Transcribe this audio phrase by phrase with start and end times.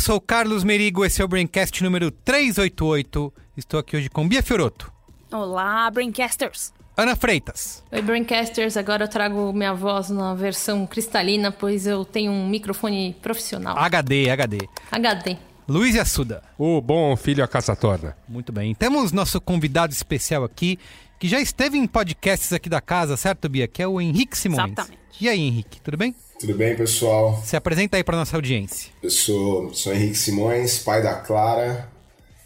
[0.00, 3.34] eu sou o Carlos Merigo, esse é o Braincast número 388.
[3.54, 4.90] Estou aqui hoje com Bia Fioroto,
[5.30, 6.72] Olá, Braincasters!
[6.96, 8.78] Ana Freitas, Oi, Braincasters.
[8.78, 13.76] Agora eu trago minha voz na versão cristalina, pois eu tenho um microfone profissional.
[13.76, 14.58] HD, HD,
[14.90, 15.36] HD.
[15.68, 16.42] Luiz Assuda.
[16.56, 18.16] O bom filho a caça torna.
[18.26, 18.74] Muito bem.
[18.74, 20.78] Temos nosso convidado especial aqui,
[21.18, 23.68] que já esteve em podcasts aqui da casa, certo, Bia?
[23.68, 24.64] Que é o Henrique Simões.
[24.64, 24.98] Exatamente.
[25.20, 26.14] E aí, Henrique, tudo bem?
[26.40, 27.38] Tudo bem, pessoal?
[27.44, 28.90] Se apresenta aí para nossa audiência.
[29.02, 31.86] Eu sou, sou Henrique Simões, pai da Clara,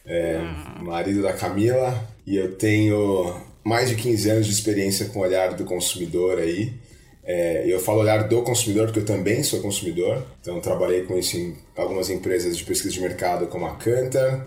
[0.05, 0.41] é,
[0.83, 5.55] marido da Camila, e eu tenho mais de 15 anos de experiência com o olhar
[5.55, 6.73] do consumidor aí.
[7.23, 11.37] É, eu falo olhar do consumidor porque eu também sou consumidor, então trabalhei com isso
[11.37, 14.45] em algumas empresas de pesquisa de mercado como a Kantar,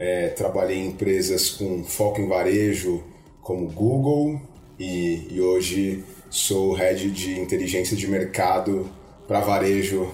[0.00, 3.04] é, trabalhei em empresas com foco em varejo
[3.40, 4.42] como Google
[4.80, 8.88] e, e hoje sou head de inteligência de mercado
[9.28, 10.10] para varejo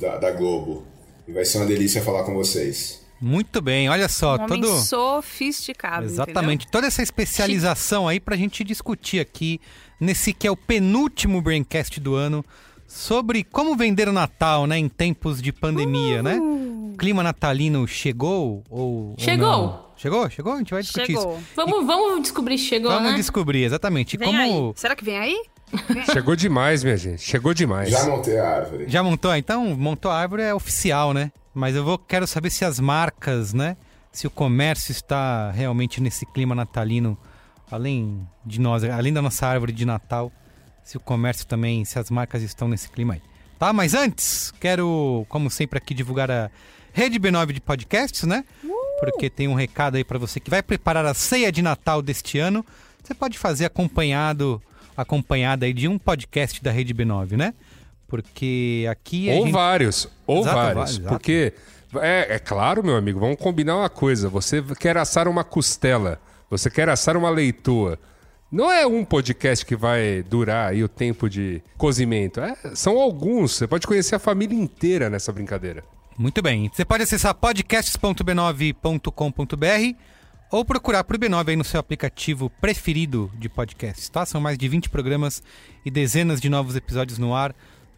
[0.00, 0.84] da, da Globo.
[1.28, 3.04] E vai ser uma delícia falar com vocês.
[3.20, 4.76] Muito bem, olha só, Um homem todo.
[4.76, 9.58] sofisticado, Exatamente, toda essa especialização aí pra gente discutir aqui
[9.98, 12.44] nesse que é o penúltimo Braincast do ano
[12.86, 16.38] sobre como vender o Natal, né, em tempos de pandemia, né?
[16.38, 19.46] O clima natalino chegou ou ou Chegou.
[19.50, 19.86] não?
[19.96, 21.38] Chegou, chegou, a gente vai discutir Chegou.
[21.38, 21.46] isso.
[21.56, 23.16] Vamos, vamos descobrir se chegou, Vamos né?
[23.16, 24.72] descobrir exatamente Vem como aí.
[24.76, 25.42] Será que vem aí?
[26.12, 27.22] Chegou demais, minha gente.
[27.22, 27.90] Chegou demais.
[27.90, 28.84] Já montei a árvore.
[28.88, 29.34] Já montou?
[29.34, 31.32] Então, montou a árvore é oficial, né?
[31.54, 33.76] Mas eu vou quero saber se as marcas, né?
[34.12, 37.18] Se o comércio está realmente nesse clima natalino,
[37.70, 40.32] além de nós, além da nossa árvore de Natal,
[40.82, 43.22] se o comércio também, se as marcas estão nesse clima aí.
[43.58, 43.72] Tá?
[43.72, 46.50] Mas antes, quero, como sempre, aqui divulgar a
[46.92, 48.44] Rede B9 de podcasts, né?
[49.00, 52.38] Porque tem um recado aí para você que vai preparar a ceia de Natal deste
[52.38, 52.64] ano.
[53.02, 54.62] Você pode fazer acompanhado,
[54.96, 57.54] acompanhada aí de um podcast da Rede B9, né?
[58.08, 59.52] Porque aqui Ou gente...
[59.52, 60.08] vários.
[60.26, 60.74] Ou Exato, vários.
[60.74, 61.14] vários, exato.
[61.14, 61.52] Porque,
[61.96, 64.28] é, é claro, meu amigo, vamos combinar uma coisa.
[64.28, 67.98] Você quer assar uma costela, você quer assar uma leitoa.
[68.50, 72.40] Não é um podcast que vai durar aí o tempo de cozimento.
[72.40, 73.56] É, são alguns.
[73.56, 75.82] Você pode conhecer a família inteira nessa brincadeira.
[76.16, 76.70] Muito bem.
[76.72, 80.15] Você pode acessar podcasts.b9.com.br
[80.50, 84.24] ou procurar por B9 aí no seu aplicativo preferido de podcasts, tá?
[84.24, 85.42] São mais de 20 programas
[85.84, 87.54] e dezenas de novos episódios no ar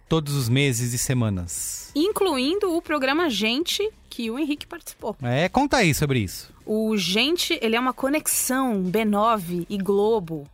[0.08, 1.92] todos os meses e semanas.
[1.94, 5.14] Incluindo o programa Gente, que o Henrique participou.
[5.22, 6.52] É, conta aí sobre isso.
[6.64, 10.48] O Gente, ele é uma conexão B9 e Globo.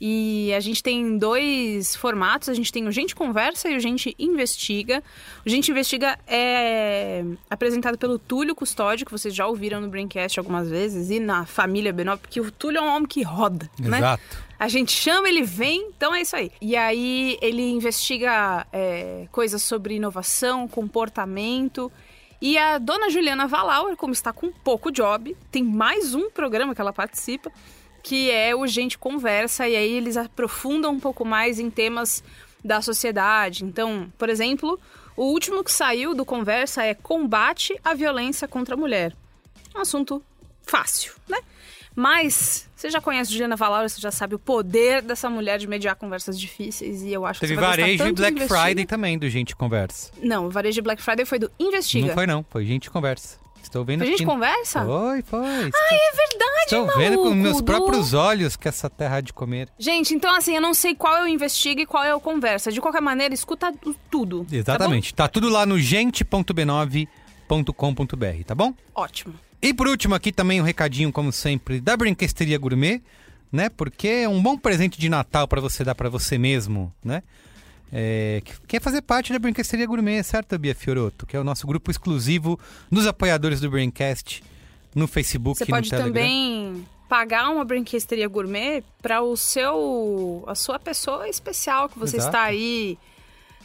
[0.00, 4.14] E a gente tem dois formatos, a gente tem o Gente Conversa e o Gente
[4.18, 5.02] Investiga.
[5.44, 10.70] O Gente Investiga é apresentado pelo Túlio Custódio, que vocês já ouviram no Braincast algumas
[10.70, 13.98] vezes, e na família B9, porque o Túlio é um homem que roda, né?
[13.98, 14.50] Exato.
[14.58, 16.50] A gente chama, ele vem, então é isso aí.
[16.60, 21.90] E aí ele investiga é, coisas sobre inovação, comportamento.
[22.42, 26.80] E a dona Juliana Valauer, como está com pouco job, tem mais um programa que
[26.80, 27.52] ela participa,
[28.02, 32.22] que é o Gente Conversa, e aí eles aprofundam um pouco mais em temas
[32.64, 33.64] da sociedade.
[33.64, 34.78] Então, por exemplo,
[35.16, 39.14] o último que saiu do Conversa é Combate à Violência contra a Mulher.
[39.74, 40.22] Um assunto
[40.62, 41.38] fácil, né?
[41.94, 45.96] Mas você já conhece Juliana Valaura, você já sabe o poder dessa mulher de mediar
[45.96, 48.62] conversas difíceis e eu acho Teve que gostar varejo e Black Investiga.
[48.62, 50.12] Friday também do Gente Conversa.
[50.22, 52.06] Não, o varejo de Black Friday foi do Investiga.
[52.06, 53.39] Não foi não, foi Gente Conversa.
[53.62, 54.24] Estou vendo A gente aqui.
[54.26, 54.84] conversa?
[54.84, 55.40] Foi, foi.
[55.46, 59.20] Ah, é verdade, Estou vendo com maluco, meus do- próprios olhos que essa terra há
[59.20, 59.68] de comer.
[59.78, 62.72] Gente, então assim, eu não sei qual é o Investiga e qual é o Conversa.
[62.72, 64.44] De qualquer maneira, escuta tu- tudo.
[64.48, 65.14] tá Exatamente.
[65.14, 65.78] Tá, tudo lá no
[67.48, 68.74] gente.b9.com.br, tá bom?
[68.94, 69.34] Ótimo.
[69.62, 73.02] E por último aqui também um recadinho, como sempre, da Brinquesteria Gourmet,
[73.52, 73.68] né?
[73.68, 77.22] Porque é um bom presente de Natal para você dar para você mesmo, né?
[77.92, 81.26] É, que quer fazer parte da Brinquesteria Gourmet, certo, Bia Fioroto?
[81.26, 82.58] Que é o nosso grupo exclusivo
[82.90, 84.42] dos apoiadores do Braincast
[84.94, 86.12] no Facebook Você e no pode Telegram.
[86.12, 92.36] também pagar uma brinquesteria gourmet para o seu a sua pessoa especial que você Exato.
[92.36, 92.96] está aí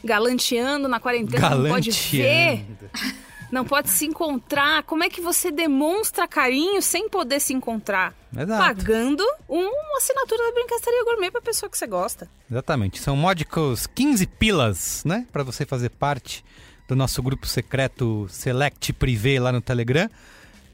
[0.04, 2.90] galanteando na quarentena, não pode ver, Galanteando.
[3.50, 4.82] não pode se encontrar.
[4.82, 8.14] Como é que você demonstra carinho sem poder se encontrar?
[8.36, 8.62] Exato.
[8.62, 12.28] Pagando uma assinatura da brinquesteria gourmet para pessoa que você gosta.
[12.50, 13.00] Exatamente.
[13.00, 15.26] São módicos 15 pilas, né?
[15.32, 16.44] Para você fazer parte
[16.88, 20.08] do nosso grupo secreto Select Privé lá no Telegram.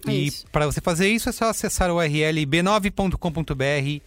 [0.07, 0.47] E Isso.
[0.51, 4.03] para você fazer isso é só acessar o URL b9.com.br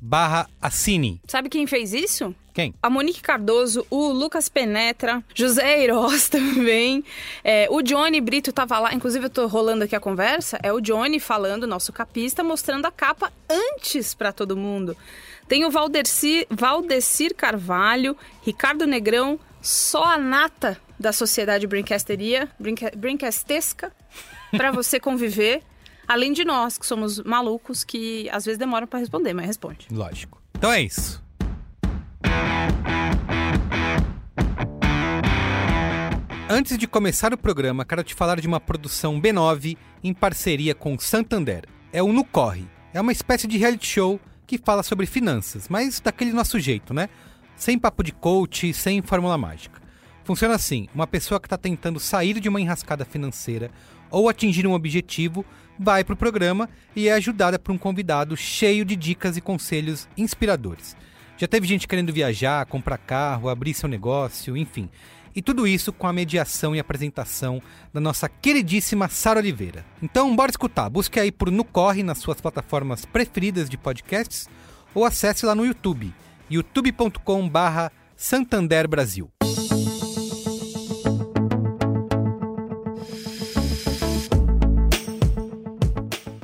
[0.00, 1.20] barra assine.
[1.26, 2.34] Sabe quem fez isso?
[2.54, 2.74] Quem?
[2.82, 7.04] A Monique Cardoso, o Lucas Penetra, José Eiroz também.
[7.44, 10.58] É, o Johnny Brito tava lá, inclusive eu tô rolando aqui a conversa.
[10.62, 14.96] É o Johnny falando, nosso capista, mostrando a capa antes pra todo mundo.
[15.46, 23.92] Tem o Valdecir, Valdecir Carvalho, Ricardo Negrão, só a nata da sociedade brincasteria, brinca, brincastesca,
[24.50, 25.62] pra você conviver.
[26.08, 29.88] Além de nós, que somos malucos, que às vezes demoram pra responder, mas responde.
[29.90, 30.40] Lógico.
[30.56, 31.22] Então é isso.
[36.48, 40.96] Antes de começar o programa, quero te falar de uma produção B9 em parceria com
[40.96, 41.64] Santander.
[41.92, 42.66] É o No Corre.
[42.94, 47.08] É uma espécie de reality show que fala sobre finanças, mas daquele nosso jeito, né?
[47.56, 49.82] Sem papo de coach, sem fórmula mágica.
[50.22, 53.72] Funciona assim: uma pessoa que está tentando sair de uma enrascada financeira
[54.08, 55.44] ou atingir um objetivo
[55.78, 60.08] vai para o programa e é ajudada por um convidado cheio de dicas e conselhos
[60.16, 60.96] inspiradores.
[61.38, 64.88] Já teve gente querendo viajar, comprar carro, abrir seu negócio, enfim.
[65.34, 67.62] E tudo isso com a mediação e apresentação
[67.92, 69.84] da nossa queridíssima Sara Oliveira.
[70.02, 70.88] Então, bora escutar.
[70.88, 74.48] Busque aí por No Corre nas suas plataformas preferidas de podcasts
[74.94, 76.14] ou acesse lá no YouTube,
[76.48, 79.35] youtube.com barra Santander Brasil.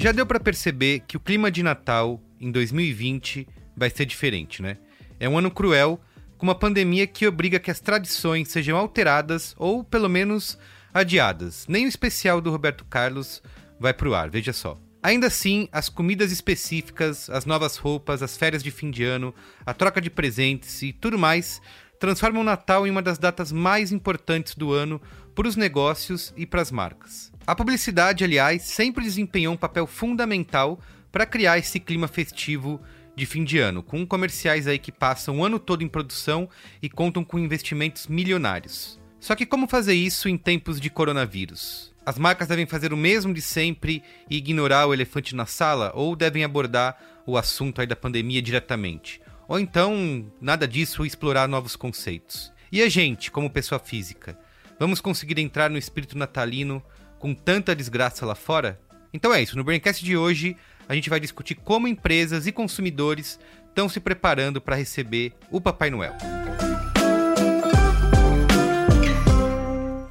[0.07, 3.45] Já deu para perceber que o clima de Natal em 2020
[3.75, 4.77] vai ser diferente, né?
[5.19, 5.99] É um ano cruel,
[6.37, 10.57] com uma pandemia que obriga que as tradições sejam alteradas ou, pelo menos,
[10.93, 11.65] adiadas.
[11.67, 13.43] Nem o especial do Roberto Carlos
[13.77, 14.79] vai pro ar, veja só.
[15.03, 19.73] Ainda assim, as comidas específicas, as novas roupas, as férias de fim de ano, a
[19.73, 21.61] troca de presentes e tudo mais
[21.99, 25.01] transformam o Natal em uma das datas mais importantes do ano
[25.35, 27.29] para os negócios e para as marcas.
[27.47, 32.81] A publicidade, aliás, sempre desempenhou um papel fundamental para criar esse clima festivo
[33.15, 36.49] de fim de ano, com comerciais aí que passam o ano todo em produção
[36.81, 38.99] e contam com investimentos milionários.
[39.17, 41.93] Só que como fazer isso em tempos de coronavírus?
[42.05, 46.17] As marcas devem fazer o mesmo de sempre e ignorar o elefante na sala ou
[46.17, 49.21] devem abordar o assunto aí da pandemia diretamente?
[49.47, 52.51] Ou então, nada disso e explorar novos conceitos?
[52.69, 54.37] E a gente, como pessoa física,
[54.77, 56.83] vamos conseguir entrar no espírito natalino
[57.19, 58.79] com tanta desgraça lá fora?
[59.13, 60.55] Então é isso, no Braincast de hoje
[60.87, 65.89] a gente vai discutir como empresas e consumidores estão se preparando para receber o Papai
[65.89, 66.13] Noel.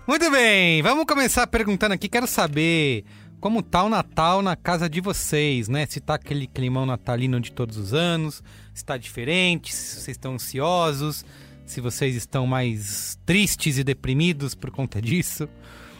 [0.07, 2.09] Muito bem, vamos começar perguntando aqui.
[2.09, 3.05] Quero saber
[3.41, 5.85] como tá o Natal na casa de vocês, né?
[5.87, 10.35] Se tá aquele climão natalino de todos os anos, se tá diferente, se vocês estão
[10.35, 11.25] ansiosos,
[11.65, 15.49] se vocês estão mais tristes e deprimidos por conta disso.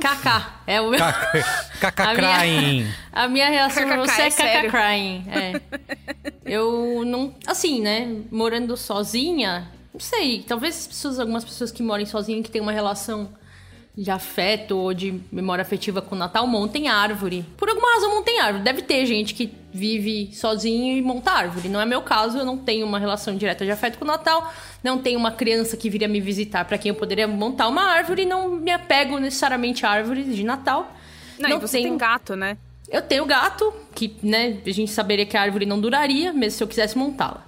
[0.01, 0.61] Kaká.
[0.67, 0.99] É o meu.
[1.01, 2.93] Minha- crying.
[3.13, 4.71] A minha reação KKK você é sério.
[4.71, 5.25] caca crying.
[5.29, 5.61] É.
[6.45, 7.35] Eu não.
[7.47, 8.07] Assim, né?
[8.31, 10.43] Morando sozinha, não sei.
[10.47, 13.29] Talvez as pessoas, algumas pessoas que moram sozinhas que têm uma relação
[13.97, 17.47] de afeto ou de memória afetiva com o Natal, montem árvore.
[17.57, 18.63] Por alguma razão, montem árvore.
[18.63, 21.69] Deve ter gente que vive sozinho e monta árvore.
[21.69, 24.53] Não é meu caso, eu não tenho uma relação direta de afeto com o Natal.
[24.85, 28.27] Não tenho uma criança que viria me visitar para quem eu poderia montar uma árvore.
[28.27, 30.93] Não me apego necessariamente a árvores de Natal.
[31.39, 31.89] Não, não e você tenho...
[31.89, 32.59] tem gato, né?
[32.91, 36.63] Eu tenho gato, que né, a gente saberia que a árvore não duraria, mesmo se
[36.63, 37.46] eu quisesse montá-la.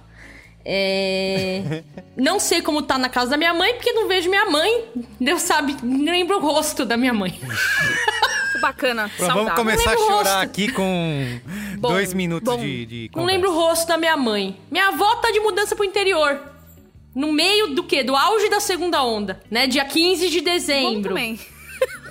[0.71, 1.81] É...
[2.15, 4.85] não sei como tá na casa da minha mãe, porque não vejo minha mãe.
[5.19, 7.39] Deus sabe, não lembro o rosto da minha mãe.
[8.61, 11.39] Bacana, Pronto, Vamos começar a chorar aqui com
[11.79, 12.61] bom, dois minutos bom.
[12.61, 14.59] de, de Não lembro o rosto da minha mãe.
[14.69, 16.39] Minha avó tá de mudança pro interior.
[17.15, 18.03] No meio do quê?
[18.03, 19.65] Do auge da segunda onda, né?
[19.65, 21.01] Dia 15 de dezembro.
[21.01, 21.39] Bom também.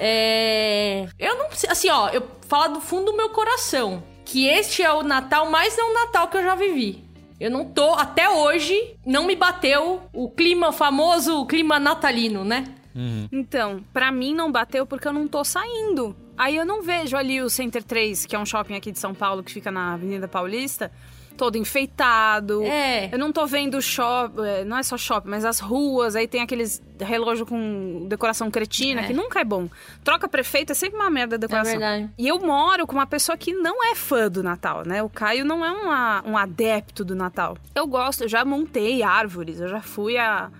[0.00, 1.06] É...
[1.18, 1.46] Eu não...
[1.68, 5.76] Assim, ó, eu falo do fundo do meu coração que este é o Natal mais
[5.76, 7.02] não Natal que eu já vivi.
[7.40, 12.64] Eu não tô, até hoje, não me bateu o clima, o famoso clima natalino, né?
[12.94, 13.28] Uhum.
[13.30, 16.16] Então, para mim não bateu porque eu não tô saindo.
[16.36, 19.14] Aí eu não vejo ali o Center 3, que é um shopping aqui de São
[19.14, 20.90] Paulo que fica na Avenida Paulista
[21.38, 22.62] todo enfeitado.
[22.64, 23.08] É.
[23.12, 26.42] Eu não tô vendo shopping, é, não é só shopping, mas as ruas, aí tem
[26.42, 29.06] aqueles relógio com decoração cretina, é.
[29.06, 29.68] que nunca é bom.
[30.02, 31.74] Troca prefeito é sempre uma merda a decoração.
[31.74, 32.10] É verdade.
[32.18, 35.02] E eu moro com uma pessoa que não é fã do Natal, né?
[35.02, 37.56] O Caio não é uma, um adepto do Natal.
[37.74, 40.50] Eu gosto, eu já montei árvores, eu já fui a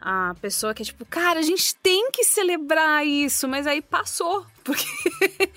[0.00, 4.46] a pessoa que é tipo, cara, a gente tem que celebrar isso, mas aí passou,
[4.64, 4.86] porque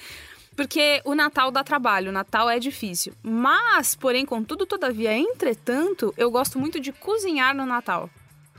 [0.55, 3.13] porque o Natal dá trabalho, o Natal é difícil.
[3.21, 8.09] Mas, porém, contudo, todavia, entretanto, eu gosto muito de cozinhar no Natal.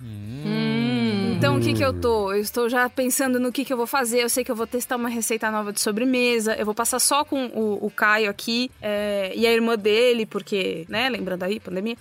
[0.01, 1.35] Hum.
[1.37, 2.33] Então, o que que eu tô?
[2.33, 4.23] Eu estou já pensando no que que eu vou fazer.
[4.23, 6.55] Eu sei que eu vou testar uma receita nova de sobremesa.
[6.55, 10.87] Eu vou passar só com o, o Caio aqui é, e a irmã dele, porque,
[10.89, 11.99] né, lembrando aí, pandemia.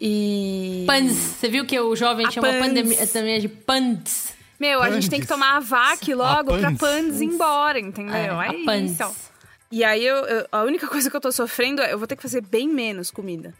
[0.00, 0.84] E.
[0.86, 1.12] Pans.
[1.12, 4.34] Você viu que o jovem a chama pandemia também de pans.
[4.62, 8.14] Meu, a gente tem que tomar a VAC logo a pra Pandes ir embora, entendeu?
[8.14, 9.32] É, é isso.
[9.72, 12.14] E aí, eu, eu, a única coisa que eu tô sofrendo é eu vou ter
[12.14, 13.52] que fazer bem menos comida.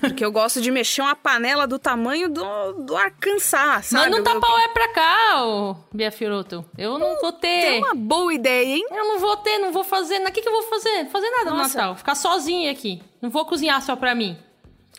[0.00, 4.08] Porque eu gosto de mexer uma panela do tamanho do, do Arkansas, sabe?
[4.08, 6.64] Manda um tapaué pra cá, ô Bia Firoto.
[6.78, 7.62] Eu não vou ter.
[7.62, 8.86] Tem uma boa ideia, hein?
[8.88, 10.20] Eu não vou ter, não vou fazer.
[10.20, 11.06] O que, que eu vou fazer?
[11.06, 11.56] Fazer nada Nossa.
[11.56, 11.96] no Natal.
[11.96, 13.02] Ficar sozinha aqui.
[13.20, 14.38] Não vou cozinhar só pra mim.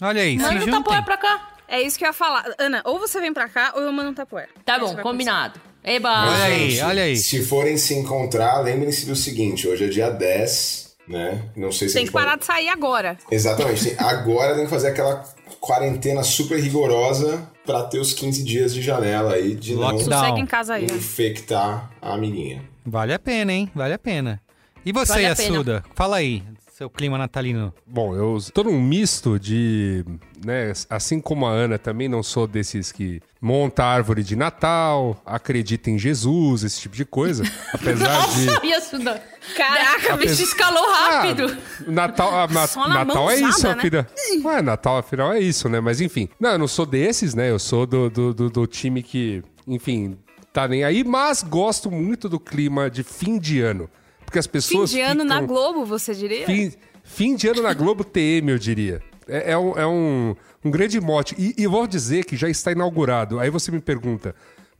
[0.01, 1.56] Olha aí, Manda um tapaué pra cá.
[1.67, 2.45] É isso que eu ia falar.
[2.57, 4.47] Ana, ou você vem pra cá ou eu mando um tapoer.
[4.63, 5.59] Tá bom, combinado.
[5.83, 6.27] Eba!
[6.27, 7.17] Olha aí, olha aí.
[7.17, 11.43] Se forem se encontrar, lembrem-se do seguinte: hoje é dia 10, né?
[11.55, 12.41] Não sei se Tem que parar pode...
[12.41, 13.17] de sair agora.
[13.31, 13.95] Exatamente.
[13.97, 15.23] agora tem que fazer aquela
[15.59, 20.29] quarentena super rigorosa pra ter os 15 dias de janela aí de Lockdown.
[20.29, 22.63] não em casa aí, infectar a amiguinha.
[22.85, 23.71] Vale a pena, hein?
[23.75, 24.41] Vale a pena.
[24.85, 25.83] E você, vale Assuda?
[25.95, 26.43] Fala aí
[26.77, 27.73] seu clima natalino?
[27.87, 30.05] Bom, eu tô num misto de,
[30.45, 35.89] né, assim como a Ana, também não sou desses que monta árvore de Natal, acredita
[35.89, 37.43] em Jesus, esse tipo de coisa,
[37.73, 39.19] apesar Nossa, de isso não.
[39.55, 41.57] Caraca, o bicho escalou rápido.
[41.57, 43.81] Ah, Natal, a, na, Natal é isso, né?
[43.81, 44.07] filha.
[44.45, 45.79] Ué, Natal afinal é isso, né?
[45.79, 47.49] Mas enfim, não, eu não sou desses, né?
[47.49, 50.15] Eu sou do, do, do, do time que, enfim,
[50.53, 53.89] tá nem aí, mas gosto muito do clima de fim de ano.
[54.27, 54.91] Porque as pessoas.
[54.91, 55.39] Fim de ano ficam...
[55.39, 56.45] na Globo, você diria?
[56.45, 59.01] Fim, fim de ano na Globo TM, eu diria.
[59.25, 61.33] É, é, um, é um, um, grande mote.
[61.39, 63.39] E, e vou dizer que já está inaugurado.
[63.39, 64.35] Aí você me pergunta,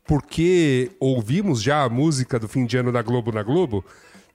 [0.06, 3.86] por que ouvimos já a música do fim de ano da Globo na Globo?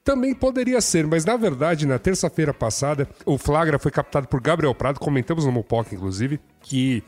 [0.02, 4.74] Também poderia ser, mas na verdade, na terça-feira passada, o Flagra foi captado por Gabriel
[4.74, 7.04] Prado, comentamos no Mopoca, inclusive, que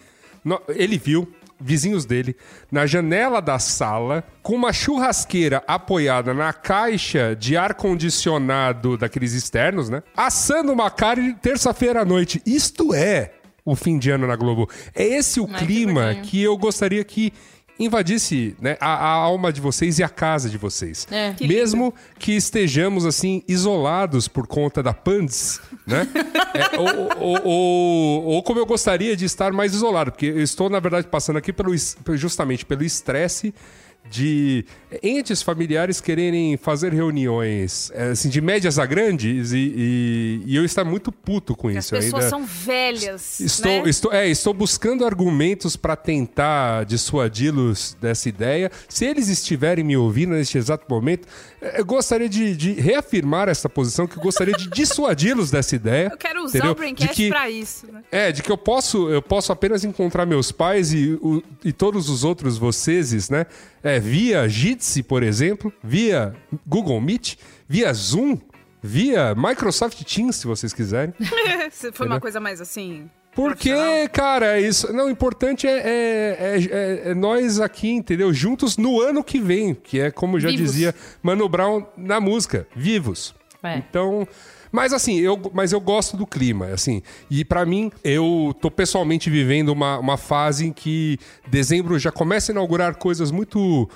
[0.69, 1.27] ele viu
[1.61, 2.37] vizinhos dele,
[2.71, 10.03] na janela da sala, com uma churrasqueira apoiada na caixa de ar-condicionado daqueles externos, né?
[10.17, 12.43] Assando uma carne terça-feira à noite.
[12.45, 13.33] Isto é
[13.65, 14.69] o fim de ano na Globo.
[14.95, 17.33] É esse o Ai, clima que, que eu gostaria que
[17.79, 21.07] invadisse né, a, a, alma de vocês e a casa de vocês.
[21.11, 21.33] É.
[21.33, 26.07] Que Mesmo que estejamos assim isolados por conta da PANDS, né?
[26.55, 30.71] é, ou, ou, ou, ou, como eu gostaria de estar mais isolado, porque eu estou,
[30.71, 31.73] na verdade, passando aqui pelo,
[32.17, 33.53] justamente pelo estresse
[34.11, 34.65] de
[35.03, 40.65] entes familiares quererem fazer reuniões eh, assim, de médias a grandes e, e, e eu
[40.65, 41.95] estar muito puto com isso.
[41.95, 43.41] As pessoas são velhas.
[43.41, 43.83] Estou, né?
[43.89, 48.71] estou, é, estou buscando argumentos para tentar dissuadi-los dessa ideia.
[48.89, 51.27] Se eles estiverem me ouvindo neste exato momento,
[51.61, 56.09] eh, eu gostaria de, de reafirmar essa posição, que eu gostaria de dissuadi-los dessa ideia.
[56.13, 56.73] Eu quero usar entendeu?
[56.73, 57.87] o Braincast para isso.
[57.91, 58.03] Né?
[58.13, 62.09] É, de que eu posso, eu posso apenas encontrar meus pais e, o, e todos
[62.09, 63.47] os outros vocês, né?
[63.85, 66.35] É, via Jitsi, por exemplo, via
[66.67, 67.37] Google Meet,
[67.69, 68.39] via Zoom,
[68.83, 71.13] via Microsoft Teams, se vocês quiserem.
[71.71, 74.91] se for uma coisa mais assim, Porque, cara, isso.
[74.91, 78.33] Não, o importante é, é, é, é, nós aqui, entendeu?
[78.33, 80.73] Juntos no ano que vem, que é como já Vivos.
[80.73, 83.35] dizia Mano Brown na música, vivos.
[83.63, 83.77] É.
[83.77, 84.27] Então.
[84.75, 87.01] Mas assim, eu, mas eu gosto do clima, assim.
[87.31, 91.17] E pra mim, eu tô pessoalmente vivendo uma, uma fase em que
[91.49, 93.89] dezembro já começa a inaugurar coisas muito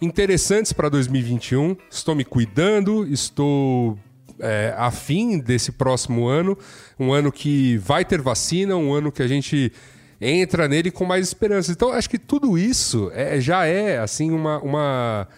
[0.00, 1.76] interessantes para 2021.
[1.90, 3.98] Estou me cuidando, estou
[4.38, 6.56] é, afim desse próximo ano,
[6.96, 9.72] um ano que vai ter vacina, um ano que a gente
[10.20, 11.72] entra nele com mais esperança.
[11.72, 15.28] Então, acho que tudo isso é- já é assim uma, uma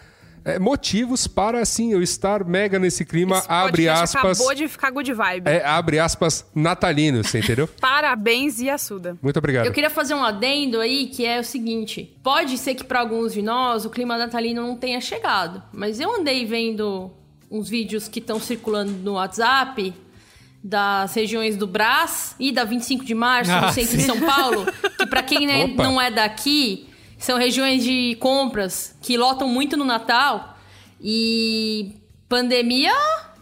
[0.45, 4.91] é, motivos para assim eu estar mega nesse clima, Esse abre aspas, Acabou de ficar
[4.91, 5.47] good vibe.
[5.47, 7.67] é, abre aspas natalino, você entendeu?
[7.79, 9.17] Parabéns, Yasuda.
[9.21, 9.65] Muito obrigado.
[9.65, 13.33] Eu queria fazer um adendo aí, que é o seguinte: pode ser que para alguns
[13.33, 17.11] de nós o clima natalino não tenha chegado, mas eu andei vendo
[17.49, 19.93] uns vídeos que estão circulando no WhatsApp
[20.63, 24.65] das regiões do Brás e da 25 de março, no Ah, centro de São Paulo,
[24.97, 26.87] que para quem né, não é daqui,
[27.23, 30.57] são regiões de compras que lotam muito no Natal
[31.01, 31.95] e
[32.27, 32.91] pandemia.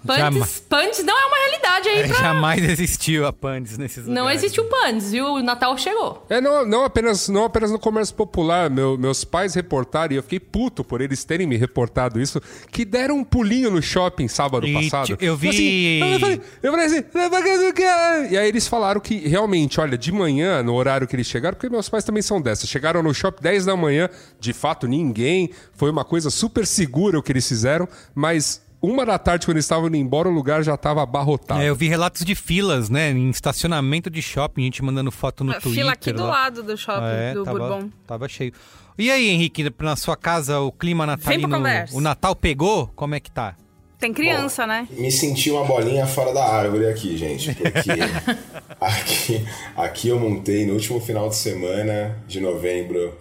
[0.05, 2.15] Pandes, Pandes não é uma realidade aí É, pra...
[2.17, 4.43] jamais existiu a Pandes nesses Não lugares.
[4.43, 5.25] existe o Pandes, viu?
[5.33, 6.25] O Natal chegou.
[6.29, 8.69] É, não, não, apenas, não apenas no comércio popular.
[8.69, 12.41] Meu- meus pais reportaram, e eu fiquei puto por eles terem me reportado isso,
[12.71, 15.17] que deram um pulinho no shopping sábado E passado.
[15.19, 18.99] eu vi- Assim, eu falei, eu falei assim, "Não, não quer." e aí eles falaram
[19.01, 22.41] que realmente, olha, de manhã, no horário que eles chegaram, porque meus pais também são
[22.41, 27.19] dessas, chegaram no shopping 10 da manhã, de fato ninguém, foi uma coisa super segura
[27.19, 30.63] o que eles fizeram, mas uma da tarde, quando eles estavam indo embora, o lugar
[30.63, 31.61] já estava abarrotado.
[31.61, 33.11] É, eu vi relatos de filas, né?
[33.11, 35.71] Em estacionamento de shopping, gente mandando foto no A Twitter.
[35.73, 36.29] Fila aqui do lá.
[36.31, 37.89] lado do shopping É, do tava, Bourbon.
[38.07, 38.53] tava cheio.
[38.97, 41.49] E aí, Henrique, na sua casa, o clima natalino...
[41.49, 41.95] conversa.
[41.95, 42.87] O Natal pegou?
[42.95, 43.55] Como é que tá?
[43.99, 44.87] Tem criança, né?
[44.91, 47.91] Me senti uma bolinha fora da árvore aqui, gente, porque
[48.81, 49.45] aqui,
[49.77, 53.15] aqui eu montei no último final de semana de novembro,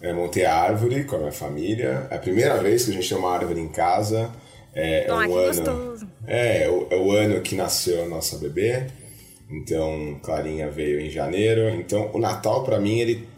[0.00, 2.06] é, montei a árvore com a minha família.
[2.10, 4.30] É a primeira vez que a gente tem uma árvore em casa.
[4.74, 6.08] É, é Ai, um que ano, gostoso.
[6.26, 8.86] é, é o, é o ano que nasceu a nossa bebê.
[9.50, 11.68] Então, Clarinha veio em janeiro.
[11.70, 13.28] Então, o Natal pra mim ele,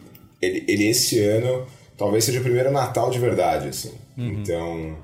[0.41, 1.65] ele, ele esse ano
[1.97, 3.93] talvez seja o primeiro Natal de verdade, assim.
[4.17, 4.97] Então,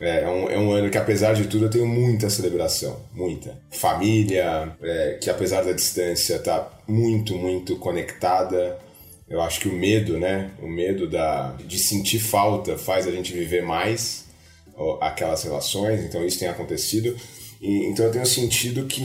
[0.00, 3.00] é, é um, é um ano que, apesar de tudo, eu tenho muita celebração.
[3.12, 3.58] Muita.
[3.70, 8.78] Família, é, que apesar da distância, tá muito, muito conectada.
[9.28, 10.50] Eu acho que o medo, né?
[10.62, 14.27] O medo da, de sentir falta faz a gente viver mais
[15.00, 16.00] aquelas relações.
[16.04, 17.16] Então, isso tem acontecido.
[17.60, 19.02] E, então, eu tenho sentido que,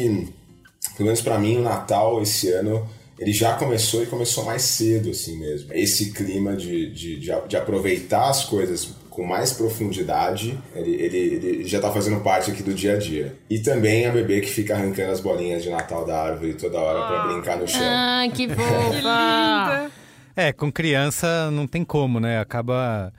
[0.95, 2.88] pelo menos pra mim, o Natal esse ano
[3.19, 5.71] ele já começou e começou mais cedo, assim mesmo.
[5.73, 11.17] Esse clima de, de, de, a- de aproveitar as coisas com mais profundidade, ele, ele,
[11.17, 13.36] ele já tá fazendo parte aqui do dia a dia.
[13.49, 17.05] E também a bebê que fica arrancando as bolinhas de Natal da árvore toda hora
[17.07, 17.79] pra brincar no chão.
[17.83, 18.95] Ai, que fofa.
[18.95, 19.91] Linda.
[20.36, 22.39] É, com criança não tem como, né?
[22.39, 23.13] Acaba.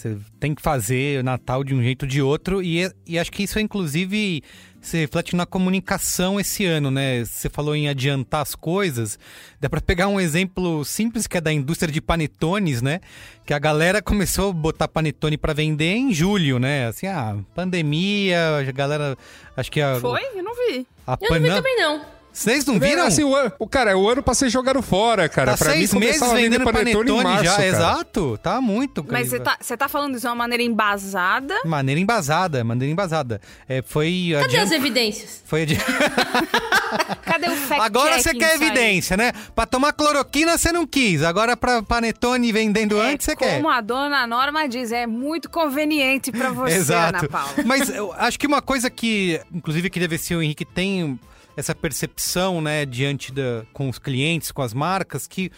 [0.00, 2.62] Você tem que fazer o Natal de um jeito ou de outro.
[2.62, 4.42] E, e acho que isso, inclusive,
[4.80, 7.22] se reflete na comunicação esse ano, né?
[7.22, 9.18] Você falou em adiantar as coisas.
[9.60, 13.00] Dá pra pegar um exemplo simples que é da indústria de panetones, né?
[13.44, 16.86] Que a galera começou a botar panetone pra vender em julho, né?
[16.86, 19.18] Assim, ah, pandemia, a galera.
[19.54, 20.00] Acho que a.
[20.00, 20.22] Foi?
[20.34, 20.86] Eu não vi.
[21.06, 22.19] A Eu não vi também, não.
[22.32, 23.04] Vocês não viram?
[23.04, 25.52] Assim, o, ano, o cara, o ano pra ser jogado fora, cara.
[25.52, 27.66] Tá pra seis mim, meses vendendo panetone, em março, já, cara.
[27.66, 28.38] exato.
[28.42, 29.04] Tá muito.
[29.10, 31.54] Mas você tá, você tá falando isso de uma maneira embasada.
[31.64, 33.40] Maneira embasada, maneira embasada.
[33.68, 35.42] É, foi Cadê adian- as evidências?
[35.44, 35.76] Foi adi-
[37.22, 39.32] Cadê o fact Agora você quer evidência, né?
[39.54, 41.22] Pra tomar cloroquina você não quis.
[41.22, 43.56] Agora pra panetone vendendo É, antes você quer.
[43.56, 47.18] Como a dona Norma diz, é muito conveniente pra você, Exato.
[47.18, 47.54] Ana Paula.
[47.64, 51.18] Mas eu acho que uma coisa que, inclusive, que deve ser o Henrique tem
[51.60, 55.52] essa percepção, né, diante da, com os clientes, com as marcas, que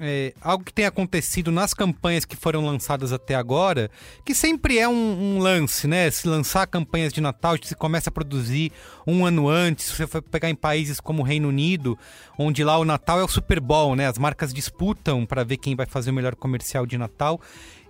[0.00, 3.90] é, algo que tem acontecido nas campanhas que foram lançadas até agora,
[4.24, 6.10] que sempre é um, um lance, né?
[6.10, 8.72] Se lançar campanhas de Natal, se começa a produzir
[9.06, 11.98] um ano antes, se você for pegar em países como o Reino Unido,
[12.38, 14.08] onde lá o Natal é o Super Bowl, né?
[14.08, 17.40] As marcas disputam para ver quem vai fazer o melhor comercial de Natal.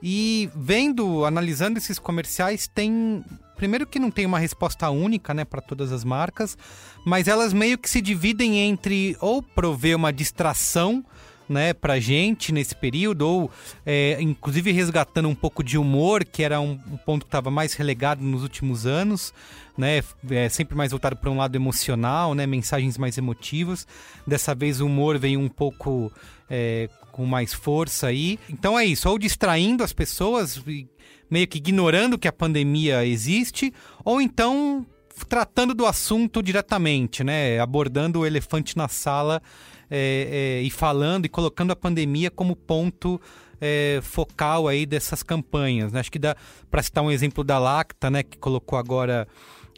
[0.03, 3.25] E vendo, analisando esses comerciais, tem
[3.57, 6.59] primeiro que não tem uma resposta única, né, para todas as marcas,
[7.07, 11.05] mas elas meio que se dividem entre ou prover uma distração
[11.49, 13.51] né, pra gente nesse período, ou
[13.85, 17.75] é, inclusive resgatando um pouco de humor, que era um, um ponto que estava mais
[17.75, 19.33] relegado nos últimos anos,
[19.77, 23.87] né, é, sempre mais voltado para um lado emocional, né, mensagens mais emotivas.
[24.27, 26.13] Dessa vez o humor veio um pouco
[26.49, 28.39] é, com mais força aí.
[28.49, 30.63] Então é isso, ou distraindo as pessoas,
[31.31, 33.73] meio que ignorando que a pandemia existe,
[34.05, 34.87] ou então
[35.29, 37.59] tratando do assunto diretamente, né?
[37.61, 39.43] Abordando o elefante na sala
[39.95, 43.21] é, é, e falando e colocando a pandemia como ponto
[43.61, 45.93] é, focal aí dessas campanhas.
[45.93, 46.01] Né?
[46.01, 46.35] Acho que dá
[46.71, 48.23] para citar um exemplo da Lacta, né?
[48.23, 49.29] Que colocou agora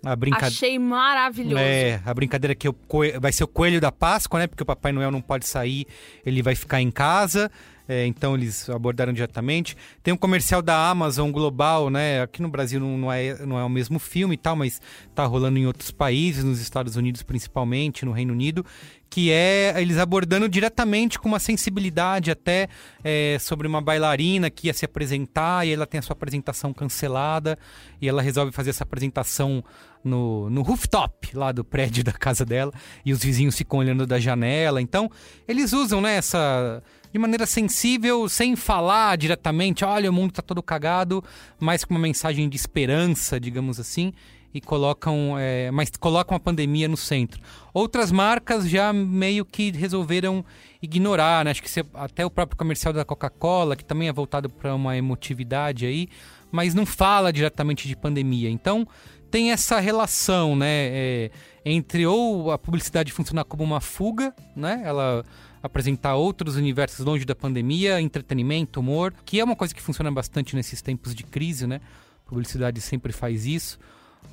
[0.04, 0.54] a brincadeira.
[0.54, 1.58] Achei maravilhoso.
[1.58, 3.20] É, a brincadeira que o coelho...
[3.20, 4.46] vai ser o coelho da Páscoa, né?
[4.46, 5.84] Porque o Papai Noel não pode sair,
[6.24, 7.50] ele vai ficar em casa.
[7.86, 9.76] É, então eles abordaram diretamente.
[10.02, 12.22] Tem um comercial da Amazon global, né?
[12.22, 14.80] Aqui no Brasil não, não, é, não é o mesmo filme e tal, mas
[15.14, 18.64] tá rolando em outros países, nos Estados Unidos principalmente, no Reino Unido,
[19.10, 22.68] que é eles abordando diretamente com uma sensibilidade até
[23.02, 27.58] é, sobre uma bailarina que ia se apresentar e ela tem a sua apresentação cancelada
[28.00, 29.62] e ela resolve fazer essa apresentação
[30.02, 32.72] no, no rooftop lá do prédio da casa dela
[33.04, 34.80] e os vizinhos ficam olhando da janela.
[34.80, 35.10] Então,
[35.46, 36.82] eles usam né, essa
[37.14, 41.22] de maneira sensível, sem falar diretamente, olha, o mundo está todo cagado,
[41.60, 44.12] mas com uma mensagem de esperança, digamos assim,
[44.52, 47.40] e colocam, é, mas colocam a pandemia no centro.
[47.72, 50.44] Outras marcas já meio que resolveram
[50.82, 51.52] ignorar, né?
[51.52, 55.86] Acho que até o próprio comercial da Coca-Cola, que também é voltado para uma emotividade
[55.86, 56.08] aí,
[56.50, 58.50] mas não fala diretamente de pandemia.
[58.50, 58.88] Então
[59.30, 61.30] tem essa relação, né, é,
[61.64, 64.82] entre ou a publicidade funcionar como uma fuga, né?
[64.84, 65.24] Ela
[65.64, 70.54] apresentar outros universos longe da pandemia, entretenimento, humor, que é uma coisa que funciona bastante
[70.54, 71.80] nesses tempos de crise, né?
[72.26, 73.78] Publicidade sempre faz isso,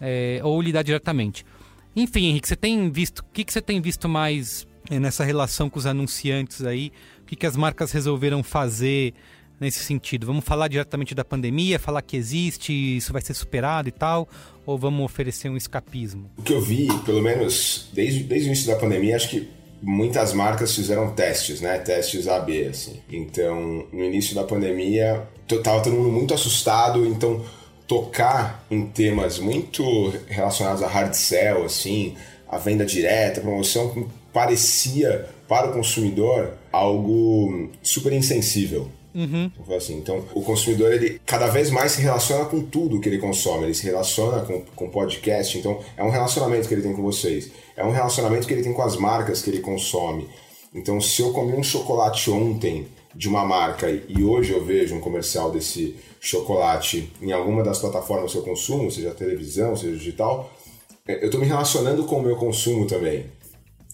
[0.02, 1.46] é, ou lidar diretamente.
[1.96, 5.70] Enfim, Henrique, você tem visto, o que, que você tem visto mais é, nessa relação
[5.70, 6.92] com os anunciantes aí?
[7.22, 9.14] O que, que as marcas resolveram fazer
[9.58, 10.28] nesse sentido?
[10.28, 14.28] Vamos falar diretamente da pandemia, falar que existe, isso vai ser superado e tal?
[14.66, 16.30] Ou vamos oferecer um escapismo?
[16.38, 20.34] O que eu vi, pelo menos desde, desde o início da pandemia, acho que muitas
[20.34, 21.80] marcas fizeram testes, né?
[21.80, 23.02] Testes AB, assim.
[23.10, 25.28] Então, no início da pandemia,
[25.64, 27.44] tava todo mundo muito assustado, então
[27.88, 32.16] tocar em temas muito relacionados a hard sell, assim,
[32.48, 38.90] a venda direta, promoção, parecia para o consumidor algo super insensível.
[39.14, 39.52] Uhum.
[39.76, 43.66] Assim, então, o consumidor ele cada vez mais se relaciona com tudo que ele consome.
[43.66, 45.58] Ele se relaciona com, com podcast.
[45.58, 47.52] Então, é um relacionamento que ele tem com vocês.
[47.76, 50.30] É um relacionamento que ele tem com as marcas que ele consome.
[50.74, 55.02] Então, se eu comi um chocolate ontem de uma marca e hoje eu vejo um
[55.02, 60.50] comercial desse chocolate em alguma das plataformas que eu consumo, seja televisão, seja digital,
[61.08, 63.26] é, eu estou me relacionando com o meu consumo também.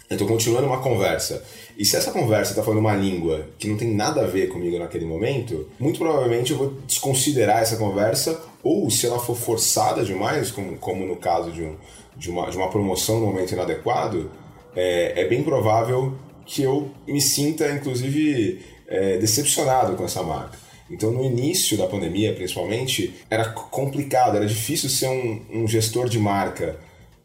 [0.10, 1.44] Eu estou continuando uma conversa.
[1.78, 4.80] E se essa conversa está falando uma língua que não tem nada a ver comigo
[4.80, 10.50] naquele momento, muito provavelmente eu vou desconsiderar essa conversa, ou se ela for forçada demais,
[10.50, 11.76] como, como no caso de, um,
[12.16, 14.32] de, uma, de uma promoção no momento inadequado,
[14.76, 16.16] é, é bem provável
[16.48, 20.58] que eu me sinta, inclusive, é, decepcionado com essa marca.
[20.90, 26.18] Então, no início da pandemia, principalmente, era complicado, era difícil ser um, um gestor de
[26.18, 26.80] marca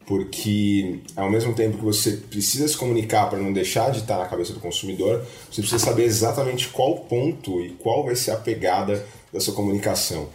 [0.05, 4.25] porque ao mesmo tempo que você precisa se comunicar para não deixar de estar na
[4.25, 9.05] cabeça do consumidor, você precisa saber exatamente qual ponto e qual vai ser a pegada
[9.31, 10.29] da sua comunicação.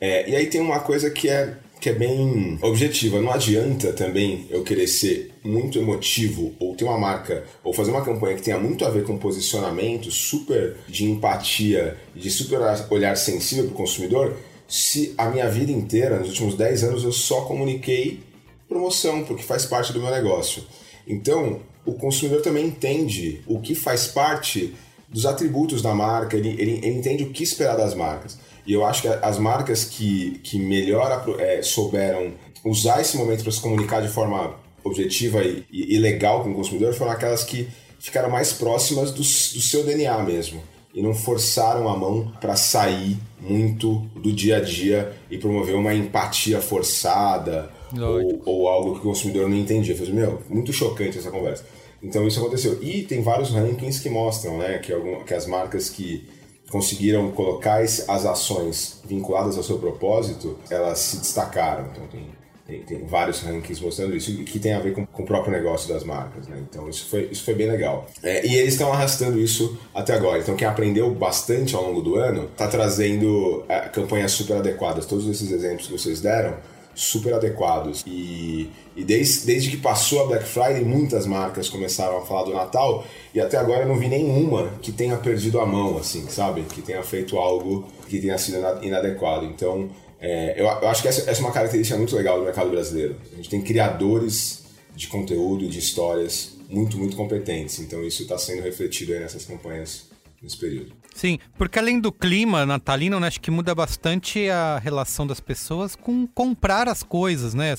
[0.00, 3.20] É, e aí tem uma coisa que é, que é bem objetiva.
[3.20, 8.04] Não adianta também eu querer ser muito emotivo ou ter uma marca ou fazer uma
[8.04, 12.58] campanha que tenha muito a ver com posicionamento, super de empatia, de super
[12.90, 17.12] olhar sensível para o consumidor, se a minha vida inteira, nos últimos 10 anos, eu
[17.12, 18.20] só comuniquei
[18.68, 20.64] promoção, porque faz parte do meu negócio.
[21.06, 24.74] Então, o consumidor também entende o que faz parte
[25.08, 28.38] dos atributos da marca, ele, ele, ele entende o que esperar das marcas.
[28.66, 32.32] E eu acho que as marcas que, que melhor é, souberam
[32.64, 36.54] usar esse momento para se comunicar de forma objetiva e, e, e, legal com o
[36.54, 40.62] consumidor foram aquelas que ficaram mais próximas do, do seu DNA mesmo
[40.94, 45.94] e não forçaram a mão para sair muito do dia a dia e promover uma
[45.94, 49.94] empatia forçada ou, ou, algo que o consumidor não entendia.
[49.94, 51.64] Eu falei, meu, muito chocante essa conversa.
[52.02, 52.78] Então isso aconteceu.
[52.82, 56.28] E tem vários rankings que mostram né, que, algum, que as marcas que
[56.70, 61.86] conseguiram colocar as ações vinculadas ao seu propósito, elas se destacaram.
[61.92, 62.26] Então tem,
[62.66, 65.88] tem, tem vários rankings mostrando isso, que tem a ver com, com, o próprio negócio
[65.88, 66.46] das marcas.
[66.48, 66.62] Né?
[66.68, 68.06] Então isso foi, isso foi bem legal.
[68.22, 70.40] É, e eles estão arrastando isso até agora.
[70.40, 75.06] Então quem aprendeu bastante ao longo do ano está trazendo é, campanhas super adequadas.
[75.06, 76.56] Todos esses exemplos que vocês deram
[76.94, 78.02] super adequados.
[78.06, 82.52] E, e desde, desde que passou a Black Friday, muitas marcas começaram a falar do
[82.52, 83.04] Natal
[83.34, 86.62] e até agora eu não vi nenhuma que tenha perdido a mão, assim, sabe?
[86.62, 89.46] Que tenha feito algo que tenha sido inadequado.
[89.46, 92.70] Então, é, eu, eu, acho que essa, essa é uma característica muito legal do mercado
[92.70, 93.16] brasileiro.
[93.32, 97.78] A gente tem criadores de conteúdo e de histórias muito, muito competentes.
[97.80, 100.04] Então, isso está sendo refletido aí nessas campanhas
[100.40, 100.92] nesse período.
[101.14, 105.94] Sim, porque além do clima natalino, né, acho que muda bastante a relação das pessoas
[105.94, 107.72] com comprar as coisas, né?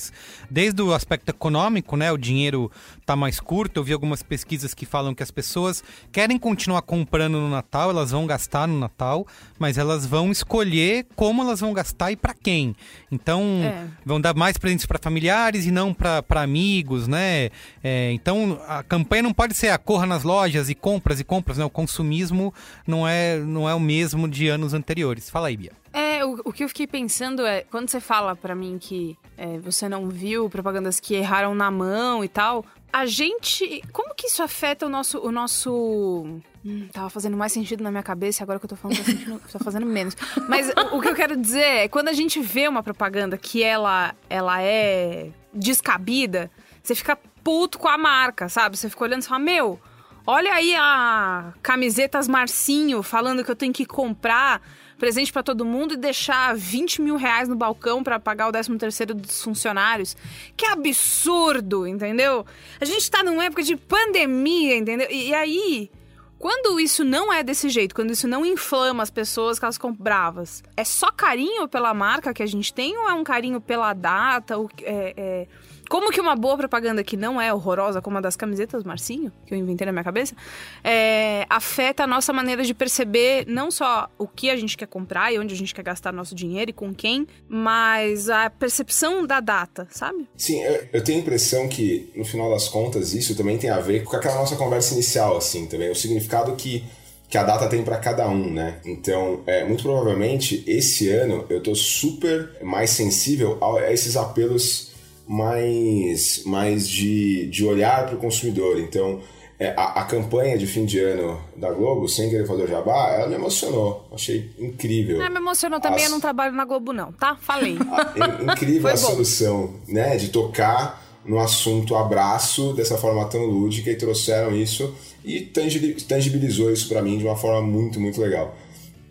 [0.49, 2.71] Desde o aspecto econômico, né, o dinheiro
[3.05, 3.77] tá mais curto.
[3.81, 8.11] Eu vi algumas pesquisas que falam que as pessoas querem continuar comprando no Natal, elas
[8.11, 9.27] vão gastar no Natal,
[9.59, 12.73] mas elas vão escolher como elas vão gastar e para quem.
[13.11, 13.85] Então, É.
[14.05, 17.49] vão dar mais presentes para familiares e não para amigos, né?
[17.83, 21.57] É, então, a campanha não pode ser a corra nas lojas e compras e compras,
[21.57, 21.65] né?
[21.65, 22.53] O consumismo
[22.87, 25.29] não é, não é o mesmo de anos anteriores.
[25.29, 25.71] Fala aí, Bia.
[25.93, 29.57] É, o, o que eu fiquei pensando é, quando você fala pra mim que é,
[29.59, 33.81] você não viu propagandas que erraram na mão e tal, a gente.
[33.91, 35.19] Como que isso afeta o nosso.
[35.19, 38.97] O nosso Hum, tava fazendo mais sentido na minha cabeça, agora que eu tô falando
[38.97, 40.17] tá, sentindo, tá fazendo menos.
[40.49, 43.61] Mas o, o que eu quero dizer é, quando a gente vê uma propaganda que
[43.61, 46.49] ela, ela é descabida,
[46.81, 48.75] você fica puto com a marca, sabe?
[48.75, 49.79] Você fica olhando e fala, meu,
[50.25, 54.61] olha aí a camisetas Marcinho falando que eu tenho que comprar
[54.97, 58.77] presente pra todo mundo e deixar 20 mil reais no balcão pra pagar o 13
[58.77, 60.15] terceiro dos funcionários.
[60.55, 62.45] Que absurdo, entendeu?
[62.79, 65.07] A gente tá numa época de pandemia, entendeu?
[65.09, 65.91] E, e aí,
[66.39, 69.93] quando isso não é desse jeito, quando isso não inflama as pessoas que elas ficam
[69.93, 73.93] bravas, é só carinho pela marca que a gente tem ou é um carinho pela
[73.93, 74.57] data?
[74.57, 75.47] Ou, é, é-
[75.89, 79.53] Como que uma boa propaganda que não é horrorosa, como a das camisetas Marcinho, que
[79.53, 80.35] eu inventei na minha cabeça,
[80.83, 85.31] é, afeta a nossa maneira de perceber não só o que a gente quer comprar
[85.31, 89.39] e onde a gente quer gastar nosso dinheiro e com quem, mas a percepção da
[89.39, 90.27] data, sabe?
[90.35, 93.79] Sim, eu, eu tenho a impressão que, no final das contas, isso também tem a
[93.79, 95.91] ver com aquela nossa conversa inicial, assim, também.
[95.91, 96.83] O significado que,
[97.29, 98.79] que a data tem para cada um, né?
[98.85, 104.94] Então, é, muito provavelmente, esse ano, eu tô super mais sensível a, a esses apelos
[105.27, 108.79] mais, mais de, de olhar para o consumidor.
[108.79, 109.19] Então,
[109.59, 113.09] é, a, a campanha de fim de ano da Globo, sem querer fazer o jabá,
[113.11, 114.07] ela me emocionou.
[114.13, 115.21] Achei incrível.
[115.21, 117.35] Ah, me emocionou também, As- eu não trabalho na Globo não, tá?
[117.41, 117.73] Falei.
[118.15, 120.17] In- incrível a solução, né?
[120.17, 126.71] De tocar no assunto abraço dessa forma tão lúdica e trouxeram isso e tangi- tangibilizou
[126.71, 128.55] isso pra mim de uma forma muito, muito legal.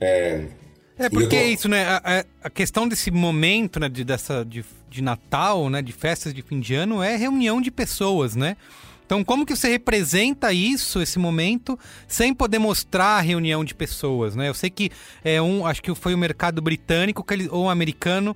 [0.00, 0.44] É,
[0.98, 1.84] É porque tô- é isso, né?
[1.86, 6.42] A, a- questão desse momento, né, de, dessa, de, de Natal, né, de festas de
[6.42, 8.56] fim de ano, é reunião de pessoas, né?
[9.06, 11.78] Então, como que você representa isso, esse momento,
[12.08, 14.48] sem poder mostrar a reunião de pessoas, né?
[14.48, 14.90] Eu sei que
[15.22, 18.34] é um, acho que foi o mercado britânico que ou americano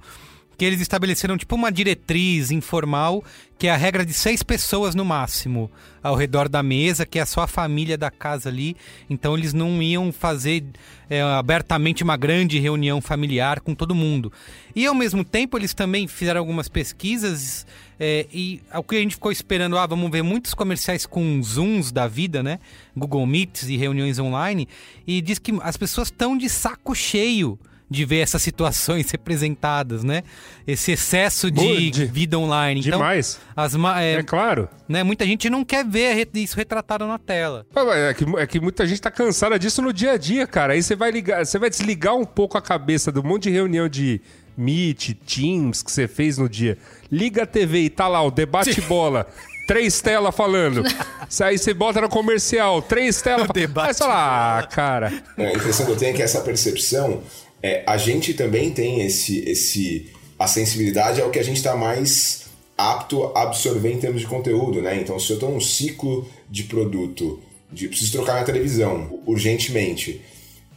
[0.58, 3.24] que eles estabeleceram tipo uma diretriz informal,
[3.58, 5.68] que é a regra de seis pessoas no máximo
[6.00, 8.76] ao redor da mesa, que é só a família da casa ali.
[9.10, 10.64] Então eles não iam fazer
[11.10, 14.32] é, abertamente uma grande reunião familiar com todo mundo.
[14.76, 17.66] E ao mesmo tempo eles também fizeram algumas pesquisas
[17.98, 21.90] é, e o que a gente ficou esperando, ah, vamos ver muitos comerciais com zooms
[21.90, 22.60] da vida, né?
[22.96, 24.68] Google Meets e reuniões online,
[25.04, 27.58] e diz que as pessoas estão de saco cheio
[27.90, 30.22] de ver essas situações representadas, né?
[30.66, 32.80] Esse excesso de, de- vida online.
[32.80, 33.38] Então, Demais.
[33.56, 34.68] as, ma- é, É claro.
[34.88, 37.64] né, muita gente não quer ver isso retratado na tela.
[37.94, 40.74] É que, é que muita gente tá cansada disso no dia a dia, cara.
[40.74, 43.88] Aí você vai ligar, você vai desligar um pouco a cabeça do monte de reunião
[43.88, 44.20] de
[44.56, 46.76] Meet, Teams que você fez no dia.
[47.10, 49.26] Liga a TV e tá lá o debate bola.
[49.66, 50.82] Três telas falando.
[51.42, 53.48] Aí você bota no comercial, três telas.
[53.54, 55.12] Aí você fala, ah, cara.
[55.36, 57.22] a impressão que eu tenho é que essa percepção,
[57.62, 60.10] é, a gente também tem esse, esse.
[60.38, 64.26] A sensibilidade é o que a gente está mais apto a absorver em termos de
[64.26, 64.96] conteúdo, né?
[65.00, 67.40] Então, se eu estou num ciclo de produto,
[67.72, 70.22] de preciso trocar minha televisão urgentemente,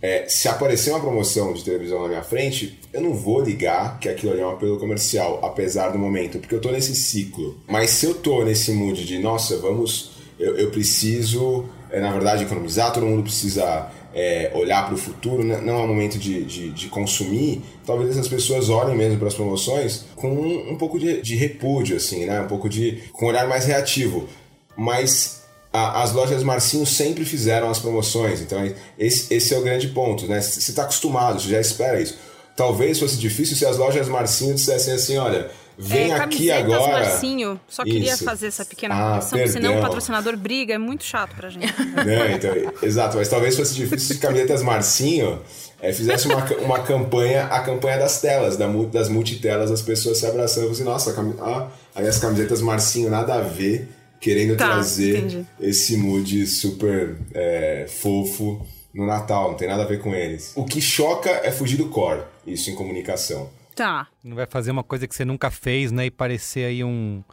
[0.01, 4.09] é, se aparecer uma promoção de televisão na minha frente, eu não vou ligar que
[4.09, 7.61] aquilo ali é um apelo comercial, apesar do momento, porque eu tô nesse ciclo.
[7.67, 12.45] Mas se eu tô nesse mood de, nossa, vamos, eu, eu preciso, é, na verdade,
[12.45, 15.59] economizar, todo mundo precisa é, olhar para o futuro, né?
[15.63, 19.33] não é o momento de, de, de consumir, talvez essas pessoas olhem mesmo para as
[19.33, 22.41] promoções com um, um pouco de, de repúdio, assim, né?
[22.41, 23.03] Um pouco de.
[23.13, 24.27] com um olhar mais reativo.
[24.75, 28.59] Mas a- as lojas Marcinho sempre fizeram as promoções, então
[28.97, 30.41] esse, esse é o grande ponto, né?
[30.41, 32.17] Você está acostumado, você já espera isso.
[32.55, 35.49] Talvez fosse difícil se as lojas Marcinho dissessem assim, olha,
[35.81, 36.91] vem é, aqui camisetas agora.
[36.99, 37.59] Marcinho.
[37.67, 38.23] Só queria Isso.
[38.23, 41.73] fazer essa pequena Ah, correção, senão o patrocinador briga, é muito chato pra gente.
[41.79, 45.41] Não, então, exato, mas talvez fosse difícil se camisetas Marcinho
[45.81, 50.25] é, fizesse uma, uma campanha, a campanha das telas, da, das multitelas, as pessoas se
[50.25, 53.89] abraçando e assim, nossa, ah, as camisetas Marcinho nada a ver,
[54.19, 55.45] querendo Tá, trazer entendi.
[55.59, 60.51] esse mood super é, fofo no Natal, não tem nada a ver com eles.
[60.55, 63.49] O que choca é fugir do core, isso em comunicação.
[63.81, 64.07] Tá.
[64.23, 66.05] Não vai fazer uma coisa que você nunca fez, né?
[66.05, 67.23] E parecer aí um.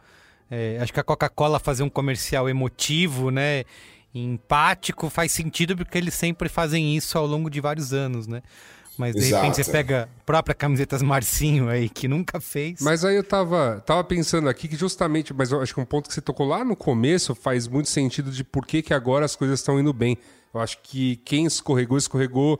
[0.49, 3.65] é, acho que a Coca-Cola fazer um comercial emotivo, né?
[4.11, 8.41] empático faz sentido porque eles sempre fazem isso ao longo de vários anos, né?
[8.97, 9.43] Mas de Exato.
[9.43, 12.81] repente você pega a própria camisetas Marcinho aí, que nunca fez.
[12.81, 16.07] Mas aí eu tava, tava pensando aqui que justamente, mas eu acho que um ponto
[16.07, 19.35] que você tocou lá no começo faz muito sentido de por que, que agora as
[19.35, 20.17] coisas estão indo bem.
[20.53, 22.59] Eu acho que quem escorregou, escorregou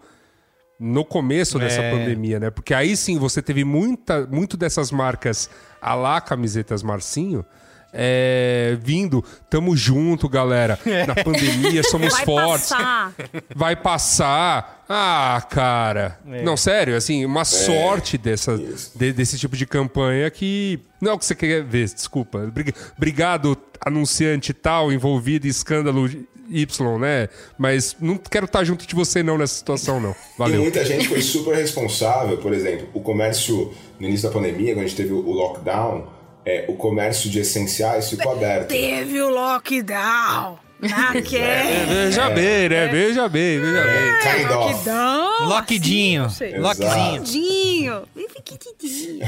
[0.80, 1.92] no começo dessa É.
[1.92, 2.50] pandemia, né?
[2.50, 5.50] Porque aí sim você teve muita, muito dessas marcas
[5.82, 7.46] a lá camisetas Marcinho.
[7.92, 10.78] é, vindo, tamo junto, galera.
[11.08, 12.70] Na pandemia, somos Vai fortes.
[12.70, 13.14] passar.
[13.56, 14.86] Vai passar.
[14.88, 16.20] Ah, cara.
[16.44, 18.56] Não, sério, assim, uma sorte dessa,
[18.96, 20.80] de- desse tipo de campanha que.
[21.02, 22.46] Não é o que você quer ver, desculpa.
[22.54, 26.08] Brig- Obrigado, anunciante tal, envolvido em escândalo
[26.50, 27.30] Y, né?
[27.58, 30.12] Mas não quero estar junto de você, não, nessa situação, não.
[30.12, 30.62] E Valeu.
[30.62, 34.88] muita gente foi super responsável, por exemplo, o comércio no início da pandemia, quando a
[34.88, 36.08] gente teve o lockdown,
[36.46, 38.70] é, o comércio de essenciais ficou aberto.
[38.70, 40.69] Teve o lockdown.
[40.82, 41.44] Naquele.
[41.44, 42.88] É, Veja bem, né?
[42.88, 44.20] Veja bem, veja bem.
[44.22, 44.54] Kind of.
[44.56, 45.48] Lockdown.
[45.50, 46.26] Lockdinho.
[46.26, 46.58] assim, sei.
[46.58, 47.14] Lockzinho.
[47.20, 48.02] Lockdinho.
[48.16, 49.20] Pequenininho.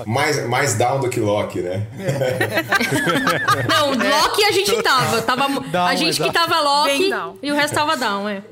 [0.06, 1.86] Mais, mais down do que lock, né?
[3.68, 5.22] Não, Loki a gente tava.
[5.22, 7.38] tava Down, a gente é que tava Loki down.
[7.42, 8.42] e o resto tava down, é.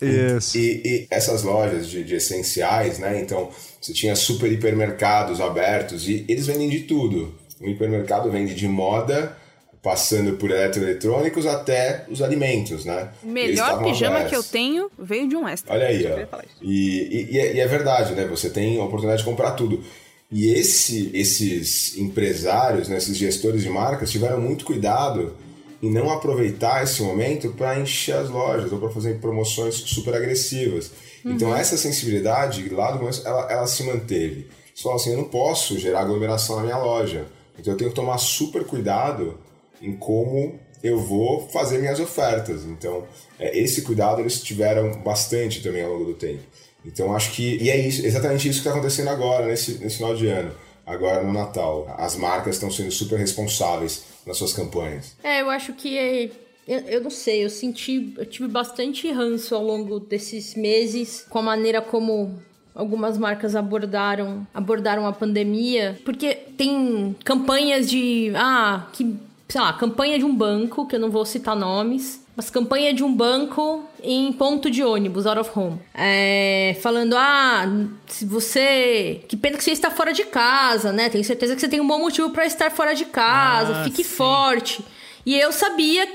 [0.00, 0.58] Isso.
[0.58, 3.20] E, e essas lojas de, de essenciais, né?
[3.20, 7.34] Então, você tinha super hipermercados abertos e eles vendem de tudo.
[7.60, 9.36] O hipermercado vende de moda,
[9.82, 13.08] passando por eletroeletrônicos até os alimentos, né?
[13.22, 14.30] Melhor pijama abertos.
[14.30, 15.74] que eu tenho veio de um extra.
[15.74, 16.38] Olha aí, ó.
[16.60, 18.24] E, e- e é, e é verdade, né?
[18.26, 19.82] Você tem a oportunidade de comprar tudo.
[20.30, 25.34] E esse, esses empresários, né, esses gestores de marcas, tiveram muito cuidado
[25.82, 30.90] em não aproveitar esse momento para encher as lojas ou para fazer promoções super agressivas.
[31.24, 34.46] Então essa sensibilidade lá do começo, ela, ela se manteve.
[34.80, 37.26] Fala assim, eu não posso gerar aglomeração na minha loja.
[37.58, 39.38] Então eu tenho que tomar super cuidado
[39.82, 42.64] em como eu vou fazer minhas ofertas.
[42.64, 43.06] Então,
[43.38, 46.42] é, esse cuidado eles tiveram bastante também ao longo do tempo.
[46.84, 47.58] Então, acho que.
[47.62, 50.52] E é isso, exatamente isso que está acontecendo agora, nesse, nesse final de ano.
[50.84, 51.94] Agora no Natal.
[51.98, 55.16] As marcas estão sendo super responsáveis nas suas campanhas.
[55.22, 56.30] É, eu acho que é.
[56.66, 58.14] Eu, eu não sei, eu senti.
[58.16, 62.40] Eu tive bastante ranço ao longo desses meses com a maneira como
[62.74, 66.00] algumas marcas abordaram abordaram a pandemia.
[66.04, 68.32] Porque tem campanhas de.
[68.34, 69.16] Ah, que.
[69.52, 72.24] Sei lá, campanha de um banco, que eu não vou citar nomes.
[72.34, 75.78] Mas campanha de um banco em ponto de ônibus, out of home.
[75.92, 77.66] É, falando, ah,
[78.06, 79.20] se você.
[79.28, 81.10] Que pena que você está fora de casa, né?
[81.10, 83.76] Tenho certeza que você tem um bom motivo para estar fora de casa.
[83.76, 84.16] Ah, fique sim.
[84.16, 84.82] forte.
[85.26, 86.08] E eu sabia.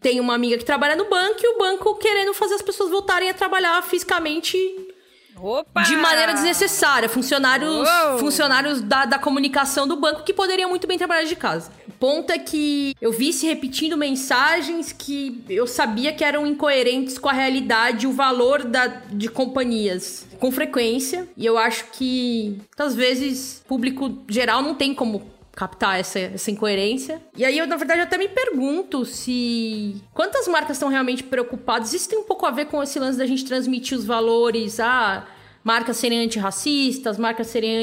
[0.00, 3.28] Tem uma amiga que trabalha no banco e o banco querendo fazer as pessoas voltarem
[3.28, 4.56] a trabalhar fisicamente
[5.40, 5.82] Opa!
[5.82, 7.08] de maneira desnecessária.
[7.08, 8.18] Funcionários, Uou!
[8.18, 11.70] funcionários da, da comunicação do banco que poderiam muito bem trabalhar de casa.
[11.88, 17.18] O ponto é que eu vi se repetindo mensagens que eu sabia que eram incoerentes
[17.18, 21.28] com a realidade e o valor da, de companhias com frequência.
[21.36, 27.20] E eu acho que, às vezes, público geral não tem como captar essa, essa incoerência.
[27.34, 29.96] E aí eu, na verdade, até me pergunto se.
[30.12, 31.94] Quantas marcas estão realmente preocupadas?
[31.94, 35.26] Isso tem um pouco a ver com esse lance da gente transmitir os valores, ah,
[35.64, 37.78] marcas serem antirracistas, marcas serem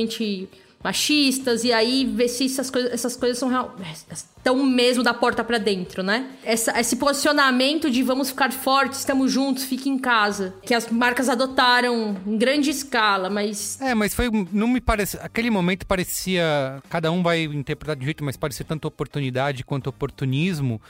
[0.84, 3.76] anti-machistas, e aí ver se essas coisas, essas coisas são real-
[4.12, 6.30] estão mesmo da porta pra dentro, né?
[6.44, 11.30] Essa- esse posicionamento de vamos ficar fortes, estamos juntos, fique em casa, que as marcas
[11.30, 14.30] adotaram em grande escala, mas É, mas foi.
[14.52, 15.18] Não me parece.
[15.22, 16.82] Aquele momento parecia.
[16.90, 20.82] Cada um vai interpretar de jeito, mas parecia tanto oportunidade quanto oportunismo.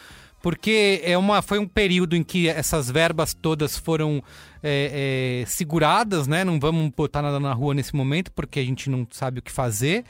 [0.43, 4.21] Porque é uma, foi um período em que essas verbas todas foram
[4.61, 6.43] é, é, seguradas, né?
[6.43, 9.49] Não vamos botar nada na rua nesse momento, porque a gente não sabe o que
[9.49, 10.03] fazer.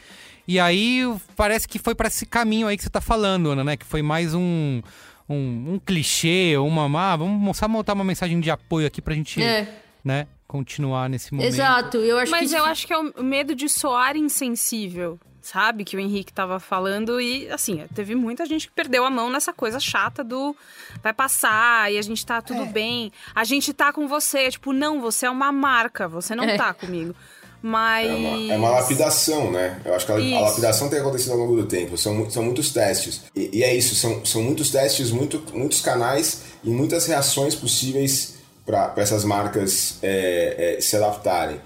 [0.47, 1.01] E aí
[1.35, 3.77] parece que foi para esse caminho aí que você tá falando, Ana, né?
[3.77, 4.81] Que foi mais um,
[5.29, 6.85] um, um clichê, uma.
[6.99, 9.71] Ah, vamos só montar uma mensagem de apoio aqui pra gente, É.
[10.03, 10.25] né?
[10.47, 11.47] Continuar nesse momento.
[11.53, 15.19] exato, eu acho que Mas isso- eu acho que é o medo de soar insensível,
[15.43, 15.83] sabe?
[15.83, 17.19] Que o Henrique tava falando.
[17.21, 20.55] E, assim, teve muita gente que perdeu a mão nessa coisa chata do
[21.03, 23.11] vai passar e a gente tá tudo bem.
[23.35, 24.49] A gente tá com você.
[24.49, 26.57] Tipo, não, você é uma marca, você não É.
[26.57, 27.13] tá comigo.
[27.61, 28.09] Mas.
[28.09, 29.79] É uma, é uma lapidação, né?
[29.85, 31.97] Eu acho que a, a lapidação tem acontecido ao longo do tempo.
[31.97, 33.21] São, são muitos testes.
[33.35, 38.35] E, e é isso, são, são muitos testes, muito, muitos canais e muitas reações possíveis
[38.65, 41.59] para essas marcas é, é, se adaptarem.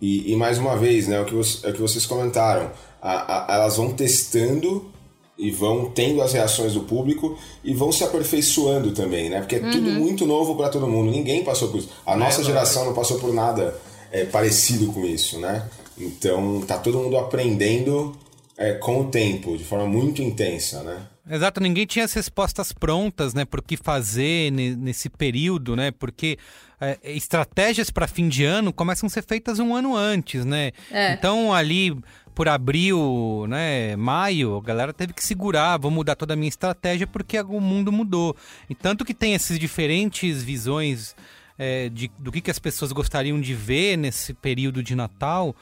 [0.00, 2.70] E, e mais uma vez, né, o que, você- é o que vocês comentaram,
[3.04, 4.90] a- a- elas vão testando
[5.36, 9.40] e vão tendo as reações do público e vão se aperfeiçoando também, né?
[9.40, 11.10] Porque é tudo muito novo para todo mundo.
[11.10, 11.90] Ninguém passou por isso.
[12.06, 13.76] A nossa geração não passou por nada
[14.10, 15.68] é, parecido com isso, né?
[15.98, 18.16] Então tá todo mundo aprendendo
[18.56, 20.98] é, com o tempo, de forma muito intensa, né?
[21.28, 26.36] Exato, ninguém tinha as respostas prontas, né, por que fazer nesse período, né, porque
[26.78, 30.70] é, estratégias para fim de ano começam a ser feitas um ano antes, né?
[30.90, 31.14] É.
[31.14, 31.96] Então ali
[32.34, 37.06] por abril, né, maio, a galera teve que segurar, vou mudar toda a minha estratégia
[37.06, 38.36] porque o mundo mudou.
[38.68, 41.14] E tanto que tem essas diferentes visões
[41.58, 45.54] é, de, do que, que as pessoas gostariam de ver nesse período de Natal.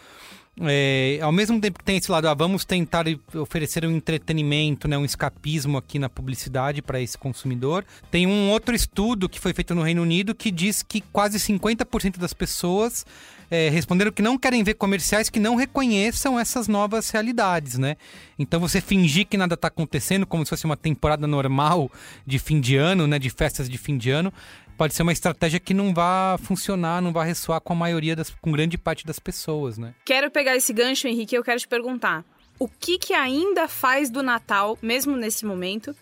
[0.61, 4.99] É, ao mesmo tempo que tem esse lado, ah, vamos tentar oferecer um entretenimento, né,
[4.99, 7.85] um escapismo aqui na publicidade para esse consumidor.
[8.11, 12.18] Tem um outro estudo que foi feito no Reino Unido que diz que quase 50%
[12.18, 13.07] das pessoas
[13.53, 17.99] é, responderam que não querem ver comerciais que não reconheçam essas novas realidades, né?
[18.39, 21.91] Então você fingir que nada está acontecendo, como se fosse uma temporada normal
[22.27, 23.19] de fim de ano, né?
[23.19, 24.33] De festas de fim de ano,
[24.79, 28.31] pode ser uma estratégia que não vá funcionar, não vá ressoar com a maioria das,
[28.31, 29.93] com grande parte das pessoas, né?
[30.03, 32.25] Quero pegar esse gancho, Henrique, eu quero te perguntar.
[32.59, 35.95] O que que ainda faz do Natal, mesmo nesse momento,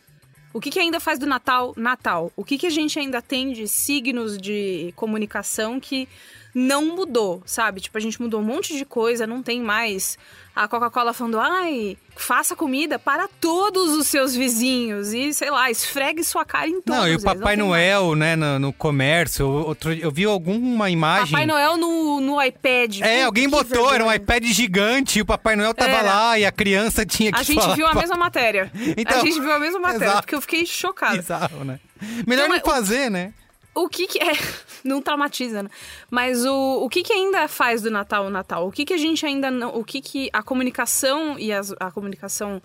[0.52, 2.32] o que, que ainda faz do Natal Natal?
[2.36, 6.08] O que, que a gente ainda tem de signos de comunicação que
[6.54, 7.80] não mudou, sabe?
[7.80, 10.18] Tipo, a gente mudou um monte de coisa, não tem mais
[10.54, 16.24] a Coca-Cola falando, ai, faça comida para todos os seus vizinhos e, sei lá, esfregue
[16.24, 17.00] sua cara em todos.
[17.00, 21.30] Não, e o Papai Noel, né, no, no, comércio, outro, eu vi alguma imagem...
[21.30, 23.00] Papai Noel no, no iPad.
[23.00, 26.02] É, alguém botou, era um iPad gigante e o Papai Noel tava era.
[26.02, 28.70] lá e a criança tinha que A gente falar, viu a mesma matéria.
[28.96, 30.22] Então, a gente viu a mesma matéria, exato.
[30.22, 31.16] porque eu fiquei chocada.
[31.16, 31.78] Bizarro, né?
[32.26, 33.32] Melhor então, não fazer, né?
[33.74, 34.32] O que que é.
[34.84, 35.70] Não traumatiza, né?
[36.10, 38.66] Mas o, o que que ainda faz do Natal o Natal?
[38.66, 39.74] O que que a gente ainda não.
[39.74, 42.62] O que que a comunicação e as, a comunicação.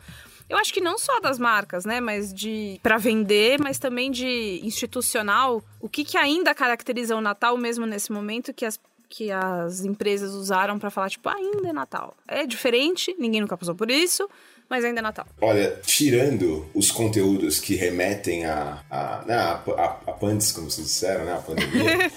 [0.47, 4.61] Eu acho que não só das marcas, né, mas de para vender, mas também de
[4.63, 5.63] institucional.
[5.79, 10.33] O que que ainda caracteriza o Natal mesmo nesse momento que as que as empresas
[10.33, 12.15] usaram para falar tipo ainda é Natal.
[12.27, 14.27] É diferente, ninguém nunca passou por isso
[14.69, 15.25] mas ainda é Natal.
[15.41, 20.87] Olha, tirando os conteúdos que remetem a, a, né, a, a, a pandes, como vocês
[20.87, 22.11] disseram, né, a pandemia,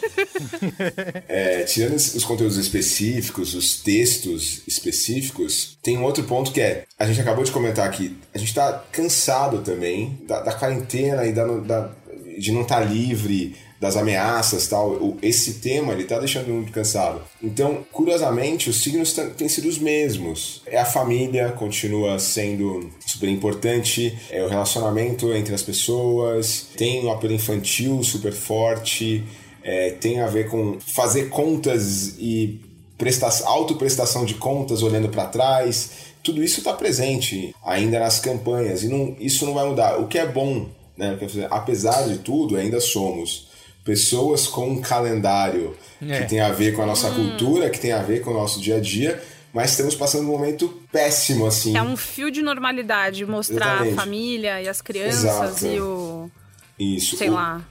[1.29, 7.07] é, tirando os conteúdos específicos, os textos específicos, tem um outro ponto que é, a
[7.07, 11.45] gente acabou de comentar aqui, a gente está cansado também da, da quarentena e da,
[11.45, 11.91] da
[12.39, 17.21] de não estar tá livre, das ameaças tal, esse tema ele tá deixando muito cansado.
[17.43, 20.63] Então, curiosamente, os signos têm sido os mesmos.
[20.67, 27.13] É a família, continua sendo super importante, é o relacionamento entre as pessoas, tem um
[27.13, 29.25] apelo infantil super forte,
[29.63, 32.61] é, tem a ver com fazer contas e
[32.97, 35.91] prestação, autoprestação de contas olhando para trás.
[36.23, 40.01] Tudo isso está presente ainda nas campanhas e não, isso não vai mudar.
[40.01, 40.67] O que é bom,
[40.97, 41.17] né?
[41.49, 43.48] apesar de tudo, ainda somos
[43.89, 45.75] pessoas com um calendário
[46.07, 46.21] é.
[46.21, 47.15] que tem a ver com a nossa hum.
[47.15, 49.19] cultura, que tem a ver com o nosso dia a dia,
[49.51, 51.75] mas estamos passando um momento péssimo, assim.
[51.75, 53.95] É um fio de normalidade mostrar Exatamente.
[53.95, 55.67] a família e as crianças Exato.
[55.67, 56.31] e o.
[56.79, 57.17] Isso.
[57.17, 57.33] Sei o...
[57.33, 57.63] lá.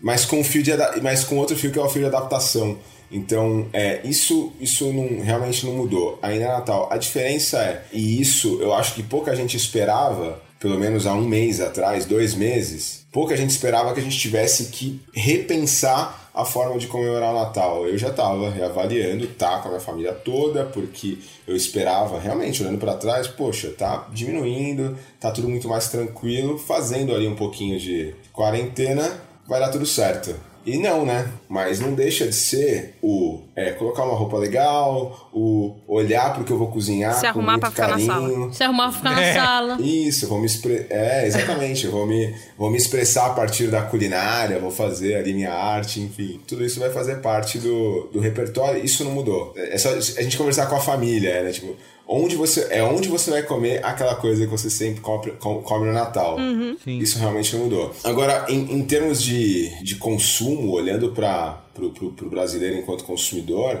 [0.00, 0.70] Mas com, fio de
[1.02, 2.78] mas com outro fio que é o fio de adaptação.
[3.10, 6.20] Então, é, isso, isso não, realmente não mudou.
[6.22, 6.88] Ainda é Natal.
[6.88, 11.26] A diferença é, e isso eu acho que pouca gente esperava, pelo menos há um
[11.26, 16.78] mês atrás, dois meses, pouca gente esperava que a gente tivesse que repensar a forma
[16.78, 17.86] de comemorar o Natal.
[17.86, 22.78] Eu já estava reavaliando, tá, com a minha família toda, porque eu esperava, realmente, olhando
[22.78, 28.14] para trás, poxa, tá diminuindo, tá tudo muito mais tranquilo, fazendo ali um pouquinho de
[28.32, 30.34] quarentena, vai dar tudo certo.
[30.66, 31.28] E não, né?
[31.48, 36.50] Mas não deixa de ser o é, colocar uma roupa legal, o olhar pro que
[36.50, 37.14] eu vou cozinhar.
[37.14, 38.06] Se arrumar pra ficar carinho.
[38.06, 38.52] na sala.
[38.52, 39.34] Se arrumar pra ficar é.
[39.34, 39.78] na sala.
[39.80, 40.86] Isso, vou me expre...
[40.90, 41.86] É, exatamente.
[41.86, 46.40] vou, me, vou me expressar a partir da culinária, vou fazer ali minha arte, enfim.
[46.46, 48.84] Tudo isso vai fazer parte do, do repertório.
[48.84, 49.52] Isso não mudou.
[49.56, 51.52] É só a gente conversar com a família, né?
[51.52, 51.76] Tipo,
[52.06, 55.92] onde você é onde você vai comer aquela coisa que você sempre come, come no
[55.92, 56.36] Natal.
[56.36, 56.76] Uhum.
[56.86, 57.94] Isso realmente não mudou.
[58.04, 63.80] Agora, em, em termos de, de consumo, olhando para o brasileiro enquanto consumidor,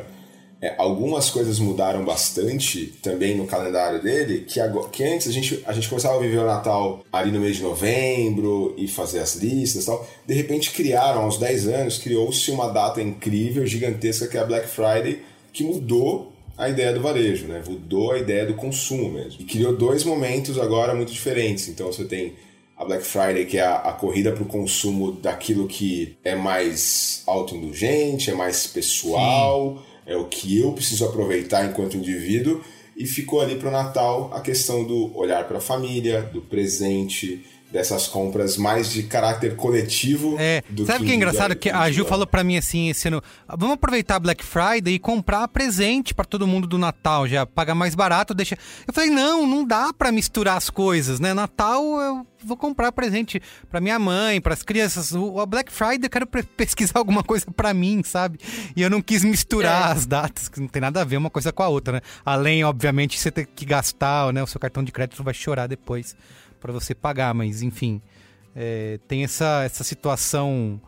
[0.64, 5.62] é, algumas coisas mudaram bastante também no calendário dele, que, agora, que antes a gente,
[5.66, 9.34] a gente começava a viver o Natal ali no mês de novembro e fazer as
[9.34, 10.08] listas e tal.
[10.26, 14.66] De repente criaram, aos 10 anos, criou-se uma data incrível, gigantesca, que é a Black
[14.66, 15.20] Friday,
[15.52, 17.62] que mudou a ideia do varejo, né?
[17.66, 19.40] Mudou a ideia do consumo mesmo.
[19.40, 21.68] E criou dois momentos agora muito diferentes.
[21.68, 22.34] Então você tem
[22.76, 27.22] a Black Friday, que é a, a corrida para o consumo daquilo que é mais
[27.26, 30.12] autoindulgente, é mais pessoal, Sim.
[30.12, 32.60] é o que eu preciso aproveitar enquanto indivíduo.
[32.96, 37.44] E ficou ali para o Natal a questão do olhar para a família, do presente,
[37.70, 40.36] dessas compras mais de caráter coletivo.
[40.38, 41.56] É, do sabe o que é engraçado?
[41.56, 44.98] Que a Ju falou pra mim assim esse ano: vamos aproveitar a Black Friday e
[44.98, 48.56] comprar presente pra todo mundo do Natal, já paga mais barato, deixa.
[48.86, 51.34] Eu falei: não, não dá pra misturar as coisas, né?
[51.34, 55.12] Natal eu vou comprar presente pra minha mãe, pras crianças.
[55.12, 58.38] O a Black Friday eu quero pesquisar alguma coisa pra mim, sabe?
[58.76, 61.52] E eu não quis misturar as datas, que não tem nada a ver uma coisa
[61.52, 62.00] com a outra, né?
[62.24, 64.42] Além, obviamente, você ter que gastar, né?
[64.42, 66.14] O seu cartão de crédito vai chorar depois
[66.64, 68.00] pra você pagar, mas enfim.
[68.56, 70.80] é, tem essa, essa situação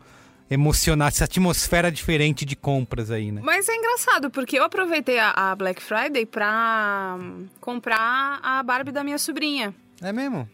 [0.49, 3.41] emocional, essa atmosfera diferente de compras aí, né?
[3.43, 8.91] Mas é engraçado, porque eu aproveitei a, a Black Friday pra hum, comprar a Barbie
[8.91, 9.75] da minha sobrinha.
[10.01, 10.49] É mesmo?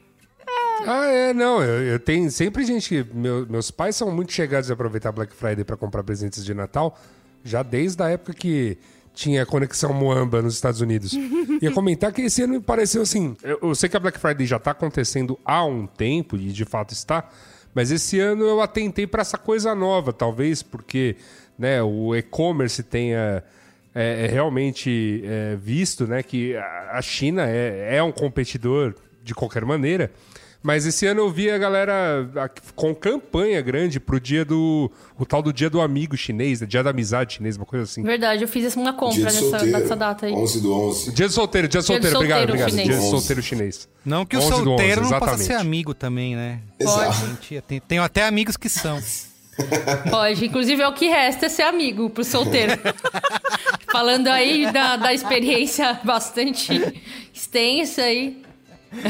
[0.85, 1.63] Ah, é, não.
[1.63, 3.15] Eu, eu tenho sempre gente que.
[3.15, 6.99] meu- meus pais são muito chegados a aproveitar Black Friday para comprar presentes de Natal,
[7.43, 8.77] já desde a época que
[9.13, 11.13] tinha conexão Moamba nos Estados Unidos.
[11.61, 13.35] Ia comentar que esse ano me pareceu assim.
[13.43, 16.65] Eu, eu sei que a Black Friday já tá acontecendo há um tempo, e de
[16.65, 17.29] fato está,
[17.73, 21.15] mas esse ano eu atentei para essa coisa nova, talvez porque
[21.57, 23.43] né, o e-commerce tenha.
[23.93, 29.63] é, é realmente é, visto né, que a China é, é um competidor de qualquer
[29.63, 30.11] maneira.
[30.63, 32.29] Mas esse ano eu vi a galera
[32.73, 34.89] com campanha grande pro dia do.
[35.19, 36.67] O tal do dia do amigo chinês, né?
[36.67, 38.01] dia da amizade chinês, uma coisa assim.
[38.01, 40.31] Verdade, eu fiz uma compra nessa, solteiro, nessa data aí.
[40.31, 41.11] 11 do 11.
[41.11, 42.69] Dia do solteiro, dia do Dia solteiro, obrigado, solteiro obrigado.
[42.69, 42.87] chinês.
[42.87, 43.89] Dia do solteiro chinês.
[44.05, 45.45] Não que o 11 do 11, solteiro não possa exatamente.
[45.47, 46.59] ser amigo também, né?
[46.79, 47.37] Exato.
[47.67, 49.01] Tem- tenho até amigos que são.
[50.09, 50.45] Pode.
[50.45, 52.71] Inclusive, é o que resta é ser amigo pro solteiro.
[53.91, 57.01] Falando aí da, da experiência bastante
[57.33, 58.41] extensa aí.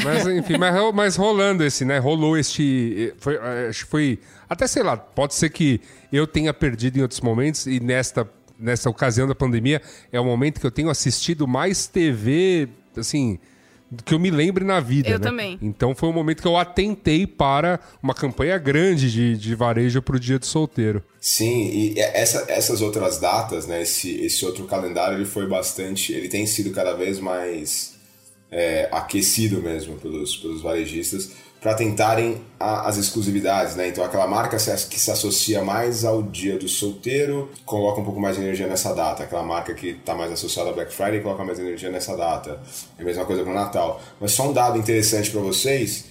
[0.02, 1.98] Mas enfim, mas, mas rolando esse, né?
[1.98, 3.12] Rolou este.
[3.18, 4.18] Foi, eh, acho que foi.
[4.48, 5.80] Até sei lá, pode ser que
[6.12, 8.28] eu tenha perdido em outros momentos e nesta,
[8.58, 9.80] nessa ocasião da pandemia
[10.12, 13.38] é o momento que eu tenho assistido mais TV, assim.
[13.90, 15.08] do Que eu me lembre na vida.
[15.08, 15.24] Eu né?
[15.24, 15.58] também.
[15.62, 20.18] Então foi um momento que eu atentei para uma campanha grande de, de varejo pro
[20.18, 21.02] dia do solteiro.
[21.20, 23.82] Sim, e essa- essas outras datas, né?
[23.82, 26.12] Esse, esse outro calendário ele foi bastante.
[26.12, 27.93] Ele tem sido cada vez mais
[28.50, 31.30] é, aquecido mesmo pelos, pelos varejistas
[31.60, 33.88] para tentarem a- as exclusividades, né?
[33.88, 38.36] Então aquela marca que se associa mais ao dia do solteiro coloca um pouco mais
[38.36, 39.22] de energia nessa data.
[39.22, 42.60] Aquela marca que está mais associada ao Black Friday coloca mais energia nessa data.
[42.98, 44.00] É a mesma coisa com o Natal.
[44.20, 46.04] Mas só um dado interessante para vocês.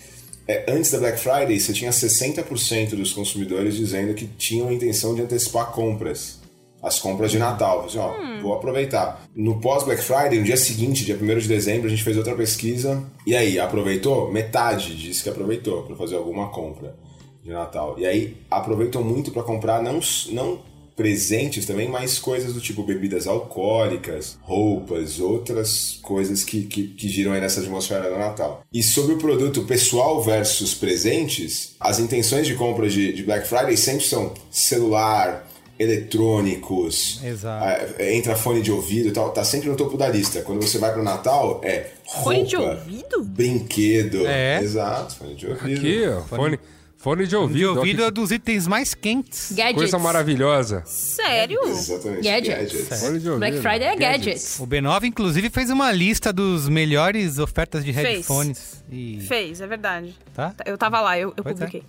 [0.48, 5.14] É, antes da Black Friday, você tinha 60% dos consumidores dizendo que tinham a intenção
[5.14, 6.40] de antecipar compras.
[6.84, 7.86] As compras de Natal.
[7.86, 9.24] Assim, ó, vou aproveitar.
[9.34, 13.02] No pós-Black Friday, no dia seguinte, dia 1 de dezembro, a gente fez outra pesquisa.
[13.26, 14.32] E aí, aproveitou?
[14.32, 16.96] Metade disse que aproveitou para fazer alguma compra
[17.42, 17.96] de Natal.
[17.98, 20.00] E aí, aproveitou muito para comprar não,
[20.32, 20.60] não
[20.96, 27.34] presentes também, mas coisas do tipo bebidas alcoólicas, roupas, outras coisas que, que, que giram
[27.34, 28.64] aí nessa atmosfera do Natal.
[28.72, 33.76] E sobre o produto pessoal versus presentes, as intenções de compra de, de Black Friday
[33.76, 35.48] sempre são celular,
[35.84, 37.66] eletrônicos, Exato.
[37.66, 40.42] ah, entra fone de ouvido e tal, tá sempre no topo da lista.
[40.42, 43.24] Quando você vai pro Natal, é roupa, Fone de ouvido?
[43.24, 44.26] brinquedo.
[44.28, 44.62] É.
[44.62, 45.78] Exato, fone de ouvido.
[45.80, 46.60] Aqui, ó, fone,
[46.98, 47.74] fone de De ouvido.
[47.74, 49.52] ó, ouvido que é dos itens mais quentes.
[49.52, 49.76] Gadgets.
[49.76, 50.84] coisa maravilhosa.
[50.86, 51.60] Sério?
[51.66, 52.24] Exatamente.
[52.24, 53.00] Gadgets.
[53.00, 53.40] Fone de ouvido.
[53.40, 54.60] Black Friday é gadgets.
[54.60, 58.08] O B9, inclusive, fez uma lista dos melhores ofertas de Fez.
[58.08, 58.84] headphones.
[58.92, 59.20] E...
[59.28, 60.16] Fez, é verdade.
[60.34, 60.54] Tá?
[60.66, 61.54] Eu tava lá, eu, eu é.
[61.54, 61.84] publiquei.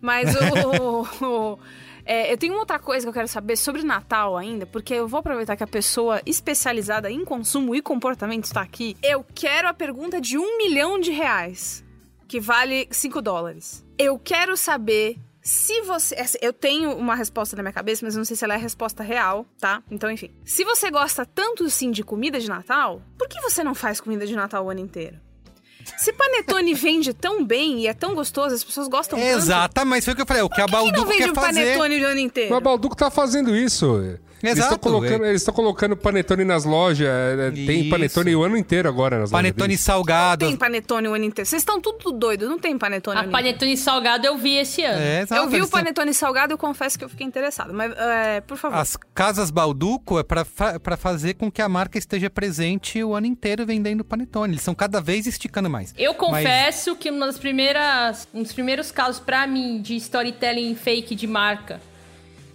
[0.00, 0.34] Mas
[1.22, 1.58] o.
[2.04, 5.20] é, eu tenho outra coisa que eu quero saber sobre Natal ainda, porque eu vou
[5.20, 8.96] aproveitar que a pessoa especializada em consumo e comportamento está aqui.
[9.02, 11.84] Eu quero a pergunta de um milhão de reais,
[12.26, 13.84] que vale 5 dólares.
[13.98, 16.16] Eu quero saber se você.
[16.40, 19.02] Eu tenho uma resposta na minha cabeça, mas não sei se ela é a resposta
[19.02, 19.82] real, tá?
[19.90, 20.30] Então, enfim.
[20.44, 24.26] Se você gosta tanto assim de comida de Natal, por que você não faz comida
[24.26, 25.20] de Natal o ano inteiro?
[25.98, 29.30] Se panetone vende tão bem e é tão gostoso, as pessoas gostam tanto.
[29.30, 30.42] Exato, mas foi o que eu falei.
[30.42, 31.64] O que a Por que, não Balduco vende fazer.
[31.76, 32.50] panetone o ano inteiro?
[32.50, 34.18] Mas o Balduco tá fazendo isso.
[34.42, 35.28] Eles estão Exato, colocando, é.
[35.28, 37.06] eles estão colocando panetone nas lojas.
[37.08, 37.90] é, é, Tem Isso.
[37.90, 39.80] panetone o ano inteiro agora nas Panetone lojas.
[39.80, 40.46] salgado.
[40.46, 41.48] Tem panetone o ano inteiro.
[41.48, 43.32] Vocês estão tudo doido, não tem panetone A inteiro.
[43.32, 44.98] panetone salgado eu vi esse ano.
[45.00, 47.72] É, exato, Eu vi o tão- panetone salgado e eu confesso que eu fiquei interessado.
[47.72, 48.76] Mas, é, por favor.
[48.76, 53.26] As casas Balduco é fa- pra fazer com que a marca esteja presente o ano
[53.26, 54.52] inteiro vendendo panetone.
[54.54, 55.94] Eles estão cada vez esticando mais.
[55.96, 61.14] Eu confesso que uma das primeiras, um dos primeiros casos pra mim de storytelling fake
[61.14, 61.80] de marca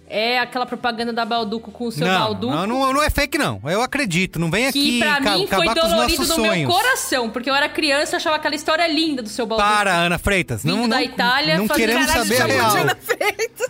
[0.08, 2.52] é aquela propaganda da Balduco com o seu não, Balduco.
[2.54, 3.60] não, não, não é fake, não.
[3.64, 4.38] Eu acredito.
[4.38, 6.52] Não vem Que aqui pra ca- mim foi acabar com os dolorido nossos no meu
[6.52, 6.74] sonhos.
[6.74, 9.68] coração, porque eu era criança e achava aquela história linda do seu Balduco.
[9.70, 10.62] Para, Ana Freitas.
[10.62, 12.74] Vindo Não, não, da Itália, não queremos saber a real.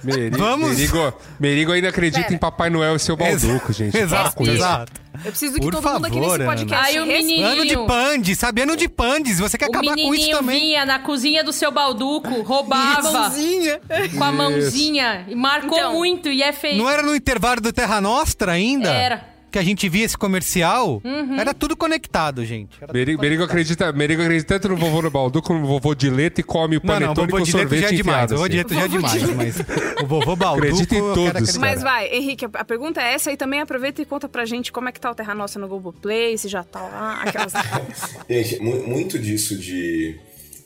[0.05, 2.35] Merigo, Vamos- Merigo, Merigo ainda acredita Pera.
[2.35, 3.97] em Papai Noel e seu Balduco, gente.
[3.99, 4.93] Exato, exato.
[5.25, 6.45] Eu preciso que Por todo mundo aqui favor, nesse Ana.
[6.45, 8.63] podcast Ai, o Ano de pandes, sabe?
[8.63, 9.41] Ano de pandes.
[9.41, 10.61] Você quer O acabar com isso também.
[10.61, 13.81] vinha na cozinha do seu balduco, roubava Mãozinha.
[14.17, 16.77] com a mãozinha e marcou Então, muito e é feio.
[16.79, 18.91] Não era no intervalo do Terra Nostra ainda?
[18.93, 19.39] Era.
[19.51, 21.01] Que a gente via esse comercial?
[21.03, 21.41] Uhum.
[21.41, 22.79] Era tudo conectado, gente.
[22.93, 26.43] Merigo, acredita, Merigo acredita tanto no vovô no baldu como no vovô de leite e
[26.43, 28.31] come o Não, não, panetone vovô com de sorvete já é demais.
[28.31, 28.35] enfiado.
[28.35, 28.51] Vovô assim.
[28.51, 30.67] de leite já é demais, mas o vovô Balduco...
[30.67, 31.57] Acredita em todos.
[31.57, 34.91] Mas vai, Henrique, a pergunta é essa e também aproveita e conta pra gente como
[34.91, 37.53] é que tá o Terra Nossa no Globoplay, se já tá lá, aquelas...
[38.29, 40.15] Gente, mu- muito disso de,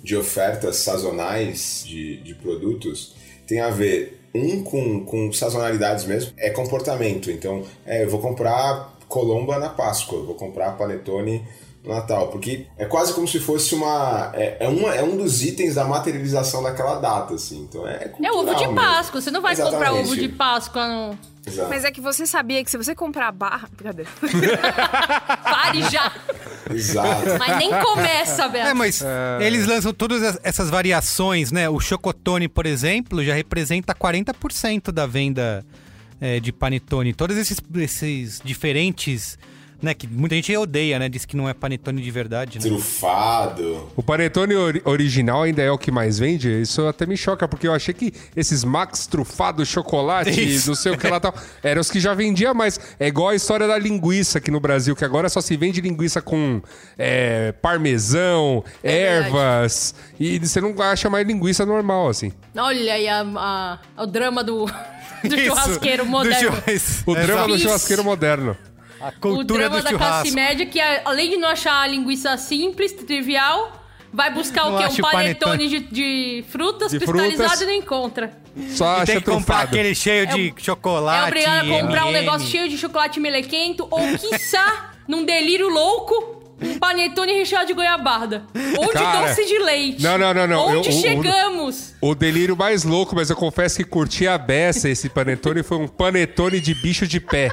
[0.03, 3.15] de ofertas sazonais de, de produtos
[3.47, 7.31] tem a ver, um, com, com sazonalidades mesmo, é comportamento.
[7.31, 11.47] Então, é, eu vou comprar colomba na Páscoa, eu vou comprar panetone
[11.85, 15.43] no Natal, porque é quase como se fosse uma é, é, uma, é um dos
[15.43, 17.61] itens da materialização daquela data, assim.
[17.69, 18.75] Então é É ovo de mesmo.
[18.75, 19.21] Páscoa.
[19.21, 20.07] Você não vai comprar Exatamente.
[20.07, 21.19] ovo de Páscoa no.
[21.45, 21.69] Exato.
[21.69, 23.69] Mas é que você sabia que se você comprar a barra...
[23.73, 24.09] Brincadeira.
[25.43, 26.13] Pare já!
[26.75, 27.39] Exato.
[27.39, 28.69] Mas nem começa, Beto.
[28.69, 29.03] É, mas
[29.41, 31.69] eles lançam todas es- essas variações, né?
[31.69, 35.65] O Chocotone, por exemplo, já representa 40% da venda
[36.21, 37.13] é, de panetone.
[37.13, 39.39] Todos esses, esses diferentes,
[39.83, 39.93] né?
[39.95, 41.09] Que muita gente odeia, né?
[41.09, 42.65] Diz que não é panetone de verdade, né?
[42.65, 43.91] Trufado.
[43.97, 46.49] O panetone ori- original ainda é o que mais vende?
[46.63, 50.69] Isso até me choca, porque eu achei que esses Max trufado chocolate, Isso.
[50.69, 52.79] não sei o que lá tal, eram os que já vendia mais.
[52.99, 56.23] É igual a história da linguiça aqui no Brasil, que agora só se vende linguiça
[56.23, 56.63] com
[56.97, 62.33] é, parmesão, ervas, e você não acha mais linguiça normal, assim.
[62.57, 63.21] Olha aí a,
[63.97, 64.67] a- o drama do,
[65.25, 66.41] do Isso, churrasqueiro do moderno.
[66.57, 68.57] churras- O drama do churrasqueiro moderno.
[69.03, 70.13] A O cultura drama do da churrasco.
[70.23, 73.73] classe média que, a- além de não achar a linguiça simples, trivial,
[74.13, 74.85] vai buscar Não o quê?
[74.85, 77.61] Um o panetone de, de frutas De cristalizado frutas.
[77.63, 78.39] e não encontra.
[78.71, 79.65] Só E acha tem que comprar trufado.
[79.77, 81.25] aquele cheio de chocolate.
[81.25, 86.43] é obrigado a comprar um negócio cheio de chocolate melequento ou, quiçá, num delírio louco,
[86.61, 88.45] um panetone recheado de goiabada.
[88.79, 90.03] Ou de Cara, doce de leite.
[90.03, 90.67] não, não, não, não.
[90.69, 91.95] Onde Eu- o- o- chegamos?
[92.01, 95.89] O delírio mais louco, mas eu confesso que curti a beça esse panetone, foi um
[95.89, 97.51] panetone de bicho de pé.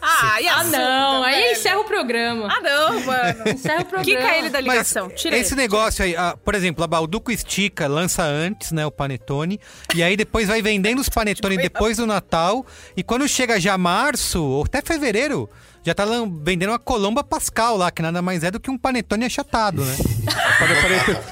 [0.00, 1.22] Ah, e Ah, não.
[1.22, 1.52] Aí velho?
[1.52, 2.48] encerra o programa.
[2.50, 3.42] Ah, não, mano.
[3.52, 4.04] Encerra o programa.
[4.04, 5.08] Quica ele da Mas ligação.
[5.10, 5.60] Tira esse ele.
[5.60, 9.60] negócio aí, ah, por exemplo, a Balduco Estica lança antes, né, o panetone,
[9.94, 12.64] e aí depois vai vendendo os panetone depois do Natal,
[12.96, 15.48] e quando chega já março, ou até fevereiro,
[15.84, 16.04] já tá
[16.42, 19.96] vendendo uma Colomba Pascal lá, que nada mais é do que um panetone achatado, né?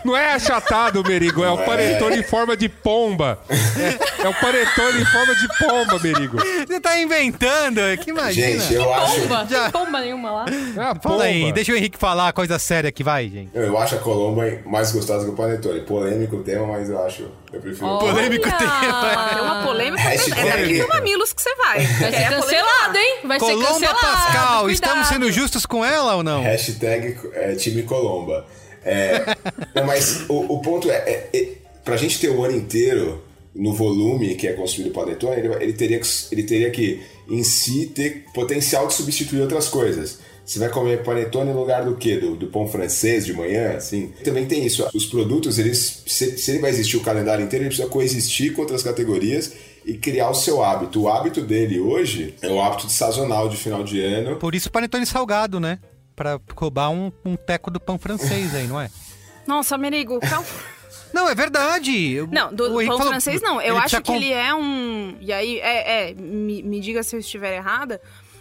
[0.04, 3.38] Não é achatado, Merigo, é o panetone em forma de pomba.
[3.50, 6.36] É, é o panetone em forma de pomba, Merigo.
[6.66, 8.58] Você tá inventando, que imagina.
[8.60, 9.46] Gente, eu acho, Pomba.
[9.48, 10.44] Já- Pomba nenhuma lá.
[10.78, 11.00] Ah, pomba.
[11.00, 13.50] Fala aí, deixa o Henrique falar a coisa séria que vai, gente.
[13.54, 15.80] eu acho a Colomba mais gostosa que o Panetone.
[15.82, 17.26] Polêmico o tema, mas eu acho.
[17.52, 18.56] Eu prefiro o Polêmico Olha!
[18.58, 19.30] tema.
[19.38, 20.02] É uma polêmica.
[20.02, 21.84] Hashtag- É daqui do Mamilos que você vai.
[21.84, 23.18] Vai ser cancelado, hein?
[23.24, 24.00] Vai ser Colomba cancelado.
[24.00, 24.70] Pascal, cuidado.
[24.70, 26.42] estamos sendo justos com ela ou não?
[26.42, 28.46] Hashtag é, time Colomba.
[28.84, 29.36] É,
[29.74, 31.48] não, mas o, o ponto é, é, é,
[31.84, 33.22] pra gente ter o ano inteiro
[33.54, 37.42] no volume que é consumido o panetone, ele, ele teria que, ele teria que, em
[37.42, 40.18] si, ter potencial de substituir outras coisas.
[40.44, 42.16] Você vai comer panetone no lugar do quê?
[42.16, 44.12] Do, do pão francês de manhã, assim?
[44.24, 44.86] Também tem isso.
[44.92, 48.62] Os produtos, eles, se, se ele vai existir o calendário inteiro, ele precisa coexistir com
[48.62, 49.52] outras categorias
[49.84, 51.02] e criar o seu hábito.
[51.02, 54.36] O hábito dele hoje é o hábito de sazonal de final de ano.
[54.36, 55.78] Por isso panetone salgado, né?
[56.14, 58.90] Pra roubar um, um teco do pão francês aí, não é?
[59.46, 60.46] Nossa, Merigo, calma.
[61.12, 62.26] Não, é verdade.
[62.30, 63.60] Não, do O Henrique pão falou- francês não.
[63.60, 65.14] Eu acho que com- ele é um.
[65.20, 68.00] E aí, é, é me, me diga se eu estiver errada,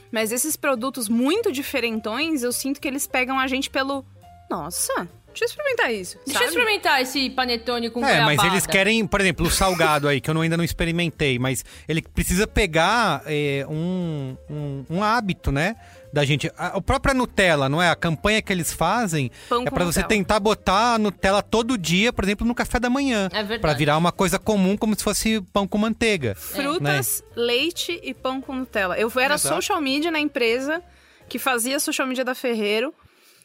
[0.10, 4.06] mas esses produtos muito diferentões, eu sinto que eles pegam a gente pelo.
[4.50, 6.17] Nossa, deixa eu experimentar isso.
[6.25, 6.57] Deixa eu sabe?
[6.57, 10.34] experimentar esse panetone com É, mas eles querem, por exemplo, o salgado aí, que eu
[10.34, 15.75] não- ainda não experimentei, mas ele precisa pegar é, um, um, um hábito, né?
[16.13, 16.51] Da gente.
[16.57, 17.89] A, a própria Nutella, não é?
[17.89, 22.11] A campanha que eles fazem Pão é pra você tentar botar a Nutella todo dia,
[22.11, 23.29] por exemplo, no café da manhã.
[23.32, 23.61] É verdade.
[23.61, 26.36] Pra virar uma coisa comum, como se fosse pão com manteiga.
[26.36, 28.97] Frutas, leite e pão com Nutella.
[28.97, 29.55] Eu era Exato.
[29.55, 30.82] social media na empresa
[31.29, 32.93] que fazia social media da Ferreiro.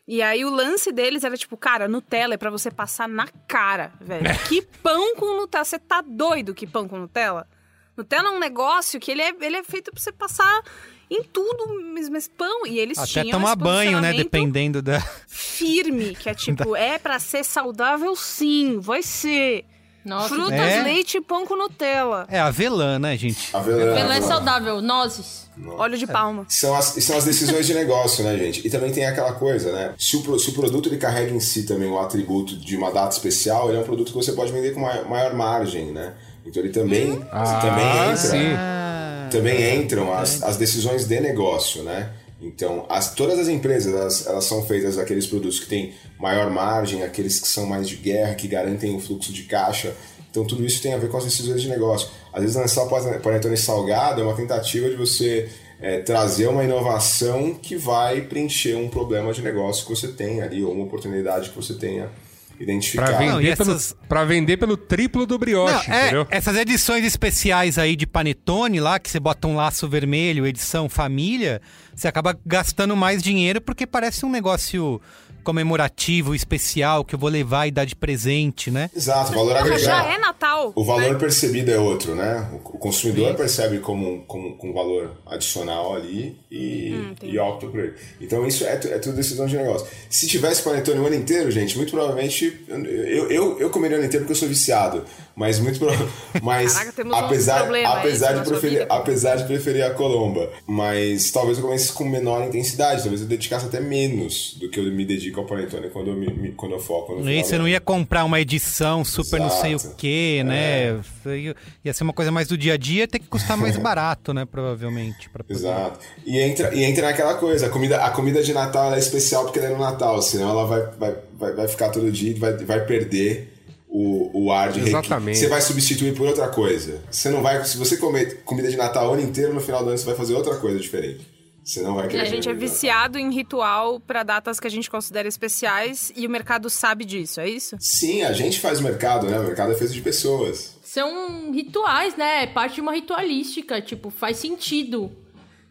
[0.06, 3.92] E aí o lance deles era tipo, cara, Nutella é pra você passar na cara,
[4.00, 4.26] velho.
[4.48, 5.64] que pão com Nutella?
[5.64, 7.48] Você tá doido que pão com Nutella?
[7.96, 10.62] Nutella é um negócio que ele é, ele é feito pra você passar
[11.10, 12.66] em tudo, mas, mas pão.
[12.66, 14.12] E eles Até tinham tomar esse banho, né?
[14.12, 15.00] Dependendo da.
[15.26, 19.64] firme, que é tipo, é pra ser saudável sim, vai ser.
[20.06, 20.82] Nossa, Frutas, É?
[20.82, 22.26] leite e pão com Nutella.
[22.30, 23.54] É avelã, né, gente?
[23.54, 24.22] Avelã, Pelo é avelã.
[24.28, 25.46] saudável, nozes.
[25.78, 26.44] Óleo de palma.
[26.48, 28.66] São as, são as decisões de negócio, né, gente?
[28.66, 29.94] E também tem aquela coisa, né?
[29.98, 33.16] Se o, se o produto ele carrega em si também o atributo de uma data
[33.16, 36.12] especial, ele é um produto que você pode vender com maior, maior margem, né?
[36.44, 38.16] Então ele também, Ah, também entra.
[38.16, 38.52] sim.
[38.56, 42.10] Ah, Também entram as, as decisões de negócio, né?
[42.40, 47.02] Então, as, todas as empresas, elas, elas são feitas daqueles produtos que têm maior margem,
[47.02, 49.94] aqueles que são mais de guerra, que garantem o fluxo de caixa.
[50.30, 52.10] Então, tudo isso tem a ver com as decisões de negócio.
[52.32, 55.48] Às vezes, lançar o panetone salgado é uma tentativa de você
[55.80, 60.62] é, trazer uma inovação que vai preencher um problema de negócio que você tem ali,
[60.62, 62.10] ou uma oportunidade que você tenha
[62.58, 63.10] identificado.
[63.10, 66.26] Pra vender, Não, pelo, essas- pra vender pelo triplo do brioche, Não, é, entendeu?
[66.30, 71.60] essas edições especiais aí de panetone lá, que você bota um laço vermelho, edição família,
[71.94, 75.00] você acaba gastando mais dinheiro porque parece um negócio
[75.46, 78.90] comemorativo, especial, que eu vou levar e dar de presente, né?
[78.94, 80.08] Exato, o valor Porra, já agregado.
[80.08, 80.72] é Natal.
[80.74, 81.18] O valor né?
[81.18, 82.48] percebido é outro, né?
[82.52, 87.66] O consumidor percebe como, um- como, com um valor adicional ali e, Hum, e opta
[87.68, 87.94] por ele.
[88.20, 89.86] Então isso é, é tudo decisão de negócio.
[90.10, 94.06] Se tivesse panetone o ano inteiro, gente, muito provavelmente eu, eu, eu comeria o ano
[94.06, 95.04] inteiro porque eu sou viciado.
[95.36, 95.88] Mas muito pro...
[96.42, 98.94] mas Caraca, temos um apesar, problema apesar, de preferir, vida.
[98.94, 100.50] apesar de preferir a colomba.
[100.66, 104.84] Mas talvez eu comece com menor intensidade, talvez eu dedicasse até menos do que eu
[104.84, 107.68] me dedico ao panetone quando eu, me, me- quando eu foco no E você não
[107.68, 109.94] ia comprar uma edição super não sei o Exato.
[109.96, 110.98] quê, né?
[111.26, 114.32] Ia- Ia ser uma coisa mais do dia a dia, ter que custar mais barato,
[114.32, 114.46] né?
[114.46, 115.28] Provavelmente.
[115.28, 116.00] poder- Exato.
[116.24, 119.44] E entra, e entra naquela coisa, a comida, a comida de Natal ela é especial
[119.44, 122.34] porque ela é no Natal, senão ela vai, vai, vai, vai ficar todo dia e
[122.34, 123.52] vai, vai perder
[123.98, 125.38] o, o ar de Exatamente.
[125.38, 127.00] Você vai substituir por outra coisa.
[127.10, 127.64] Você não vai.
[127.64, 130.14] Se você comer comida de Natal o ano inteiro, no final do ano você vai
[130.14, 131.26] fazer outra coisa diferente.
[131.64, 132.20] Você não vai querer.
[132.20, 136.30] A gente é viciado em ritual pra datas que a gente considera especiais e o
[136.30, 137.76] mercado sabe disso, é isso?
[137.80, 139.40] Sim, a gente faz mercado, né?
[139.40, 140.76] O mercado é feito de pessoas.
[140.84, 142.44] São rituais, né?
[142.44, 143.80] É parte de uma ritualística.
[143.80, 145.10] Tipo, faz sentido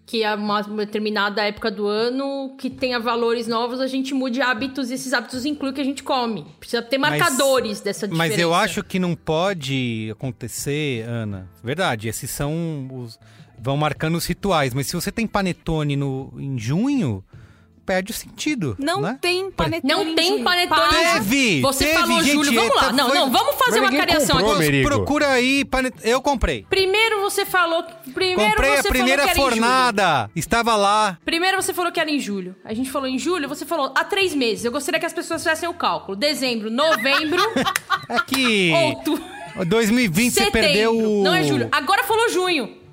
[0.05, 4.91] que a uma determinada época do ano que tenha valores novos, a gente mude hábitos
[4.91, 6.45] e esses hábitos incluem o que a gente come.
[6.59, 8.33] Precisa ter Mas- marcadores dessa diferença.
[8.33, 11.49] Mas eu acho que não pode acontecer, Ana.
[11.63, 13.19] Verdade, esses são os.
[13.57, 14.73] Vão marcando os rituais.
[14.73, 17.23] Mas se você tem panetone no, em junho,
[17.85, 18.75] perde o sentido.
[18.79, 19.17] Não né?
[19.21, 19.93] tem panetone.
[19.93, 20.89] Não em tem panetone.
[20.89, 21.61] Teve!
[21.61, 22.53] Você teve, falou gente, Júlio.
[22.53, 22.81] Vamos lá.
[22.83, 24.63] eita, Não, foi- não, vamos fazer uma cariação comprou, aqui.
[24.63, 24.89] Merigo.
[24.89, 25.93] Procura aí, panet...
[26.03, 26.65] eu comprei.
[26.69, 27.83] Primeiro você falou.
[27.83, 29.61] que- Primeiro comprei você a primeira falou que era em julho.
[29.63, 30.31] fornada.
[30.35, 31.17] Estava lá.
[31.23, 32.55] Primeiro você falou que era em julho.
[32.65, 34.65] A gente falou em julho, você falou há três meses.
[34.65, 36.15] Eu gostaria que as pessoas fizessem o cálculo.
[36.17, 37.41] Dezembro, novembro,
[38.09, 38.71] É que.
[38.73, 39.23] outubro,
[39.65, 40.51] 2020 você setembro.
[40.61, 41.23] perdeu o.
[41.23, 41.67] Não é julho.
[41.71, 42.83] Agora falou junho.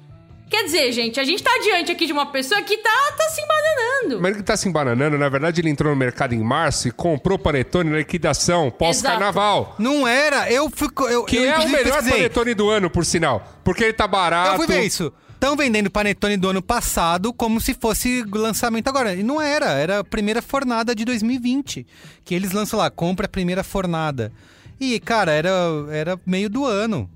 [0.52, 3.40] Quer dizer, gente, a gente tá diante aqui de uma pessoa que tá, tá se
[3.40, 4.20] embananando.
[4.20, 7.38] Mas ele tá se embananando, na verdade ele entrou no mercado em março e comprou
[7.38, 9.74] panetone na liquidação pós-carnaval.
[9.78, 11.08] Não era, eu fico.
[11.08, 12.12] Eu, Que eu, é o melhor pesquisei.
[12.12, 13.50] panetone do ano, por sinal.
[13.64, 14.50] Porque ele tá barato.
[14.50, 15.10] Eu fui ver isso.
[15.32, 19.14] Estão vendendo panetone do ano passado como se fosse lançamento agora.
[19.14, 21.86] E não era, era a primeira fornada de 2020.
[22.26, 24.30] Que eles lançam lá, compra a primeira fornada.
[24.78, 25.50] E, cara, era,
[25.90, 27.08] era meio do ano.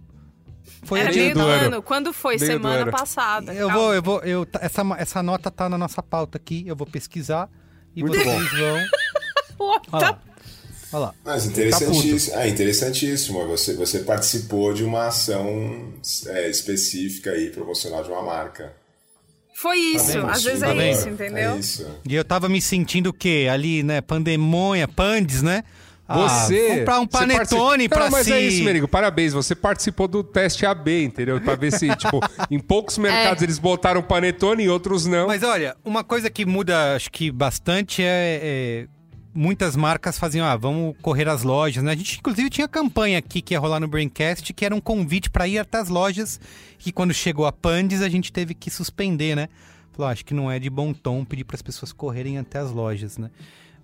[0.87, 1.66] Foi Era meio do, do ano.
[1.66, 1.82] ano.
[1.82, 2.37] Quando foi?
[2.37, 3.53] Meio Semana passada.
[3.53, 3.82] Eu Calma.
[3.82, 7.49] vou, eu vou, eu, essa, essa nota tá na nossa pauta aqui, eu vou pesquisar
[7.95, 8.84] e Muito vocês vão.
[9.59, 10.20] Pô, Olha tá lá.
[10.93, 11.14] Olha lá.
[11.24, 12.37] Mas Tá interessantíssimo.
[12.37, 13.47] é interessantíssimo.
[13.49, 15.93] Você, você participou de uma ação
[16.26, 18.72] é, específica aí, promocional de uma marca.
[19.55, 20.12] Foi isso.
[20.12, 20.26] vendo?
[20.28, 21.53] Às vezes Tá é isso, entendeu?
[21.55, 21.87] É isso.
[22.09, 23.49] E eu tava me sentindo o quê?
[23.51, 24.01] Ali, né?
[24.03, 25.64] Pandemônia, pandes, né?
[26.09, 26.78] Ah, Você.
[26.78, 27.36] comprar um você panetone
[27.88, 28.32] participa- pra Não, mas si.
[28.32, 28.86] é isso, Merigo.
[28.86, 29.32] Parabéns.
[29.32, 31.40] Você participou do teste AB, entendeu?
[31.40, 35.26] Pra ver se, tipo, em poucos mercados eles botaram panetone e outros não.
[35.26, 38.40] Mas olha, uma coisa que muda, acho que bastante é.
[38.42, 38.86] é,
[39.34, 41.92] muitas marcas faziam, ah, vamos correr às lojas, né?
[41.92, 45.28] A gente, inclusive, tinha campanha aqui que ia rolar no Braincast, que era um convite
[45.28, 46.40] para ir até as lojas,
[46.78, 49.48] que quando chegou a Pandes, a gente teve que suspender, né?
[49.92, 52.59] Falou, ah, acho que não é de bom tom pedir para as pessoas correrem até
[52.61, 53.28] as lojas, né?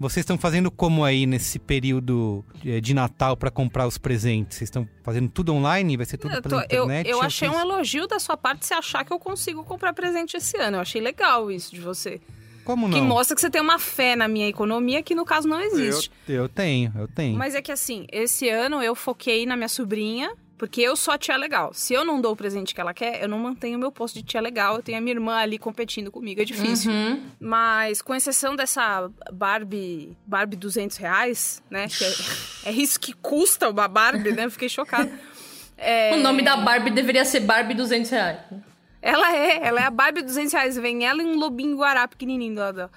[0.02, 4.58] Vocês estão fazendo como aí nesse período eh, de Natal para comprar os presentes?
[4.58, 5.96] Vocês estão fazendo tudo online?
[5.96, 7.08] Vai ser tudo Eu, tô- pela eu- internet?
[7.08, 9.92] eu ou achei um vocês- elogio da sua parte você achar que eu consigo comprar
[9.92, 10.76] presente esse ano.
[10.76, 12.20] Eu achei legal isso de você.
[12.64, 12.96] Como não?
[12.96, 16.10] Que mostra que você tem uma fé na minha economia que no caso não existe.
[16.28, 17.36] Eu, eu tenho, eu tenho.
[17.36, 20.32] Mas é que assim, esse ano eu foquei na minha sobrinha,
[20.62, 21.74] porque eu sou a tia legal.
[21.74, 24.14] Se eu não dou o presente que ela quer, eu não mantenho o meu posto
[24.14, 24.76] de tia legal.
[24.76, 26.92] Eu tenho a minha irmã ali competindo comigo, é difícil.
[26.92, 27.20] Uhum.
[27.40, 31.88] Mas com exceção dessa Barbie, Barbie 200 reais, né?
[32.64, 34.44] É, é isso que custa uma Barbie, né?
[34.44, 35.10] Eu fiquei chocada.
[35.76, 38.38] É, O nome da Barbie deveria ser Barbie 200 reais.
[39.02, 40.76] Ela é, ela é a Barbie 200 reais.
[40.76, 42.90] Vem ela e um lobinho guará pequenininho do lado dela.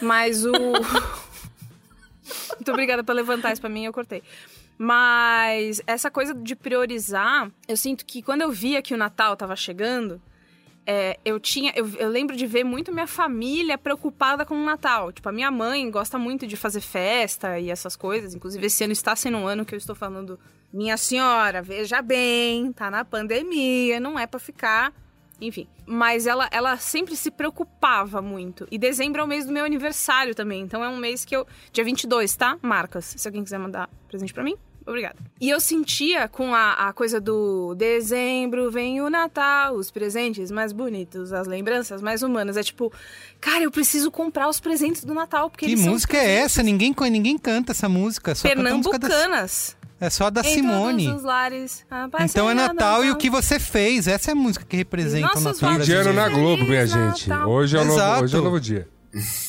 [0.00, 0.52] Mas o...
[2.56, 4.22] Muito obrigada por levantar isso pra mim, eu cortei.
[4.78, 9.54] Mas essa coisa de priorizar, eu sinto que quando eu via que o Natal tava
[9.54, 10.20] chegando,
[10.86, 11.72] é, eu tinha.
[11.76, 15.12] Eu, eu lembro de ver muito minha família preocupada com o Natal.
[15.12, 18.34] Tipo, a minha mãe gosta muito de fazer festa e essas coisas.
[18.34, 20.38] Inclusive, esse ano está sendo um ano que eu estou falando.
[20.72, 24.92] Minha senhora, veja bem, tá na pandemia, não é pra ficar
[25.46, 25.66] enfim.
[25.84, 28.66] Mas ela, ela sempre se preocupava muito.
[28.70, 30.62] E dezembro é o mês do meu aniversário também.
[30.62, 31.46] Então é um mês que eu.
[31.72, 32.56] Dia 22, tá?
[32.62, 33.14] Marcas.
[33.16, 35.16] Se alguém quiser mandar presente pra mim, obrigada.
[35.40, 40.72] E eu sentia com a, a coisa do dezembro vem o Natal, os presentes mais
[40.72, 42.56] bonitos, as lembranças mais humanas.
[42.56, 42.92] É tipo,
[43.40, 45.50] cara, eu preciso comprar os presentes do Natal.
[45.50, 46.62] Porque Que música é essa?
[46.62, 48.34] Ninguém, ninguém canta essa música.
[48.34, 49.76] Só Pernambucanas.
[50.04, 51.04] É só a da Em Simone.
[51.06, 51.84] todos os lares.
[51.90, 53.18] a paz Então é será Natal e o Natal.
[53.18, 54.06] que você fez.
[54.08, 55.72] Essa é a música que representa o Natal.
[55.74, 57.08] Fim de ano na Globo, minha Natal.
[57.14, 57.32] gente.
[57.32, 58.88] Hoje é, o novo, hoje é o novo dia.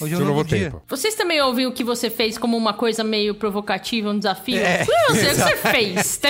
[0.01, 0.59] Hoje é um novo dia.
[0.71, 0.83] tempo.
[0.89, 4.57] Vocês também ouviram o que você fez como uma coisa meio provocativa, um desafio?
[4.57, 6.17] É, eu sei o que você fez.
[6.17, 6.29] tá?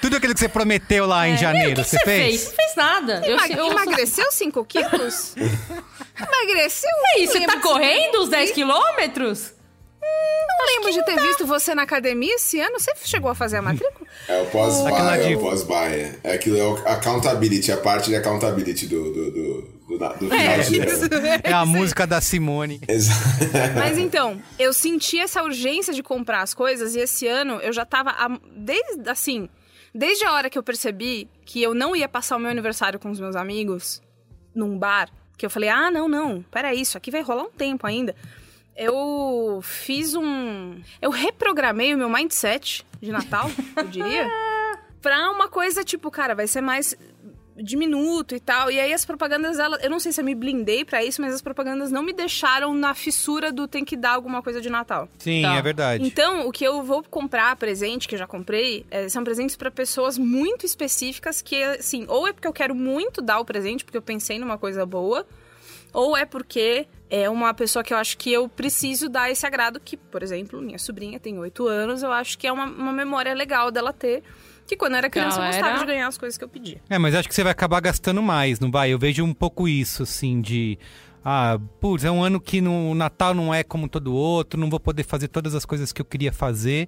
[0.00, 2.44] Tudo aquilo que você prometeu lá em É, janeiro, o que que você fez?
[2.46, 3.22] Não fez nada.
[3.24, 5.34] Eu, Emag- eu, Emagreceu 5 quilos?
[6.16, 6.90] Emagreceu?
[7.16, 9.53] É isso, você tá correndo os 10 quilômetros?
[10.58, 12.78] Não lembro de ter visto você na academia esse ano.
[12.78, 14.06] Você chegou a fazer a matrícula?
[14.28, 16.18] É o pós-buy, é o pós-buy.
[16.22, 20.58] É aquilo, é o accountability, a parte de accountability do, do, do, do, do final
[20.60, 21.26] de ano.
[21.42, 22.80] É a música da Simone.
[22.88, 23.20] Exato.
[23.76, 27.84] Mas então, eu senti essa urgência de comprar as coisas e esse ano eu já
[27.84, 28.14] tava.
[28.56, 29.48] Desde assim.
[29.96, 33.10] Desde a hora que eu percebi que eu não ia passar o meu aniversário com
[33.10, 34.02] os meus amigos
[34.52, 37.86] num bar, que eu falei, ah, não, não, peraí, isso aqui vai rolar um tempo
[37.86, 38.14] ainda.
[38.76, 40.80] Eu fiz um.
[41.00, 44.28] Eu reprogramei o meu mindset de Natal, eu diria,
[45.00, 46.96] pra uma coisa tipo, cara, vai ser mais
[47.56, 48.68] diminuto e tal.
[48.70, 51.32] E aí as propagandas, ela, eu não sei se eu me blindei pra isso, mas
[51.32, 55.08] as propagandas não me deixaram na fissura do tem que dar alguma coisa de Natal.
[55.18, 55.54] Sim, Tá.
[55.54, 56.04] é verdade.
[56.04, 59.70] Então, o que eu vou comprar presente, que eu já comprei, é, são presentes pra
[59.70, 63.96] pessoas muito específicas que, assim, ou é porque eu quero muito dar o presente, porque
[63.98, 65.24] eu pensei numa coisa boa,
[65.94, 69.78] ou é porque é uma pessoa que eu acho que eu preciso dar esse agrado,
[69.78, 73.32] que, por exemplo, minha sobrinha tem oito anos, eu acho que é uma, uma memória
[73.32, 74.22] legal dela ter,
[74.66, 75.58] que quando eu era criança eu Galera.
[75.62, 76.80] gostava de ganhar as coisas que eu pedia.
[76.90, 78.90] É, mas acho que você vai acabar gastando mais, não vai?
[78.90, 80.76] Eu vejo um pouco isso, assim, de.
[81.24, 84.68] Ah, putz, é um ano que no o Natal não é como todo outro, não
[84.68, 86.86] vou poder fazer todas as coisas que eu queria fazer,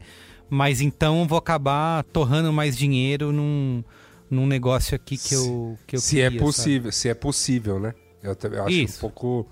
[0.51, 3.83] mas então vou acabar torrando mais dinheiro num,
[4.29, 6.39] num negócio aqui que eu, que eu Se queria, é sabe?
[6.39, 7.95] possível, se é possível, né?
[8.23, 8.97] Eu, também acho Isso.
[8.99, 9.49] um pouco.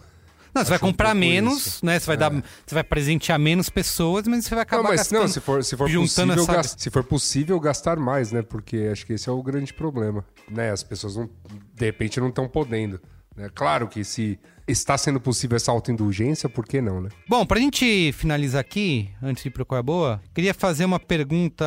[0.55, 1.87] Não, você vai um comprar pouco menos, isso.
[1.87, 1.99] né?
[1.99, 5.21] Você vai dar, você vai presentear menos pessoas, mas você vai acabar Não, mas gastando.
[5.23, 8.41] não, se for, se for possível, essa- gas- se for possível gastar mais, né?
[8.41, 10.71] Porque acho que esse é o grande problema, né?
[10.71, 11.29] As pessoas não,
[11.75, 13.01] de repente não estão podendo.
[13.37, 13.51] Né?
[13.53, 14.39] Claro que se
[14.69, 17.09] está sendo possível essa autoindulgência, por que não, né?
[17.29, 21.01] Bom, pra gente finalizar aqui, antes de ir pro Qual é Boa, queria fazer uma
[21.01, 21.67] pergunta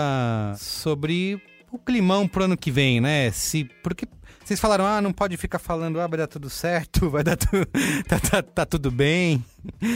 [0.57, 3.29] sobre o climão pro ano que vem, né?
[3.31, 4.07] Se, porque
[4.47, 7.67] vocês falaram, ah, não pode ficar falando, ah, vai dar tudo certo, vai dar tudo,
[8.07, 9.43] tá, tá, tá tudo bem.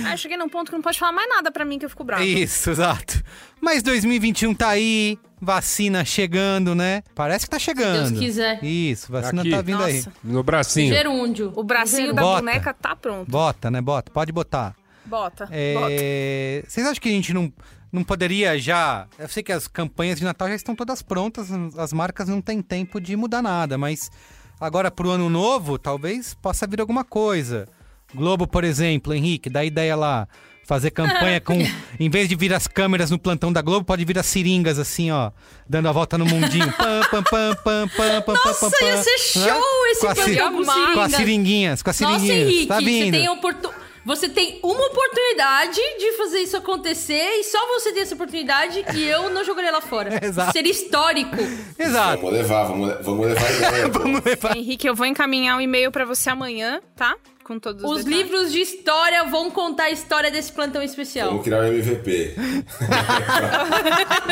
[0.06, 1.90] Ah, eu cheguei num ponto que não pode falar mais nada pra mim que eu
[1.90, 2.24] fico brava.
[2.26, 3.24] Isso, exato.
[3.62, 7.02] Mas 2021 tá aí, vacina chegando, né?
[7.16, 8.10] Parece que tá chegando.
[8.10, 8.62] Deus quiser.
[8.62, 9.52] Isso, vacina Aqui.
[9.52, 9.96] tá vindo aí.
[9.96, 10.12] Nossa.
[10.22, 10.94] No bracinho.
[10.94, 11.54] Gerúndio.
[11.56, 12.42] O bracinho da Bota.
[12.42, 13.32] boneca tá pronto.
[13.32, 13.80] Bota, né?
[13.80, 14.76] Bota, pode botar.
[15.06, 15.48] Bota, bota.
[15.54, 17.52] É, Vocês acham que a gente não,
[17.92, 19.08] não poderia já.
[19.18, 22.62] Eu sei que as campanhas de Natal já estão todas prontas, as marcas não têm
[22.62, 24.12] tempo de mudar nada, mas
[24.62, 27.68] agora pro ano novo, talvez possa vir alguma coisa.
[28.14, 30.28] Globo, por exemplo, Henrique, dá ideia lá.
[30.66, 31.58] Fazer campanha com.
[32.00, 35.12] Em vez de vir as câmeras no plantão da Globo, pode vir as seringas assim,
[35.12, 35.32] ó.
[35.68, 36.72] Dando a volta no mundinho.
[36.74, 39.04] Pam, pam, pam, pam, pam, pam, Nossa, pam, ia pam.
[39.04, 39.92] ser show Né?
[39.92, 42.48] esse Com programa com Com as seringuinhas, com as Nossa, seringuinhas.
[42.54, 43.06] Henrique, tá vindo.
[43.06, 43.70] você tem, oportu...
[44.06, 49.04] você tem uma oportunidade de fazer isso acontecer e só você tem essa oportunidade e
[49.08, 50.20] eu não jogaria lá fora.
[50.24, 50.52] Exato.
[50.52, 51.36] Seria histórico.
[51.78, 52.22] Exato.
[52.22, 53.88] Vamos levar, vamos, vamos levar a ideia.
[53.92, 54.58] Vamos levar.
[54.58, 57.16] Henrique, eu vou encaminhar um e-mail pra você amanhã, tá?
[57.44, 58.20] Com todos os, Os detalhes.
[58.32, 61.30] livros de história vão contar a história desse plantão especial.
[61.30, 62.36] Vamos criar um MVP.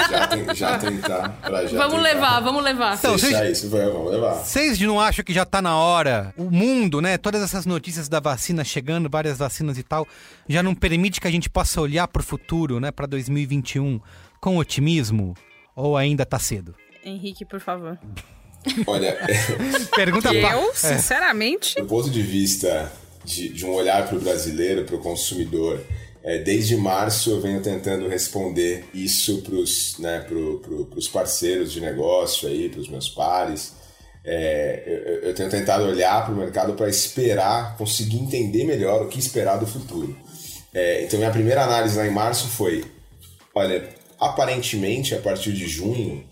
[0.10, 1.30] já, tem- já tentar.
[1.42, 2.96] Pra já Vamos tentar levar, vamos levar.
[2.98, 4.34] Então, vocês- isso, vamos levar.
[4.36, 6.34] Vocês não acham que já tá na hora?
[6.38, 7.18] O mundo, né?
[7.18, 10.08] Todas essas notícias da vacina chegando, várias vacinas e tal,
[10.48, 12.92] já não permite que a gente possa olhar pro futuro, né?
[12.92, 14.00] Pra 2021
[14.40, 15.34] com otimismo?
[15.76, 16.76] Ou ainda tá cedo?
[17.04, 17.98] Henrique, por favor.
[18.88, 19.18] Olha,
[19.96, 20.74] Pergunta Eu, É.
[20.74, 22.92] sinceramente, do ponto de vista
[23.24, 25.82] de, de um olhar para o brasileiro, para o consumidor,
[26.24, 31.72] é, desde março eu venho tentando responder isso para os né, pro, pro, pros parceiros
[31.72, 33.74] de negócio aí, para os meus pares.
[34.24, 39.08] É, eu, eu tenho tentado olhar para o mercado para esperar, conseguir entender melhor o
[39.08, 40.16] que esperar do futuro.
[40.74, 42.84] É, então minha primeira análise lá em março foi,
[43.56, 43.88] olha,
[44.20, 46.24] aparentemente a partir de junho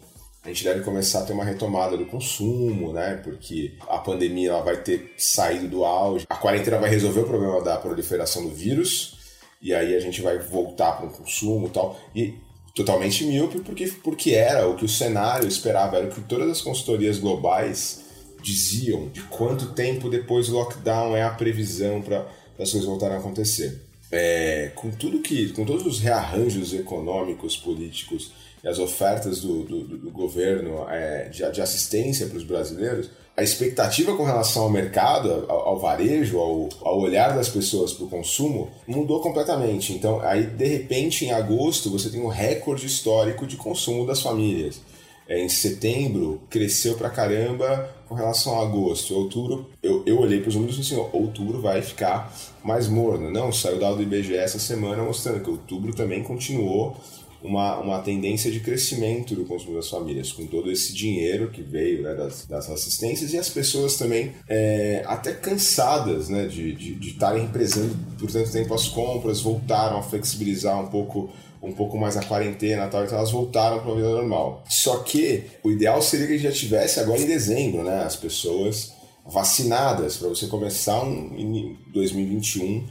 [0.47, 3.19] a gente deve começar a ter uma retomada do consumo, né?
[3.21, 6.25] Porque a pandemia ela vai ter saído do auge.
[6.29, 9.17] A quarentena vai resolver o problema da proliferação do vírus
[9.61, 11.99] e aí a gente vai voltar para o consumo e tal.
[12.15, 12.35] E
[12.73, 16.61] totalmente míope porque, porque era o que o cenário esperava, era o que todas as
[16.61, 18.05] consultorias globais
[18.41, 22.25] diziam de quanto tempo depois do lockdown é a previsão para
[22.57, 23.81] as coisas voltarem a acontecer.
[24.09, 28.31] É, com tudo que, com todos os rearranjos econômicos, políticos
[28.63, 33.43] e as ofertas do, do, do governo é, de, de assistência para os brasileiros, a
[33.43, 38.09] expectativa com relação ao mercado, ao, ao varejo, ao, ao, olhar das pessoas para o
[38.09, 39.93] consumo, mudou completamente.
[39.93, 44.81] Então, aí, de repente, em agosto, você tem um recorde histórico de consumo das famílias.
[45.29, 49.13] É, em setembro, cresceu pra caramba com relação a agosto.
[49.13, 52.33] Outubro, eu, eu olhei para os números e disse assim, outubro vai ficar
[52.63, 53.29] mais morno.
[53.29, 56.97] Não, saiu dado do IBGE essa semana mostrando que outubro também continuou
[57.41, 62.03] uma, uma tendência de crescimento do consumo das famílias, com todo esse dinheiro que veio
[62.03, 67.95] né, das, das assistências e as pessoas também é, até cansadas né, de estarem represando
[68.17, 71.29] por tanto tempo as compras, voltaram a flexibilizar um pouco
[71.61, 74.63] um pouco mais a quarentena tal, então elas voltaram para a vida normal.
[74.69, 78.93] Só que o ideal seria que já tivesse agora em dezembro, né, as pessoas
[79.25, 82.87] vacinadas para você começar um, em 2021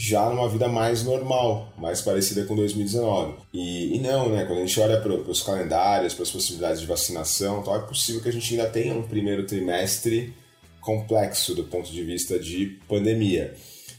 [0.00, 3.34] já numa vida mais normal, mais parecida com 2019.
[3.52, 4.44] E, e não, né?
[4.44, 8.22] Quando a gente olha para os calendários, para as possibilidades de vacinação, tal, é possível
[8.22, 10.32] que a gente ainda tenha um primeiro trimestre
[10.80, 13.56] complexo do ponto de vista de pandemia.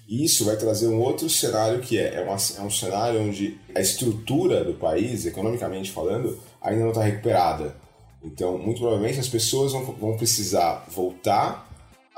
[0.08, 3.60] E isso vai trazer um outro cenário que é, é, uma, é um cenário onde
[3.76, 7.76] a estrutura do país, economicamente falando, ainda não está recuperada.
[8.24, 11.69] Então, muito provavelmente as pessoas vão, vão precisar voltar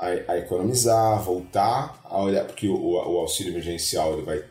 [0.02, 4.42] a, a, economizar, voltar a olhar, porque o, o auxílio emergencial ele vai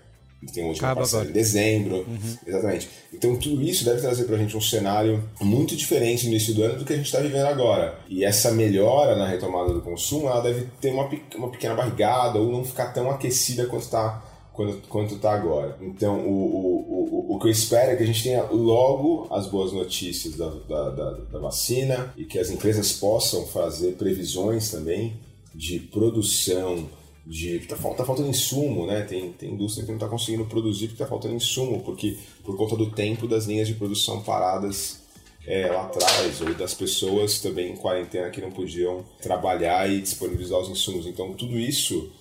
[0.51, 2.37] tem um última parcela em dezembro, uhum.
[2.47, 2.89] exatamente.
[3.13, 6.63] Então tudo isso deve trazer para a gente um cenário muito diferente no início do
[6.63, 7.99] ano do que a gente está vivendo agora.
[8.09, 12.51] E essa melhora na retomada do consumo, ela deve ter uma, uma pequena barrigada ou
[12.51, 15.77] não ficar tão aquecida quanto está quanto, quanto tá agora.
[15.79, 19.47] Então, o, o, o, o que eu espero é que a gente tenha logo as
[19.47, 25.19] boas notícias da, da, da, da vacina e que as empresas possam fazer previsões também
[25.53, 26.89] de produção,
[27.25, 29.01] de tá, tá faltando insumo, né?
[29.01, 32.75] Tem, tem indústria que não está conseguindo produzir porque está faltando insumo, porque por conta
[32.75, 35.01] do tempo das linhas de produção paradas
[35.45, 40.59] é, lá atrás, ou das pessoas também em quarentena que não podiam trabalhar e disponibilizar
[40.59, 41.05] os insumos.
[41.05, 42.11] Então tudo isso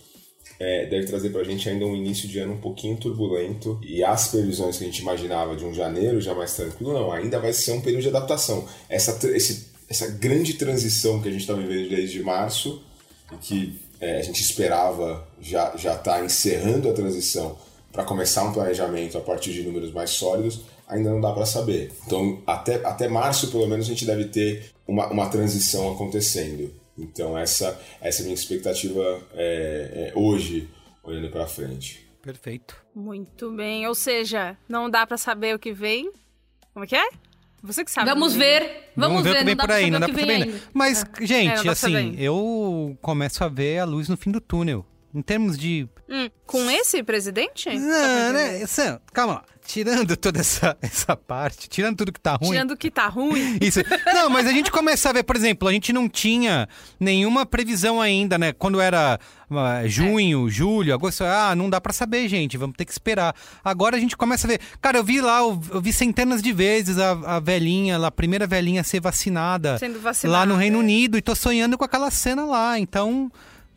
[0.59, 4.05] é, deve trazer para a gente ainda um início de ano um pouquinho turbulento e
[4.05, 7.53] as previsões que a gente imaginava de um janeiro já mais tranquilo, não, ainda vai
[7.53, 8.67] ser um período de adaptação.
[8.89, 12.83] Essa, esse, essa grande transição que a gente está vivendo desde março
[13.39, 17.57] que é, a gente esperava já já tá encerrando a transição
[17.93, 21.93] para começar um planejamento a partir de números mais sólidos, ainda não dá para saber.
[22.07, 26.73] Então, até, até março, pelo menos, a gente deve ter uma, uma transição acontecendo.
[26.97, 30.69] Então, essa, essa é a minha expectativa é, é, hoje,
[31.03, 32.07] olhando para frente.
[32.23, 32.77] Perfeito.
[32.95, 33.87] Muito bem.
[33.87, 36.13] Ou seja, não dá para saber o que vem.
[36.73, 37.09] Como é que é?
[37.63, 38.09] Você que sabe.
[38.09, 38.91] Vamos ver.
[38.97, 40.61] Vamos, Vamos ver, ver o que vem por aí, não dá pra saber ainda.
[40.73, 41.27] Mas, é.
[41.27, 44.85] gente, é, assim, eu começo a ver a luz no fim do túnel.
[45.13, 45.89] Em termos de.
[46.09, 47.69] Hum, com esse presidente?
[47.69, 48.65] Não, né?
[48.67, 49.45] Sam, calma lá.
[49.67, 52.51] Tirando toda essa, essa parte, tirando tudo que tá ruim.
[52.51, 53.59] Tirando o que tá ruim.
[53.63, 53.81] Isso.
[54.13, 58.01] Não, mas a gente começa a ver, por exemplo, a gente não tinha nenhuma previsão
[58.01, 58.53] ainda, né?
[58.53, 60.51] Quando era uh, junho, é.
[60.51, 63.35] julho, agosto, ah, não dá para saber, gente, vamos ter que esperar.
[63.63, 64.61] Agora a gente começa a ver.
[64.81, 68.47] Cara, eu vi lá, eu, eu vi centenas de vezes a, a velhinha, a primeira
[68.49, 69.79] velhinha ser vacinada.
[69.79, 70.39] Sendo vacinada.
[70.39, 70.81] Lá no Reino é.
[70.81, 72.79] Unido, e tô sonhando com aquela cena lá.
[72.79, 73.31] Então,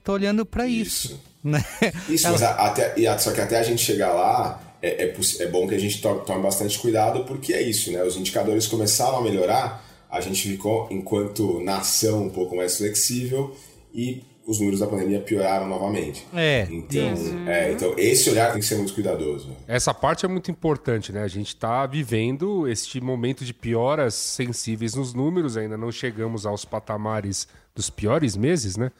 [0.04, 1.08] tô olhando para isso.
[1.08, 1.34] isso.
[1.43, 1.64] Né?
[2.10, 2.38] Isso, Ela...
[2.38, 5.80] mas até, só que até a gente chegar lá, é, é, é, bom que a
[5.80, 8.04] gente tome bastante cuidado, porque é isso, né?
[8.04, 13.56] Os indicadores começaram a melhorar, a gente ficou, enquanto nação, um pouco mais flexível
[13.93, 16.26] e os números da pandemia pioraram novamente.
[16.34, 16.68] É.
[16.70, 19.56] Então, é, então esse olhar tem que ser muito cuidadoso.
[19.68, 21.24] Essa parte é muito importante, né?
[21.24, 26.66] A gente está vivendo este momento de pioras sensíveis nos números, ainda não chegamos aos
[26.66, 28.91] patamares dos piores meses, né?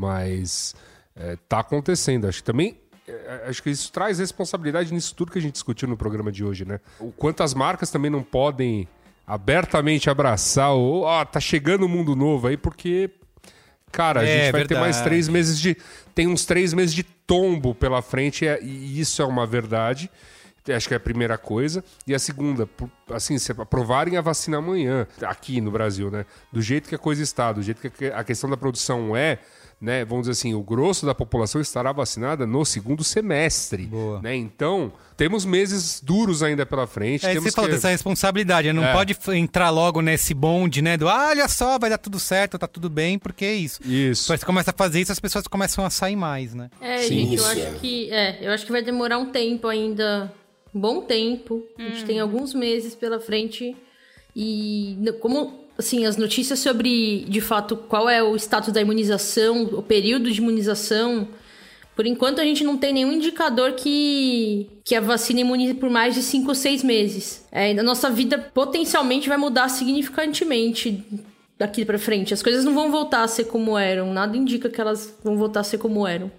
[0.00, 0.74] Mas
[1.14, 2.26] é, tá acontecendo.
[2.26, 2.80] Acho que também.
[3.06, 6.42] É, acho que isso traz responsabilidade nisso tudo que a gente discutiu no programa de
[6.42, 6.80] hoje, né?
[6.98, 8.88] O quanto as marcas também não podem
[9.26, 11.02] abertamente abraçar o.
[11.02, 13.10] Ó, oh, tá chegando o um mundo novo aí, porque.
[13.92, 14.68] Cara, a é, gente vai verdade.
[14.68, 15.76] ter mais três meses de.
[16.14, 20.10] Tem uns três meses de tombo pela frente, e isso é uma verdade.
[20.68, 21.82] Acho que é a primeira coisa.
[22.06, 22.68] E a segunda,
[23.10, 26.24] assim, se aprovarem a vacina amanhã, aqui no Brasil, né?
[26.52, 29.38] Do jeito que a coisa está, do jeito que a questão da produção é,
[29.80, 33.84] né, vamos dizer assim, o grosso da população estará vacinada no segundo semestre.
[33.86, 34.20] Boa.
[34.20, 34.36] Né?
[34.36, 37.24] Então, temos meses duros ainda pela frente.
[37.24, 38.92] É, você falou dessa responsabilidade, não é.
[38.92, 40.98] pode entrar logo nesse bonde, né?
[40.98, 43.80] Do ah, olha só, vai dar tudo certo, tá tudo bem, porque é isso.
[43.82, 44.26] Isso.
[44.26, 46.68] Quando você começa a fazer isso, as pessoas começam a sair mais, né?
[46.78, 48.12] É, Sim, gente, eu acho que.
[48.12, 50.30] É, eu acho que vai demorar um tempo ainda.
[50.74, 51.64] Um bom tempo.
[51.78, 51.86] Hum.
[51.86, 52.22] A gente tem hum.
[52.22, 53.74] alguns meses pela frente.
[54.36, 59.82] E como assim, as notícias sobre, de fato, qual é o status da imunização, o
[59.82, 61.28] período de imunização,
[61.96, 66.14] por enquanto a gente não tem nenhum indicador que, que a vacina imunize por mais
[66.14, 67.46] de 5 ou 6 meses.
[67.52, 71.04] É, a nossa vida potencialmente vai mudar significantemente
[71.58, 72.32] daqui para frente.
[72.32, 75.60] As coisas não vão voltar a ser como eram, nada indica que elas vão voltar
[75.60, 76.30] a ser como eram.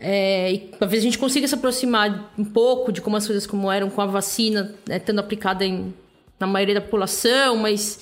[0.00, 3.70] É, e talvez a gente consiga se aproximar um pouco de como as coisas como
[3.70, 5.92] eram com a vacina, né, tendo aplicada em,
[6.38, 8.00] na maioria da população, mas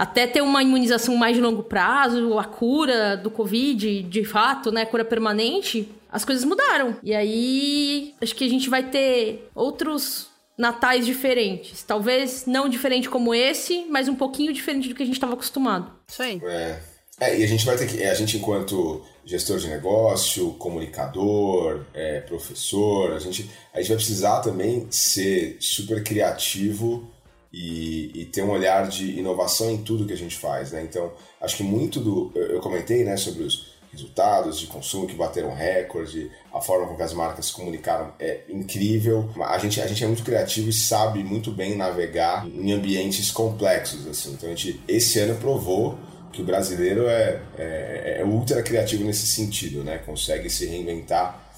[0.00, 4.86] até ter uma imunização mais de longo prazo, a cura do Covid, de fato, né,
[4.86, 6.96] cura permanente, as coisas mudaram.
[7.02, 11.82] E aí, acho que a gente vai ter outros natais diferentes.
[11.82, 15.92] Talvez não diferente como esse, mas um pouquinho diferente do que a gente estava acostumado.
[16.08, 16.40] Isso aí.
[16.44, 16.78] É.
[17.20, 18.02] é, e a gente vai ter que.
[18.02, 24.40] A gente, enquanto gestor de negócio, comunicador, é, professor, a gente, a gente vai precisar
[24.40, 27.09] também ser super criativo
[27.52, 30.82] e, e, ter um olhar de inovação em tudo que a gente faz, né?
[30.82, 32.32] Então, acho que muito do.
[32.34, 37.02] Eu comentei, né, sobre os resultados de consumo que bateram recorde, a forma com que
[37.02, 39.28] as marcas se comunicaram é incrível.
[39.42, 44.06] A gente, a gente é muito criativo e sabe muito bem navegar em ambientes complexos,
[44.06, 44.32] assim.
[44.32, 45.98] Então, a gente, esse ano provou
[46.32, 49.98] que o brasileiro é, é, é ultra criativo nesse sentido, né?
[49.98, 51.48] Consegue se reinventar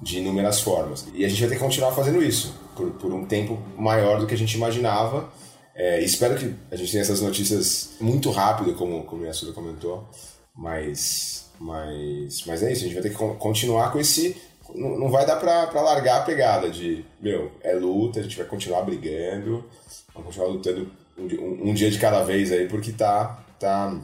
[0.00, 1.06] de inúmeras formas.
[1.12, 4.26] E a gente vai ter que continuar fazendo isso por, por um tempo maior do
[4.26, 5.28] que a gente imaginava.
[5.74, 10.08] É, espero que a gente tenha essas notícias muito rápido, como, como a Sura comentou,
[10.54, 14.36] mas, mas, mas é isso, a gente vai ter que continuar com esse.
[14.72, 18.82] Não, vai dar pra largar a pegada de, meu, é luta, a gente vai continuar
[18.82, 19.64] brigando,
[20.14, 24.00] vamos continuar lutando um, um, dia de cada vez aí, porque tá, tá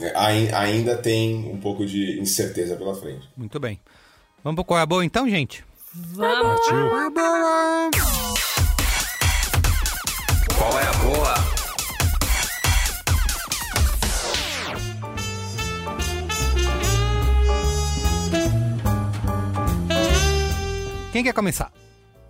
[0.00, 0.12] é,
[0.54, 3.28] ainda tem um pouco de incerteza pela frente.
[3.36, 3.80] Muito bem.
[4.42, 5.64] Vamos pro qual é então, gente?
[5.98, 6.60] Vamos!
[10.58, 11.34] Qual é a boa?
[21.12, 21.72] Quem quer começar?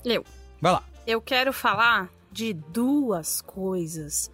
[0.04, 0.24] Eu.
[0.60, 0.84] Vai lá.
[1.04, 4.30] Eu quero falar de duas coisas.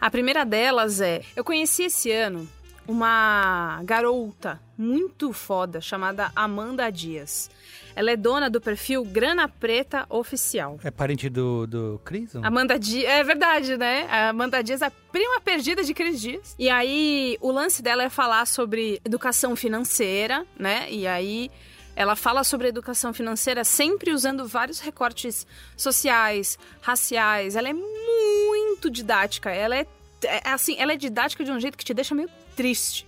[0.00, 2.48] A primeira delas é: eu conheci esse ano
[2.88, 7.50] uma garota muito foda chamada Amanda Dias.
[7.94, 10.78] Ela é dona do perfil Grana Preta Oficial.
[10.84, 12.36] É parente do, do Cris?
[12.36, 14.06] Amanda Dias, é verdade, né?
[14.10, 16.54] A Amanda Dias é a prima perdida de Cris Dias.
[16.58, 20.86] E aí, o lance dela é falar sobre educação financeira, né?
[20.90, 21.50] E aí,
[21.96, 27.56] ela fala sobre educação financeira sempre usando vários recortes sociais, raciais.
[27.56, 29.50] Ela é muito didática.
[29.50, 29.86] Ela é,
[30.22, 33.06] é assim, ela é didática de um jeito que te deixa meio triste.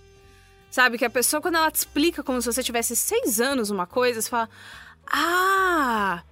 [0.69, 0.97] Sabe?
[0.97, 4.21] Que a pessoa, quando ela te explica como se você tivesse seis anos uma coisa,
[4.21, 4.49] você fala:
[5.05, 6.23] Ah!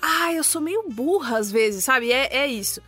[0.00, 2.12] Ah, eu sou meio burra às vezes, sabe?
[2.12, 2.82] É, é isso.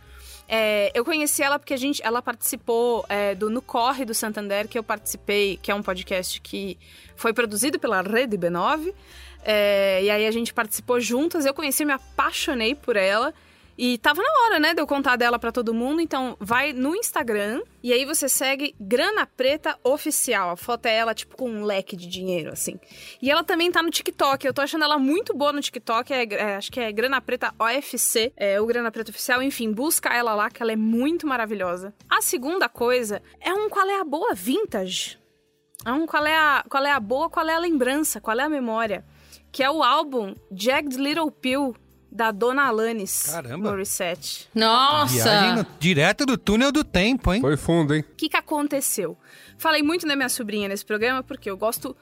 [0.47, 4.67] É, eu conheci ela porque a gente, ela participou é, do No Corre do Santander,
[4.67, 6.77] que eu participei, que é um podcast que
[7.15, 8.93] foi produzido pela Rede B9.
[9.43, 13.33] É, e aí a gente participou juntas, eu conheci, me apaixonei por ela.
[13.81, 16.01] E tava na hora, né, de eu contar dela pra todo mundo.
[16.01, 20.49] Então, vai no Instagram e aí você segue Grana Preta Oficial.
[20.49, 22.77] A foto é ela, tipo, com um leque de dinheiro, assim.
[23.21, 24.45] E ela também tá no TikTok.
[24.45, 26.11] Eu tô achando ela muito boa no TikTok.
[26.11, 29.41] É, é, acho que é Grana Preta OFC, é o Grana Preta Oficial.
[29.41, 31.93] Enfim, busca ela lá, que ela é muito maravilhosa.
[32.09, 35.17] A segunda coisa é um qual é a boa vintage.
[35.85, 38.43] É um qual é a, qual é a boa, qual é a lembrança, qual é
[38.43, 39.05] a memória.
[39.53, 41.73] Que é o álbum Jagged Little Pill,
[42.11, 43.69] da Dona Alanis Caramba.
[43.71, 44.49] Morissette.
[44.55, 45.13] Nossa!
[45.13, 47.41] Viagem no- direto do túnel do tempo, hein?
[47.41, 48.01] Foi fundo, hein?
[48.11, 49.17] O que, que aconteceu?
[49.57, 51.95] Falei muito da minha sobrinha nesse programa porque eu gosto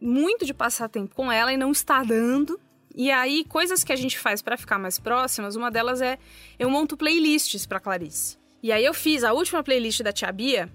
[0.00, 2.58] muito de passar tempo com ela e não está dando.
[2.94, 6.18] E aí, coisas que a gente faz pra ficar mais próximas, uma delas é
[6.58, 8.36] eu monto playlists pra Clarice.
[8.62, 10.68] E aí eu fiz a última playlist da Tia Bia,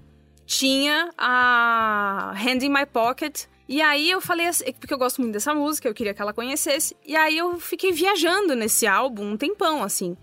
[0.45, 3.45] tinha a Hand in My Pocket.
[3.67, 6.33] E aí eu falei assim, porque eu gosto muito dessa música, eu queria que ela
[6.33, 6.95] conhecesse.
[7.05, 10.15] E aí eu fiquei viajando nesse álbum um tempão, assim.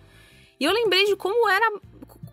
[0.61, 1.72] E eu lembrei de como era.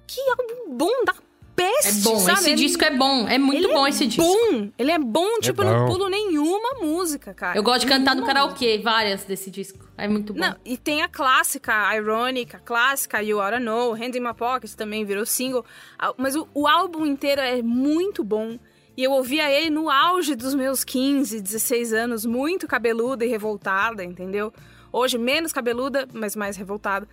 [0.06, 1.14] Que álbum bom da
[1.60, 2.40] peste, É bom, sabe?
[2.40, 4.24] esse É disco é bom, é muito ele bom é esse disco.
[4.24, 5.92] Bom, ele é bom, tipo, eu não bom.
[5.92, 7.58] pulo nenhuma música, cara.
[7.58, 9.90] Eu gosto de cantar no karaokê, várias desse disco.
[9.98, 10.40] É muito bom.
[10.40, 14.34] Não, e tem a clássica, a Ironic, a clássica You Oughta Know, Hand in My
[14.34, 15.66] Pocket também virou single.
[15.98, 18.58] Ah, Mas o, o álbum inteiro é muito bom.
[19.00, 24.04] E eu ouvia ele no auge dos meus 15, 16 anos, muito cabeluda e revoltada,
[24.04, 24.52] entendeu?
[24.92, 27.08] Hoje menos cabeluda, mas mais revoltada.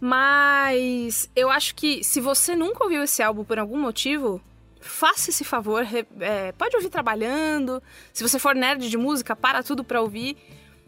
[0.00, 4.40] Mas eu acho que se você nunca ouviu esse álbum por algum motivo,
[4.80, 5.84] faça esse favor.
[6.20, 7.82] é, pode ouvir trabalhando.
[8.12, 10.36] Se você for nerd de música, para tudo pra ouvir.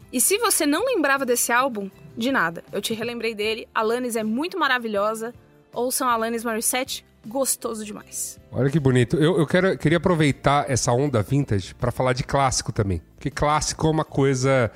[0.09, 2.63] E se você não lembrava desse álbum, de nada.
[2.71, 3.67] Eu te relembrei dele.
[3.75, 5.33] Alanis é muito maravilhosa.
[5.73, 8.39] Ouçam Alanis Morissette gostoso demais.
[8.51, 9.17] Olha que bonito.
[9.17, 13.01] Eu, eu quero, queria aproveitar essa onda vintage para falar de clássico também.
[13.15, 14.71] Porque clássico é uma coisa.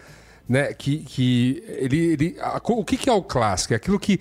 [0.48, 3.74] Né, que, que ele, ele a- o que, que é o clássico?
[3.74, 4.20] É aquilo que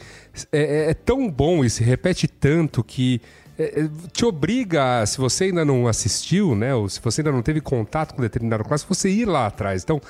[0.52, 3.20] é, é- é tão bom e se repete tanto que
[3.58, 7.42] é, é, te obriga, se você ainda não assistiu, né, ou se você ainda não
[7.42, 9.82] teve contato com determinado clássico, você ir lá atrás.
[9.82, 10.00] Então,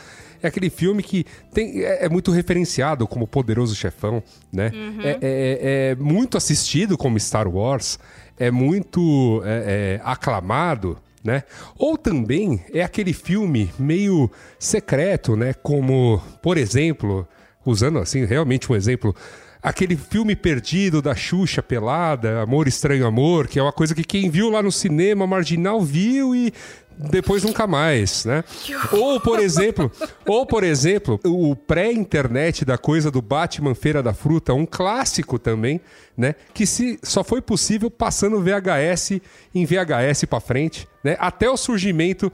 [0.43, 4.71] é aquele filme que tem, é, é muito referenciado como Poderoso Chefão, né?
[5.03, 7.99] É, é- é- é muito assistido como Star Wars,
[8.39, 11.45] é muito é, é, aclamado, né?
[11.79, 15.55] Ou também é aquele filme meio secreto, né?
[15.55, 17.27] Como, por exemplo,
[17.65, 19.15] usando assim realmente um exemplo,
[19.63, 24.29] aquele filme perdido da Xuxa pelada, Amor Estranho Amor, que é uma coisa que quem
[24.29, 26.53] viu lá no cinema marginal viu e
[26.99, 28.45] depois nunca mais, né?
[28.93, 29.91] Ou por exemplo,
[30.27, 35.81] ou por exemplo, o pré-internet da coisa do Batman Feira da Fruta, um clássico também,
[36.17, 36.35] né?
[36.53, 39.21] Que se só foi possível passando VHS
[39.55, 41.17] em VHS para frente, né?
[41.19, 42.31] Até o surgimento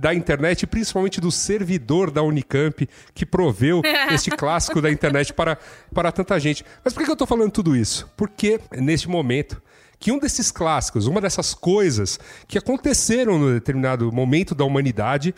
[0.00, 3.82] da internet, principalmente do servidor da Unicamp, que proveu
[4.12, 5.58] este clássico da internet para,
[5.94, 6.64] para tanta gente.
[6.82, 8.10] Mas por que eu estou falando tudo isso?
[8.16, 9.60] Porque neste momento
[9.98, 12.18] que um desses clássicos, uma dessas coisas
[12.48, 15.34] que aconteceram no determinado momento da humanidade,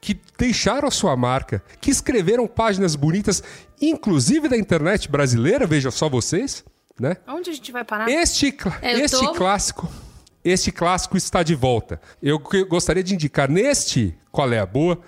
[0.00, 3.42] que deixaram a sua marca, que escreveram páginas bonitas,
[3.80, 6.64] inclusive da internet brasileira, veja só vocês,
[6.98, 7.18] né?
[7.28, 8.08] Onde a gente vai parar?
[8.08, 9.86] Este, É, este tô- clássico,
[10.44, 12.00] este clássico está de volta.
[12.22, 12.38] Eu
[12.68, 15.00] gostaria de indicar neste qual é a boa,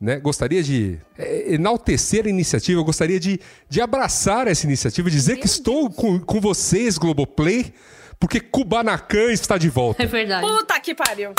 [0.00, 0.18] né?
[0.18, 5.46] Gostaria de é, enaltecer a iniciativa, eu gostaria de, de abraçar essa iniciativa, dizer que
[5.46, 7.72] estou com, com vocês, Globoplay,
[8.18, 10.02] porque Kubanacan está de volta.
[10.02, 10.46] É verdade.
[10.46, 11.32] Puta que pariu.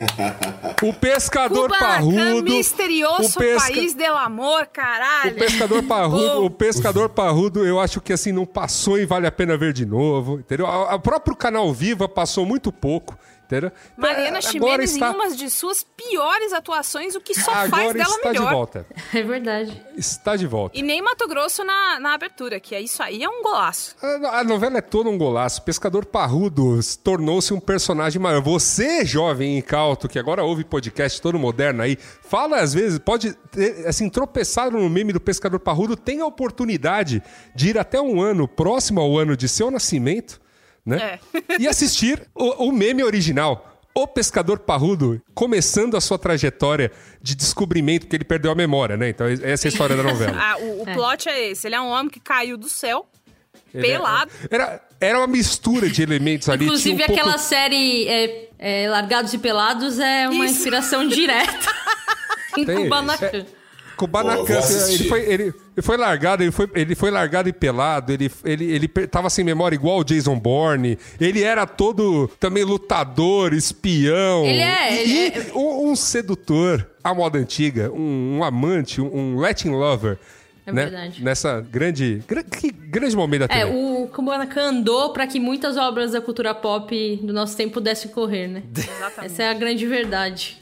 [0.82, 5.32] O pescador Kubanacan, parrudo, misterioso o pesca- país del amor, caralho.
[5.32, 9.32] O pescador parrudo, o pescador parrudo, eu acho que assim não passou e vale a
[9.32, 10.66] pena ver de novo, entendeu?
[10.66, 13.18] O próprio canal Viva passou muito pouco,
[13.48, 13.72] entendeu?
[13.92, 17.72] Então, Mariana agora Ximenes está, em uma de suas piores atuações, o que só faz
[17.72, 18.52] agora dela está de melhor.
[18.52, 18.86] volta.
[19.14, 19.82] É verdade.
[19.96, 20.78] Está de volta.
[20.78, 23.96] E nem Mato Grosso na, na abertura, que é isso aí é um golaço.
[24.02, 25.62] A a novela é toda um golaço.
[25.62, 28.40] Pescador Parrudo tornou-se um personagem maior.
[28.42, 33.32] Você, jovem e incauto, que agora ouve podcast todo moderno aí, fala às vezes, pode
[33.50, 37.22] ter, assim, tropeçar no meme do Pescador Parrudo, tem a oportunidade
[37.54, 40.40] de ir até um ano próximo ao ano de seu nascimento,
[40.88, 41.18] né?
[41.58, 43.64] E assistir o, o meme original.
[43.94, 49.08] O Pescador Parrudo começando a sua trajetória de descobrimento, porque ele perdeu a memória, né?
[49.08, 50.36] Então, essa é a história da novela.
[50.38, 53.06] Ah, o o plot é esse: ele é um homem que caiu do céu,
[53.74, 54.30] Ele é- pelado.
[54.50, 56.64] Era, era uma mistura de elementos ali.
[56.64, 60.54] Inclusive, tinha um pouco- aquela série é, é, Largados e Pelados é uma Isso.
[60.58, 61.68] inspiração direta
[62.56, 63.46] em Tem, Kubanacan.
[63.98, 65.00] Kubanacan, assistir.
[65.02, 68.64] ele foi, ele, ele foi largado, ele foi, ele foi largado e pelado, ele, ele,
[68.64, 74.44] ele tava sem memória igual o Jason Bourne, ele era todo também lutador, espião.
[74.44, 79.14] Ele é, e, ele e um, um sedutor à moda antiga, um, um amante, um,
[79.14, 80.18] um Latin lover.
[80.66, 80.82] É né?
[80.82, 81.24] verdade.
[81.24, 83.74] Nessa grande, gra- que grande momento da É, TV.
[83.74, 88.48] o Kubanacan andou para que muitas obras da cultura pop do nosso tempo pudessem correr,
[88.48, 88.62] né?
[89.24, 90.58] Essa é a grande verdade.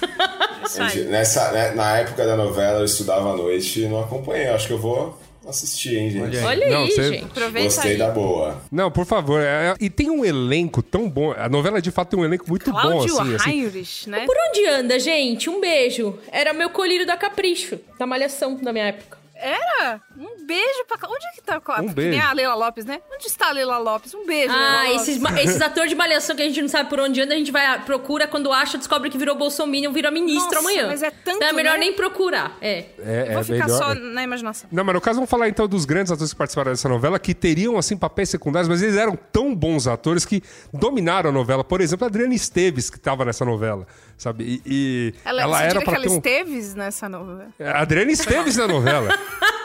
[1.08, 4.48] Nessa, né, na época da novela, eu estudava à noite e não acompanhei.
[4.48, 6.36] Acho que eu vou assistir, hein, gente.
[6.38, 7.24] Olha Não, aí, você- gente.
[7.26, 7.98] Aproveita Gostei aí.
[7.98, 8.62] da boa.
[8.72, 9.40] Não, por favor.
[9.42, 11.32] é- e tem um elenco tão bom.
[11.36, 13.34] A novela de fato tem um elenco muito bom, Cláudio assim.
[13.34, 13.50] assim.
[13.50, 14.24] Heinrich, né?
[14.24, 15.50] Por onde anda, gente?
[15.50, 16.18] Um beijo.
[16.32, 19.18] Era meu colírio da Capricho, da Malhação da minha época.
[19.36, 20.00] Era?
[20.16, 20.98] Um beijo pra.
[21.08, 21.60] Onde é que tá?
[21.80, 22.20] Um que beijo.
[22.24, 23.00] A Leila Lopes, né?
[23.12, 24.14] Onde está a Leila Lopes?
[24.14, 24.52] Um beijo.
[24.52, 25.08] Ah, Leila Lopes.
[25.08, 27.50] esses, esses atores de malhação que a gente não sabe por onde anda, a gente
[27.50, 30.86] vai procura quando acha, descobre que virou Bolsonaro, vira ministro Nossa, amanhã.
[30.86, 31.78] mas é tanto, Então é melhor né?
[31.80, 32.56] nem procurar.
[32.60, 32.84] É.
[32.98, 33.78] É, Vou é ficar melhor.
[33.78, 34.68] só na imaginação.
[34.70, 37.34] Não, mas no caso, vamos falar então dos grandes atores que participaram dessa novela, que
[37.34, 40.42] teriam, assim, papéis secundários, mas eles eram tão bons atores que
[40.72, 41.64] dominaram a novela.
[41.64, 43.86] Por exemplo, a Adriana Esteves, que estava nessa novela,
[44.16, 44.44] sabe?
[44.44, 46.16] E, e Ela, ela você era diria para que ela um...
[46.18, 47.48] esteves nessa novela?
[47.60, 49.08] A Adriana Esteves na novela.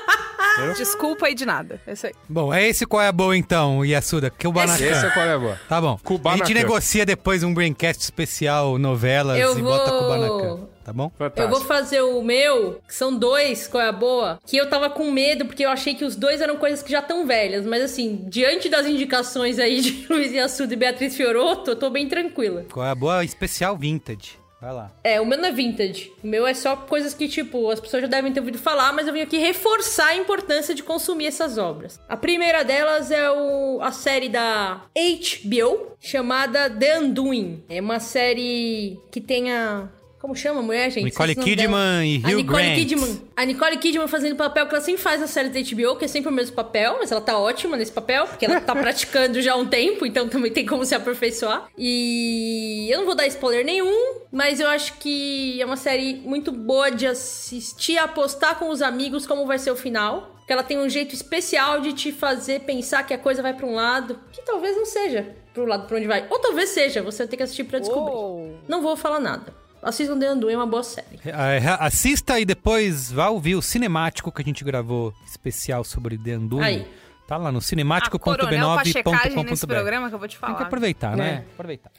[0.78, 1.82] Desculpa aí de nada.
[1.86, 2.14] É isso aí.
[2.28, 4.30] Bom, é esse qual é a boa então, Yasuda?
[4.30, 5.10] Que o Esse é Banacan.
[5.14, 5.60] qual é a boa.
[5.68, 6.00] Tá bom.
[6.04, 6.44] Kubanacan.
[6.44, 10.68] A gente negocia depois um Braincast especial novelas Eu e bota vou- Kubanacan.
[10.84, 11.12] Tá bom?
[11.16, 11.42] Fantástico.
[11.42, 14.40] Eu vou fazer o meu, que são dois, qual é a boa?
[14.44, 17.00] Que eu tava com medo, porque eu achei que os dois eram coisas que já
[17.00, 17.64] estão velhas.
[17.64, 22.08] Mas assim, diante das indicações aí de Luiz Assuda e Beatriz Fioroto, eu tô bem
[22.08, 22.66] tranquila.
[22.72, 23.24] Qual é a boa?
[23.24, 24.39] Especial Vintage.
[24.62, 24.92] Vai lá.
[25.04, 26.12] É, o meu não é vintage.
[26.22, 29.08] O meu é só coisas que, tipo, as pessoas já devem ter ouvido falar, mas
[29.08, 32.00] eu vim aqui reforçar a importância de consumir essas obras.
[32.10, 37.64] A primeira delas é o, a série da HBO, chamada The Undoing.
[37.70, 39.88] É uma série que tem a
[40.20, 41.06] Como chama a mulher, gente?
[41.06, 42.06] Nicole Kidman dela.
[42.06, 42.76] e a Hugh Nicole Grant.
[42.76, 43.22] Kidman.
[43.38, 46.04] A Nicole Kidman fazendo o papel que ela sempre faz na série da HBO, que
[46.04, 49.42] é sempre o mesmo papel, mas ela tá ótima nesse papel, porque ela tá praticando
[49.42, 51.70] já há um tempo, então também tem como se aperfeiçoar.
[51.78, 56.52] E eu não vou dar spoiler nenhum, mas eu acho que é uma série muito
[56.52, 60.36] boa de assistir, apostar com os amigos como vai ser o final.
[60.40, 63.68] Porque ela tem um jeito especial de te fazer pensar que a coisa vai pra
[63.68, 66.26] um lado, que talvez não seja pro lado pra onde vai.
[66.30, 68.16] Ou talvez seja, você vai ter que assistir pra descobrir.
[68.16, 68.56] Oh.
[68.68, 69.54] Não vou falar nada.
[69.82, 71.20] Assistam The Undoing, é uma boa série.
[71.26, 76.38] É, Assista e depois vá ouvir o cinemático que a gente gravou especial sobre The
[76.38, 76.64] Undoing.
[76.64, 76.88] Aí.
[77.28, 79.68] Tá lá no A coronel Pachecagem nesse cinemático.b9.com.br.
[79.68, 80.56] programa que eu vou te Tem falar.
[80.56, 81.16] que aproveitar, É.
[81.16, 81.46] né?
[81.54, 81.92] Aproveitar.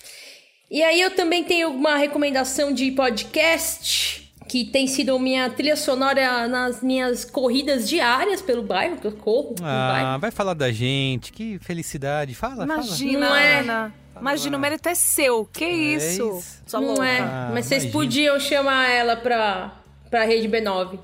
[0.70, 6.48] E aí eu também tenho uma recomendação de podcast que tem sido minha trilha sonora
[6.48, 10.19] nas minhas corridas diárias pelo bairro, que eu corro Ah, bairro.
[10.20, 11.32] vai falar da gente.
[11.32, 12.35] Que felicidade.
[12.35, 13.93] Fala, Imagina, Não é?
[14.20, 15.44] Imagina, o mérito é seu.
[15.52, 16.36] Que isso?
[16.38, 16.62] isso.
[16.66, 17.06] Sua Não louca.
[17.06, 17.92] é, Ah, mas vocês imagina.
[18.05, 19.72] podiam chamar ela pra,
[20.10, 20.98] pra rede B9,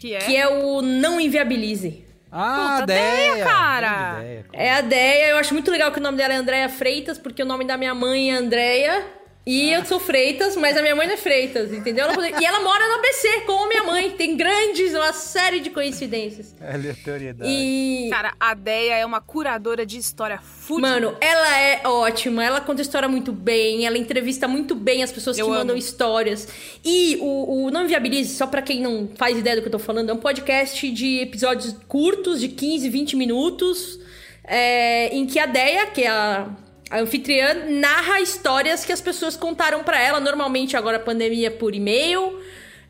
[0.00, 0.18] Que é?
[0.18, 2.04] que é o Não Inviabilize.
[2.30, 4.24] Ah, Puta ideia, ideia, cara.
[4.54, 7.42] É a Deia, eu acho muito legal que o nome dela é Andréia Freitas, porque
[7.42, 9.04] o nome da minha mãe é Andréia.
[9.44, 12.04] E eu sou Freitas, mas a minha mãe não é Freitas, entendeu?
[12.04, 14.10] Ela pode- E ela mora no ABC, como minha mãe.
[14.12, 16.54] Tem grandes, uma série de coincidências.
[16.60, 17.50] Aleatoriedade.
[17.50, 18.08] E.
[18.10, 20.82] Cara, a Deia é uma curadora de história fútil.
[20.82, 25.36] Mano, ela é ótima, ela conta história muito bem, ela entrevista muito bem as pessoas
[25.36, 25.78] Eu que mandam amo.
[25.78, 26.46] histórias.
[26.84, 29.78] E o, o Não Inviabilize, só pra quem não faz ideia do que eu tô
[29.80, 33.98] falando, é um podcast de episódios curtos, de 15, 20 minutos,
[34.44, 36.48] é, em que a Deia, que é a,
[36.92, 41.74] a anfitriã, narra histórias que as pessoas contaram pra ela, normalmente agora a pandemia por
[41.74, 42.38] e-mail.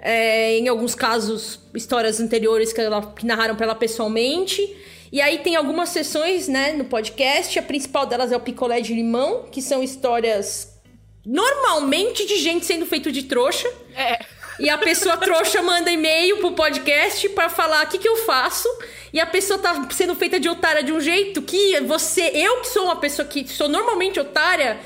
[0.04, 4.60] é, em alguns casos, histórias anteriores que, ela, que narraram pra ela pessoalmente.
[5.12, 7.56] E aí tem algumas sessões, né, no podcast.
[7.56, 10.80] A principal delas é o picolé de limão, que são histórias
[11.24, 13.72] normalmente de gente sendo feito de trouxa.
[13.94, 14.18] É.
[14.62, 18.68] E a pessoa trouxa manda e-mail pro podcast pra falar o que, que eu faço.
[19.12, 22.68] E a pessoa tá sendo feita de otária de um jeito que você, eu que
[22.68, 24.78] sou uma pessoa que sou normalmente otária,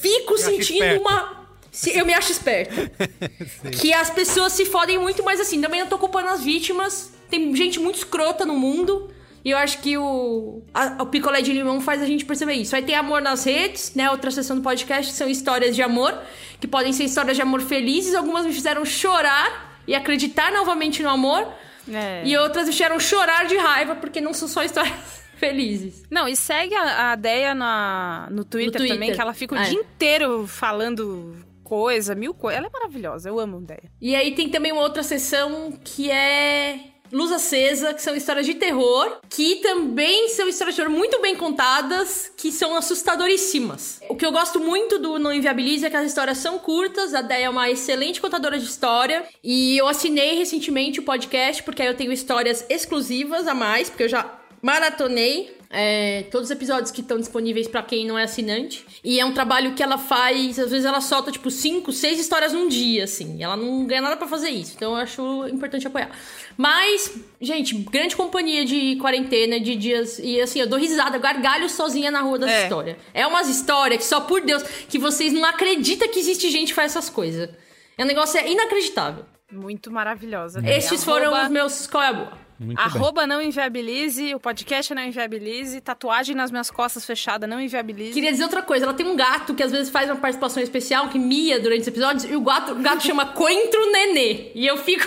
[0.00, 1.46] fico acho sentindo uma.
[1.72, 2.90] se- Eu me acho esperta.
[3.80, 7.12] que as pessoas se fodem muito, mas assim, também eu tô culpando as vítimas.
[7.28, 9.10] Tem gente muito escrota no mundo.
[9.44, 12.76] E eu acho que o, a- o picolé de limão faz a gente perceber isso.
[12.76, 14.10] Aí tem amor nas redes, né?
[14.10, 16.16] Outra sessão do podcast são histórias de amor,
[16.60, 18.14] que podem ser histórias de amor felizes.
[18.14, 21.46] Algumas me fizeram chorar e acreditar novamente no amor.
[21.90, 22.22] É.
[22.24, 24.92] E outras me fizeram chorar de raiva, porque não são só histórias
[25.36, 26.02] felizes.
[26.10, 28.94] Não, e segue a, a Deia na, no, Twitter Twitter.
[28.96, 29.62] também, que ela fica o É.
[29.64, 31.34] dia inteiro falando
[31.64, 32.58] coisa, mil coisas.
[32.58, 33.90] Ela é maravilhosa, eu amo a Deia.
[34.00, 36.78] E aí tem também uma outra sessão que é
[37.12, 41.34] Luz Acesa, que são histórias de terror, que também são histórias de terror muito bem
[41.34, 44.00] contadas, que são assustadoríssimas.
[44.08, 47.22] O que eu gosto muito do Não Inviabilize é que as histórias são curtas, a
[47.22, 51.88] Deia é uma excelente contadora de história, e eu assinei recentemente o podcast, porque aí
[51.88, 57.00] eu tenho histórias exclusivas a mais, porque eu já maratonei é, todos os episódios que
[57.00, 58.84] estão disponíveis pra quem não é assinante.
[59.04, 62.52] E é um trabalho que ela faz, às vezes ela solta tipo cinco, seis histórias
[62.52, 63.42] num dia, assim.
[63.42, 66.10] Ela não ganha nada pra fazer isso, então eu acho importante apoiar.
[66.56, 70.18] Mas, gente, grande companhia de quarentena, de dias.
[70.18, 72.62] E assim, eu dou risada, eu gargalho sozinha na rua das É.
[72.64, 72.96] histórias.
[73.14, 76.74] É umas histórias que só por Deus, que vocês não acreditam que existe gente que
[76.74, 77.48] faz essas coisas.
[77.96, 79.24] É um negócio é inacreditável.
[79.52, 80.60] Muito maravilhosa.
[80.68, 81.86] Estes foram Arroba- os meus.
[81.86, 82.49] Qual é a boa?
[82.60, 82.84] Muito bem.
[82.84, 88.12] Arroba não inviabilize, o podcast não inviabilize, tatuagem nas minhas costas fechada não inviabilize.
[88.12, 91.08] Queria dizer outra coisa, ela tem um gato que às vezes faz uma participação especial,
[91.08, 94.52] que mia durante os episódios, e o gato, o gato chama Coentro Nenê.
[94.54, 95.06] E eu fico.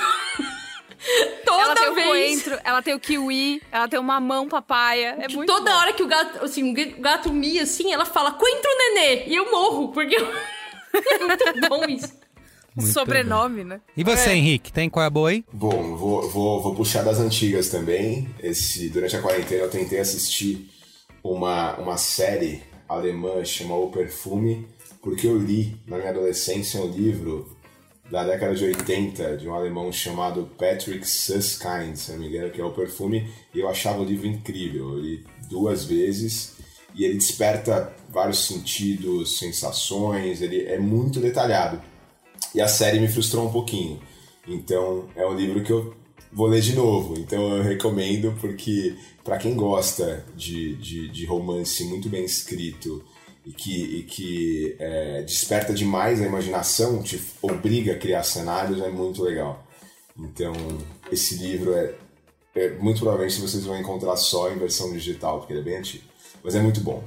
[1.46, 2.08] toda ela tem o vez.
[2.08, 5.18] coentro, ela tem o kiwi, ela tem o mamão papaya.
[5.20, 5.78] É muito toda bom.
[5.78, 9.28] hora que o gato, assim, o gato mia assim, ela fala Coentro Nenê.
[9.28, 10.26] E eu morro, porque eu...
[10.92, 12.24] é muito bom isso.
[12.76, 13.82] Muito Sobrenome, né?
[13.96, 14.36] E você, É.
[14.36, 15.44] Henrique, tem qual é a boa aí?
[15.54, 18.28] Bom, vou, vou, vou puxar das antigas também.
[18.42, 20.70] Esse, durante a quarentena eu tentei assistir
[21.24, 24.68] uma, uma série alemã chamada O Perfume,
[25.02, 27.56] porque eu li na minha adolescência um livro
[28.12, 32.62] da década de 80 de um alemão chamado Patrick Susskind, se não me engano, que
[32.62, 34.90] é O Perfume, e eu achava o livro incrível.
[34.94, 36.54] Eu li duas vezes
[36.96, 41.82] e ele desperta vários sentidos, sensações, ele é muito detalhado.
[42.54, 44.00] E a série me frustrou um pouquinho.
[44.48, 45.96] Então, é um livro que eu
[46.32, 47.18] vou ler de novo.
[47.18, 53.04] Então, eu recomendo porque, para quem gosta de, de, de romance muito bem escrito
[53.46, 58.90] e que, e que é, desperta demais a imaginação, te obriga a criar cenários, é
[58.90, 59.66] muito legal.
[60.18, 60.54] Então,
[61.12, 61.96] esse livro é,
[62.56, 66.04] é muito provavelmente vocês vão encontrar só em versão digital, porque ele é bem antigo.
[66.44, 67.04] Mas é muito bom.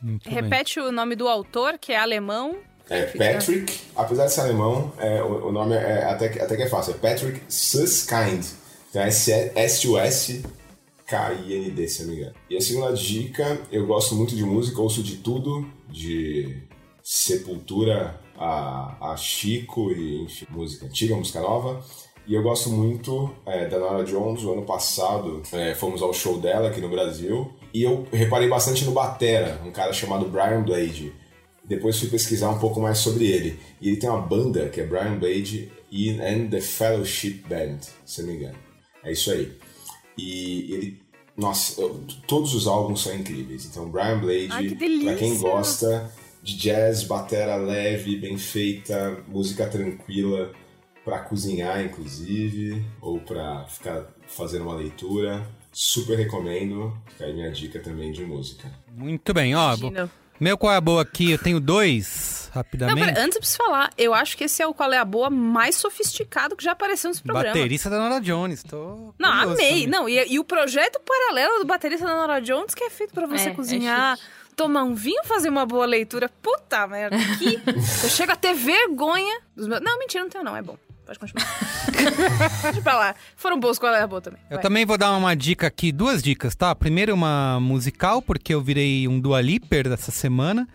[0.00, 0.34] Muito bem.
[0.34, 2.56] Repete o nome do autor, que é alemão.
[2.90, 3.02] É
[3.34, 6.68] Patrick, apesar de ser alemão, é, o, o nome é até, que- até que é
[6.68, 6.94] fácil.
[6.94, 8.44] É Patrick Suskind.
[8.90, 9.08] Então é
[10.66, 12.34] S-U-S-K-I-N-D, se não me engano.
[12.50, 16.62] E a segunda dica, eu gosto muito de música, ouço de tudo, de
[17.02, 21.82] Sepultura a, a Chico e enfim, música antiga, música nova.
[22.26, 24.42] E eu gosto muito é, da Nora Jones.
[24.44, 27.50] O ano passado é, fomos ao show dela aqui no Brasil.
[27.72, 31.12] E eu reparei bastante no Batera, um cara chamado Brian Blade.
[31.68, 33.58] Depois fui pesquisar um pouco mais sobre ele.
[33.80, 38.20] E ele tem uma banda que é Brian Blade e- and the Fellowship Band, se
[38.22, 38.58] eu não me engano.
[39.04, 39.52] É isso aí.
[40.16, 41.02] E ele.
[41.36, 43.64] Nossa, eu- todos os álbuns são incríveis.
[43.66, 44.74] Então, Brian Blade, Ai, que
[45.04, 46.10] pra quem gosta
[46.42, 50.52] de jazz, batera leve, bem feita, música tranquila,
[51.04, 56.92] pra cozinhar, inclusive, ou pra ficar fazendo uma leitura, super recomendo.
[57.10, 58.68] Fica aí minha dica também de música.
[58.96, 59.74] Muito bem, ó.
[59.76, 60.10] Imagina.
[60.40, 61.32] Meu qual é a boa aqui?
[61.32, 63.04] Eu tenho dois, Não, rapidamente.
[63.06, 65.28] pera, antes eu preciso falar, eu acho que esse é o Qual é a Boa
[65.30, 67.54] mais sofisticado que já apareceu nesse programa.
[67.54, 68.62] Baterista da Nora Jones.
[68.62, 69.48] Tô Não, amei.
[69.56, 69.86] também.
[69.86, 73.26] Não, e, e o projeto paralelo do baterista da Nora Jones, que é feito pra
[73.26, 74.18] você É, é cozinhar,
[74.56, 76.28] tomar um vinho, fazer uma boa leitura.
[76.42, 77.60] Puta merda, que
[78.04, 79.80] eu chego a ter vergonha dos meus...
[79.80, 80.76] Não, mentira, não tenho não, é bom.
[81.08, 81.46] Pode continuar.
[82.64, 83.14] Deixa pra lá.
[83.34, 84.38] Foram boas qual é a boa também.
[84.50, 84.62] Eu Vai.
[84.62, 86.74] também vou dar uma dica aqui, duas dicas, tá?
[86.74, 90.68] Primeiro uma musical, porque eu virei um Dua Liper dessa semana.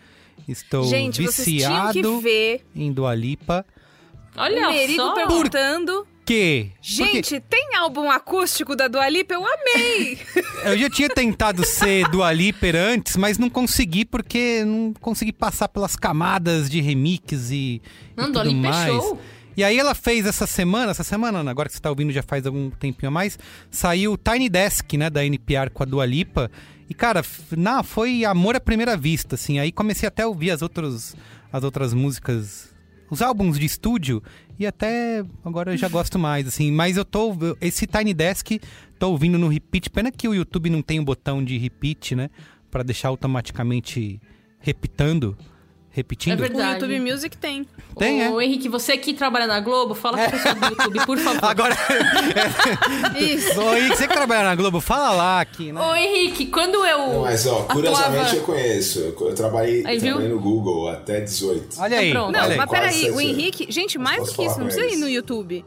[0.48, 3.64] Estou Gente, vocês tinham que viciado ver em Dua Lipa.
[4.36, 5.14] Olha o Merigo só.
[5.14, 6.08] perguntando...
[6.26, 6.72] Que?
[6.82, 9.34] Gente, tem álbum acústico da Dua Lipa?
[9.34, 10.16] Eu amei!
[10.16, 15.34] Porque eu já tinha tentado ser Dua Liper antes, mas não consegui porque não consegui
[15.34, 17.82] passar pelas camadas de remix e,
[18.16, 18.94] Não, e Dua tudo Lipa é mais.
[18.94, 19.22] show.
[19.56, 22.46] E aí ela fez essa semana, essa semana, agora que você tá ouvindo já faz
[22.46, 23.38] algum tempinho a mais,
[23.70, 26.50] saiu o Tiny Desk, né, da NPR com a Dua Lipa.
[26.90, 27.24] E, cara,
[27.56, 29.60] não, foi amor à primeira vista, assim.
[29.60, 31.16] Aí comecei até a ouvir as outras,
[31.52, 32.74] as outras músicas,
[33.10, 34.22] os álbuns de estúdio,
[34.60, 36.72] e até agora eu já gosto mais, assim.
[36.72, 37.36] Mas eu tô.
[37.62, 38.60] Esse Tiny Desk,
[39.00, 39.90] tô ouvindo no repeat.
[39.90, 42.30] Pena que o YouTube não tem o botão de repeat, né?
[42.70, 44.20] Pra deixar automaticamente
[44.60, 45.38] repitando.
[45.96, 46.34] Repetindo.
[46.34, 46.74] É O verdade.
[46.82, 47.68] YouTube Music tem.
[48.00, 51.18] Tem, Ô, Henrique, você que trabalha na Globo, fala com o pessoal do YouTube, por
[51.20, 51.46] favor.
[51.46, 51.78] Agora,
[53.16, 53.62] Isso.
[53.62, 55.80] Oi, você que trabalha na Globo, fala lá aqui, né?
[55.80, 56.98] Ô, Henrique, quando eu.
[56.98, 59.00] Não, mas ó, curiosamente atuava- eu conheço.
[59.00, 61.80] Eu, eu trabalhei, Aí, trabalhei no Google até 18.
[61.80, 62.30] Olha aí, pronto.
[62.30, 62.58] olha Não, aí.
[62.58, 63.22] mas peraí, o.
[63.22, 63.68] Henrique.
[63.70, 65.64] Gente, mais do que isso, não precisa ir no YouTube.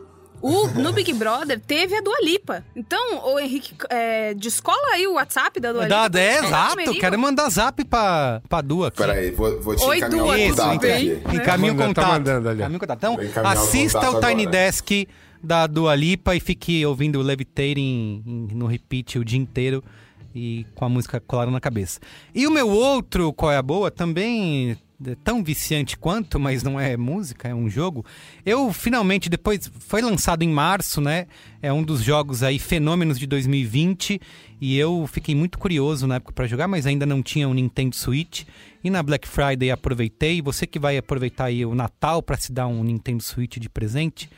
[0.46, 2.64] O, no Big Brother teve a Dua Lipa.
[2.74, 6.08] Então, o Henrique, é, descola aí o WhatsApp da Dua Lipa.
[6.08, 6.94] Dá, é, o exato.
[6.98, 8.98] Quero mandar zap pra, pra Du aqui.
[8.98, 11.12] Peraí, vou, vou te Oi, encaminhar Dua, o Isso, contato bem?
[11.12, 11.36] aqui.
[11.36, 12.98] encaminha o Tá tá o contato.
[12.98, 14.50] Então, Vou encaminhar o assista contato o Tiny agora.
[14.66, 15.08] Desk
[15.42, 19.82] da Dua Lipa e fique ouvindo Levitating em- no repeat o dia inteiro
[20.34, 21.98] e com a música colada na cabeça.
[22.34, 26.80] E o meu outro, qual é a boa, também é tão viciante quanto, mas não
[26.80, 28.04] é música, é um jogo.
[28.44, 31.26] Eu finalmente, depois, foi lançado em março, né?
[31.60, 34.20] É um dos jogos aí fenômenos de 2020
[34.60, 37.94] e eu fiquei muito curioso na época para jogar, mas ainda não tinha um Nintendo
[37.94, 38.44] Switch.
[38.82, 40.40] E na Black Friday aproveitei.
[40.40, 44.30] Você que vai aproveitar aí o Natal para se dar um Nintendo Switch de presente,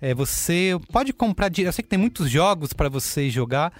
[0.00, 1.50] é, você pode comprar.
[1.58, 3.72] Eu sei que tem muitos jogos para você jogar,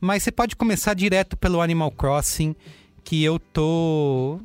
[0.00, 2.54] mas você pode começar direto pelo Animal Crossing,
[3.02, 4.38] que eu tô.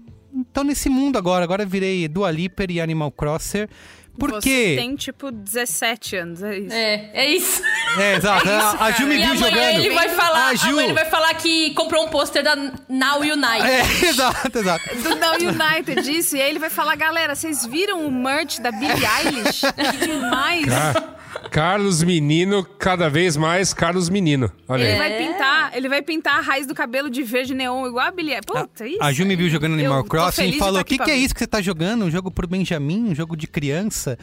[0.53, 1.43] Tô nesse mundo agora.
[1.43, 3.69] Agora eu virei Dua Lipa e Animal Crosser.
[4.17, 6.73] Por Você tem, tipo, 17 anos, é isso.
[6.73, 7.61] É, é isso.
[7.99, 8.47] É, exato.
[8.47, 9.05] É isso, a, Ju cara.
[9.09, 9.57] me E viu jogando.
[9.57, 10.47] ele vai falar.
[10.47, 10.79] A Ju.
[10.79, 12.55] ele vai falar que comprou um pôster da
[12.87, 13.61] Now Unite.
[13.67, 14.95] É, exato, exato.
[14.95, 16.37] Do Now United, isso.
[16.37, 19.61] E aí ele vai falar, galera, vocês viram o merch da Billie Eilish?
[19.91, 20.65] Que demais.
[20.71, 21.15] Ah,
[21.49, 24.51] Carlos Menino, cada vez mais Carlos Menino.
[24.67, 24.97] Olha Ele aí.
[24.97, 28.39] vai pintar, ele vai pintar a raiz do cabelo de verde neon igual a Billie.
[28.45, 29.01] Puta, isso.
[29.01, 31.15] A Ju me viu jogando Animal Eu Crossing e falou: O que, que é ver."
[31.15, 32.05] isso que você tá jogando?
[32.05, 34.17] Um jogo pro Benjamin, um jogo de criança.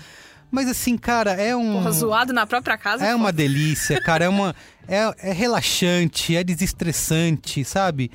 [0.50, 1.74] Mas assim, cara, é um.
[1.74, 3.04] Porra, zoado na própria casa.
[3.04, 3.16] É pô.
[3.16, 4.26] uma delícia, cara.
[4.26, 4.54] É uma.
[4.86, 8.10] É, é relaxante, é desestressante, sabe?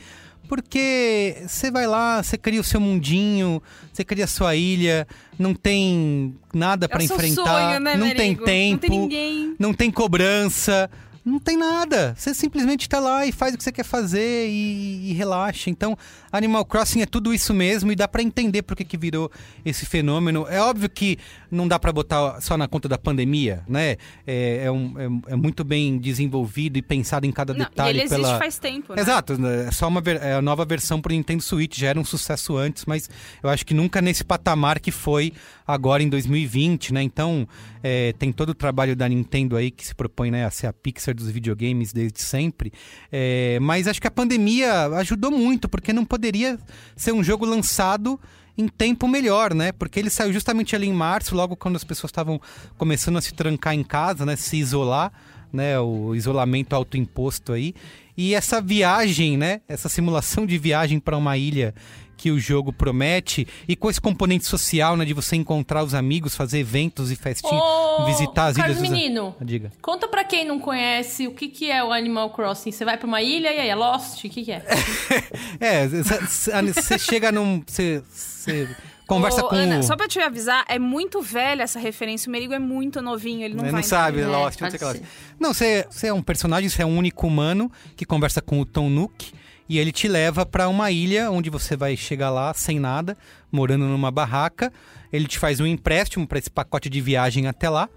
[0.48, 3.62] Porque você vai lá, você cria o seu mundinho,
[3.92, 5.08] você cria a sua ilha,
[5.38, 9.56] não tem nada É o seu enfrentar, sonho, né, não tem tempo, Não tem ninguém.
[9.60, 10.90] não tem cobrança,
[11.28, 12.16] não tem nada.
[12.18, 15.70] Você simplesmente tá lá e faz o que você quer fazer e, e relaxa.
[15.70, 15.98] Então,
[16.32, 19.32] Animal Crossing é tudo isso mesmo e dá pra entender por que, que virou
[19.66, 20.46] esse fenômeno.
[20.50, 21.18] É óbvio que
[21.52, 23.98] não dá pra botar só na conta da pandemia, né?
[24.26, 24.94] É, é, um-
[25.28, 28.38] é- é muito bem desenvolvido e pensado em cada Não, e detalhe ele existe pela.
[28.40, 29.02] faz tempo, né?
[29.02, 29.66] Exato, né?
[29.68, 32.56] é só uma ver- é a nova versão pro Nintendo Switch, já era um sucesso
[32.58, 33.10] antes, mas
[33.44, 35.34] eu acho que nunca nesse patamar que foi
[35.66, 37.02] agora em 2020, né?
[37.04, 37.48] Então,
[37.84, 40.74] é, tem todo o trabalho da Nintendo aí que se propõe né, a ser a
[40.74, 42.72] Pixar dos videogames desde sempre.
[43.12, 46.58] É, mas acho que a pandemia ajudou muito, porque não poderia
[46.96, 48.20] ser um jogo lançado
[48.58, 49.72] em tempo melhor, né?
[49.72, 52.42] Porque ele saiu justamente ali em março, logo quando as pessoas estavam
[52.78, 54.36] começando a se trancar em casa, né?
[54.36, 55.12] Se isolar,
[55.54, 55.80] né?
[55.80, 57.76] O isolamento autoimposto aí.
[58.18, 59.62] E essa viagem, né?
[59.68, 61.76] Essa simulação de viagem para uma ilha
[62.18, 66.36] que o jogo promete e com esse componente social, né, de você encontrar os amigos,
[66.36, 68.90] fazer eventos e festinhas, Ô, visitar as Carlos ilhas.
[68.90, 69.36] dos- Menino.
[69.40, 69.72] Diga.
[69.82, 72.72] Conta pra quem não conhece o que, que é o Animal Crossing.
[72.72, 74.18] Você vai pra uma ilha e aí é Lost?
[74.26, 74.66] O que, que é?
[75.60, 77.64] É, você chega num.
[77.66, 78.04] Você
[79.06, 79.56] conversa Ô, com.
[79.56, 82.28] Ana, o- só pra te avisar, é muito velha essa referência.
[82.30, 84.34] O Merigo é muito novinho, ele não Ele vai não sabe, entender.
[84.34, 84.94] É, Lost, não sei o que lá.
[84.94, 85.02] ser.
[85.40, 88.66] Não, você, você é um personagem, você é um único humano que conversa com o
[88.66, 89.32] Tom Nook
[89.70, 93.18] e ele te leva pra uma ilha onde você vai chegar lá sem nada,
[93.52, 94.72] morando numa barraca.
[95.12, 97.90] Ele te faz um empréstimo pra esse pacote de viagem até lá.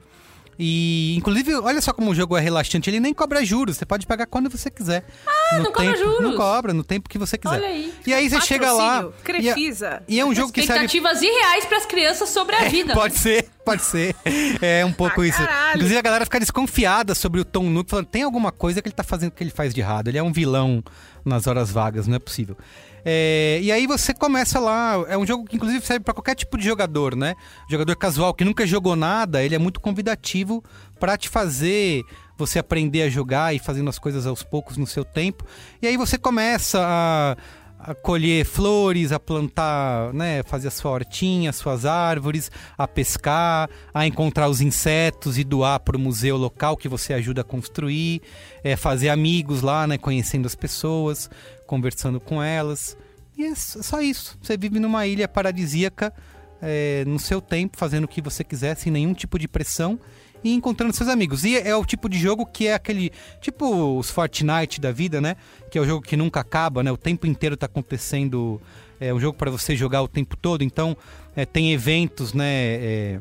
[0.62, 4.06] E, inclusive, olha só como o jogo é relaxante, ele nem cobra juros, você pode
[4.06, 5.06] pagar quando você quiser.
[5.26, 6.20] Ah, não cobra juros?
[6.20, 7.54] Não cobra, no tempo que você quiser.
[7.56, 7.94] Olha aí.
[8.06, 9.04] E aí você chega lá.
[9.04, 10.02] Patrocínio, E é, Crefisa.
[10.06, 12.92] e é um jogo que serve Expectativas irreais pras crianças sobre a vida.
[12.92, 14.14] Pode ser, pode ser.
[14.60, 15.40] É um pouco Ah, isso.
[15.76, 18.94] Inclusive a galera fica desconfiada sobre o Tom Nook, falando, tem alguma coisa que ele
[18.94, 20.08] tá fazendo que ele faz de errado.
[20.08, 20.84] Ele é um vilão
[21.24, 22.56] nas horas vagas, não é possível.
[23.04, 26.58] É, e aí você começa lá, é um jogo que inclusive serve pra qualquer tipo
[26.58, 27.34] de jogador, né?
[27.68, 30.62] Jogador casual que nunca jogou nada, ele é muito convidativo
[30.98, 32.04] pra te fazer
[32.36, 35.44] você aprender a jogar e fazendo as coisas aos poucos no seu tempo.
[35.80, 37.36] E aí você começa a,
[37.78, 44.06] a colher flores, a plantar, né, fazer a sua hortinha, suas árvores, a pescar, a
[44.06, 48.22] encontrar os insetos e doar para o museu local que você ajuda a construir,
[48.64, 51.30] é, fazer amigos lá, né, conhecendo as pessoas,
[51.70, 52.96] conversando com elas.
[53.38, 54.36] E é só isso.
[54.42, 56.12] Você vive numa ilha paradisíaca
[56.60, 59.96] é, no seu tempo, fazendo o que você quiser, sem nenhum tipo de pressão
[60.42, 61.44] e encontrando seus amigos.
[61.44, 63.12] E é o tipo de jogo que é aquele.
[63.40, 65.36] Tipo os Fortnite da vida, né?
[65.70, 66.90] Que é o jogo que nunca acaba, né?
[66.90, 68.60] O tempo inteiro tá acontecendo.
[68.98, 70.64] É um jogo para você jogar o tempo todo.
[70.64, 70.96] Então,
[71.36, 72.52] é, tem eventos, né?
[72.52, 73.20] é,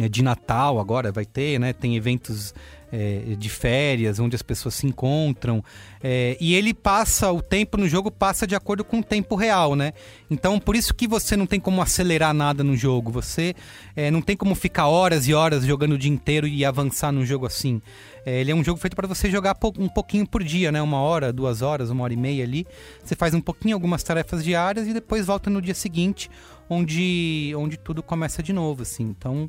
[0.00, 1.72] é, de Natal agora vai ter, né?
[1.72, 2.52] Tem eventos
[2.92, 5.62] é, de férias onde as pessoas se encontram.
[6.02, 9.74] É, e ele passa, o tempo no jogo passa de acordo com o tempo real,
[9.74, 9.92] né?
[10.30, 13.10] Então por isso que você não tem como acelerar nada no jogo.
[13.12, 13.54] Você
[13.94, 17.24] é, não tem como ficar horas e horas jogando o dia inteiro e avançar num
[17.24, 17.80] jogo assim.
[18.24, 20.82] É, ele é um jogo feito para você jogar um pouquinho por dia, né?
[20.82, 22.66] Uma hora, duas horas, uma hora e meia ali.
[23.02, 26.30] Você faz um pouquinho, algumas tarefas diárias e depois volta no dia seguinte,
[26.68, 29.04] onde, onde tudo começa de novo, assim.
[29.04, 29.48] Então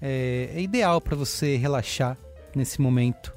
[0.00, 2.16] é, é ideal para você relaxar
[2.58, 3.32] nesse momento,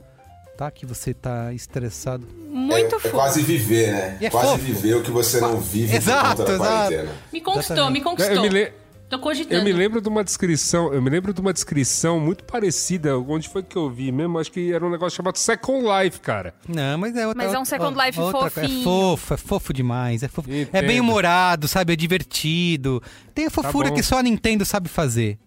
[0.57, 0.69] tá?
[0.72, 2.27] Que você tá estressado.
[2.49, 3.10] Muito é, é fofo.
[3.15, 4.18] quase viver, né?
[4.22, 4.64] É quase fofo.
[4.64, 6.88] viver o que você não vive Exato, por conta da exato.
[6.94, 7.11] quarentena.
[7.31, 8.41] Me conquistou, me Eu conquistou.
[8.41, 8.73] me, le-
[9.10, 9.56] Tô cogitando.
[9.56, 13.48] eu me lembro de uma descrição, eu me lembro de uma descrição muito parecida, onde
[13.48, 14.38] foi que eu vi mesmo?
[14.38, 16.53] Acho que era um negócio chamado Second Life, cara.
[16.68, 17.41] Não, mas é outra.
[17.41, 18.81] Mas é um Second Life outra- fofinho.
[18.81, 20.23] É fofo, é fofo demais.
[20.23, 20.49] É, fofo.
[20.73, 21.94] é bem humorado, sabe?
[21.94, 23.02] É divertido.
[23.34, 23.95] Tem a fofura bom.
[23.95, 25.38] que só a Nintendo sabe fazer.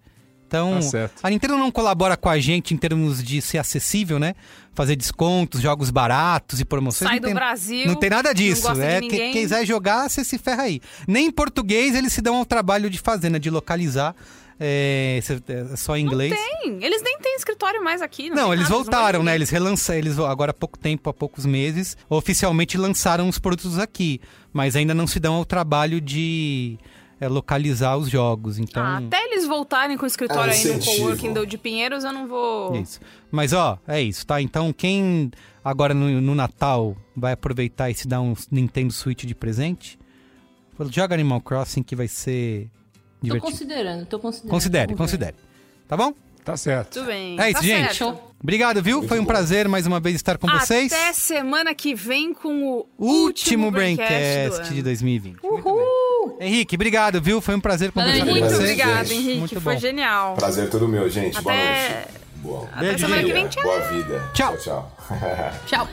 [0.51, 1.13] Então, Tá certo.
[1.23, 4.35] a Nintendo não colabora com a gente em termos de ser acessível, né?
[4.75, 7.07] Fazer descontos, jogos baratos e promoções.
[7.07, 8.63] Sai não do tem, Brasil, Não tem nada disso.
[8.63, 9.31] não gosta é de que- ninguém.
[9.31, 10.81] quem quiser jogar, você se ferra aí.
[11.07, 13.39] Nem em português eles se dão ao trabalho de fazer, né?
[13.39, 14.13] De localizar.
[14.59, 16.33] É, é só em inglês.
[16.33, 16.83] Tem.
[16.83, 18.29] Eles nem têm escritório mais aqui.
[18.29, 19.33] Não, Não, eles nada, voltaram, né?
[19.33, 24.19] Eles relançaram, eles agora há pouco tempo, há poucos meses, oficialmente lançaram os produtos aqui,
[24.53, 26.77] mas ainda não se dão ao trabalho de
[27.21, 28.57] é, localizar os jogos.
[28.57, 32.03] Então, Ah, até eles voltarem com o escritório É aí no coworking do, de Pinheiros,
[32.03, 32.75] eu não vou...
[32.75, 32.99] isso.
[33.29, 34.41] Mas ó, é isso, tá?
[34.41, 35.31] Então quem
[35.63, 39.99] agora no, no Natal vai aproveitar e se dar um Nintendo Switch de presente,
[40.89, 42.67] joga Animal Crossing que vai ser
[43.19, 43.51] Tô divertido.
[43.51, 44.51] considerando, tô considerando.
[44.51, 45.35] Considere, considere.
[45.87, 46.13] Tá bom?
[46.43, 46.93] Tá certo.
[46.93, 47.39] Tudo bem.
[47.39, 47.95] É isso, tá gente.
[47.97, 48.30] certo.
[48.43, 49.03] Obrigado, viu?
[49.07, 49.27] Foi um bom.
[49.27, 50.91] prazer mais uma vez estar com vocês.
[50.91, 54.83] Até semana que vem com o último Braincast de ano.
[54.83, 55.37] 2020.
[55.43, 56.37] Uhul!
[56.39, 57.39] Henrique, obrigado, viu?
[57.39, 58.63] Foi um prazer conversar com Muito Prazer, você.
[58.63, 59.19] obrigada, gente.
[59.21, 59.37] Henrique.
[59.39, 59.79] Muito Foi bom.
[59.79, 60.35] genial.
[60.35, 61.39] Prazer todo meu, gente.
[61.39, 62.07] Boa Até- noite.
[62.37, 62.67] Boa.
[62.71, 63.47] Até Beijo, semana que vem.
[63.47, 63.63] Tchau.
[63.63, 64.29] Boa vida.
[64.33, 64.57] Tchau.
[64.57, 64.97] tchau.
[65.67, 65.87] Tchau.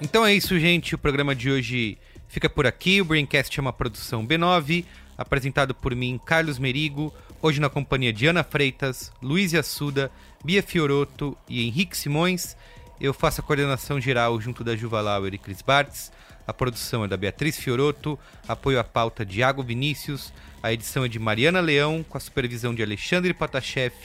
[0.00, 0.94] Então é isso, gente.
[0.94, 3.00] O programa de hoje fica por aqui.
[3.00, 4.84] O Braincast é uma produção B9,
[5.16, 7.12] apresentado por mim, Carlos Merigo.
[7.40, 10.10] Hoje na companhia de Ana Freitas, Luiz Assuda,
[10.44, 12.56] Bia Fioroto e Henrique Simões.
[13.00, 16.10] Eu faço a coordenação geral junto da Juva Lauer e Cris Bartz.
[16.46, 20.32] A produção é da Beatriz Fioroto, apoio à pauta de Iago Vinícius,
[20.62, 23.96] a edição é de Mariana Leão, com a supervisão de Alexandre Patacheff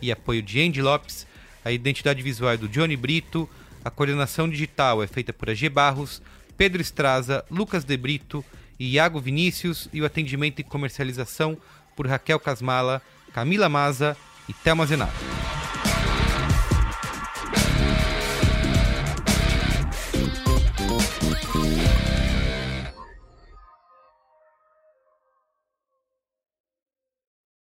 [0.00, 1.26] e apoio de Andy Lopes.
[1.64, 3.48] A identidade visual é do Johnny Brito,
[3.84, 6.20] a coordenação digital é feita por AG Barros,
[6.56, 8.44] Pedro Estraza, Lucas De Brito
[8.78, 11.56] Iago Vinícius e o atendimento e comercialização
[11.94, 13.00] por Raquel Casmala,
[13.32, 14.16] Camila Maza
[14.48, 15.14] e Thelma Zenato.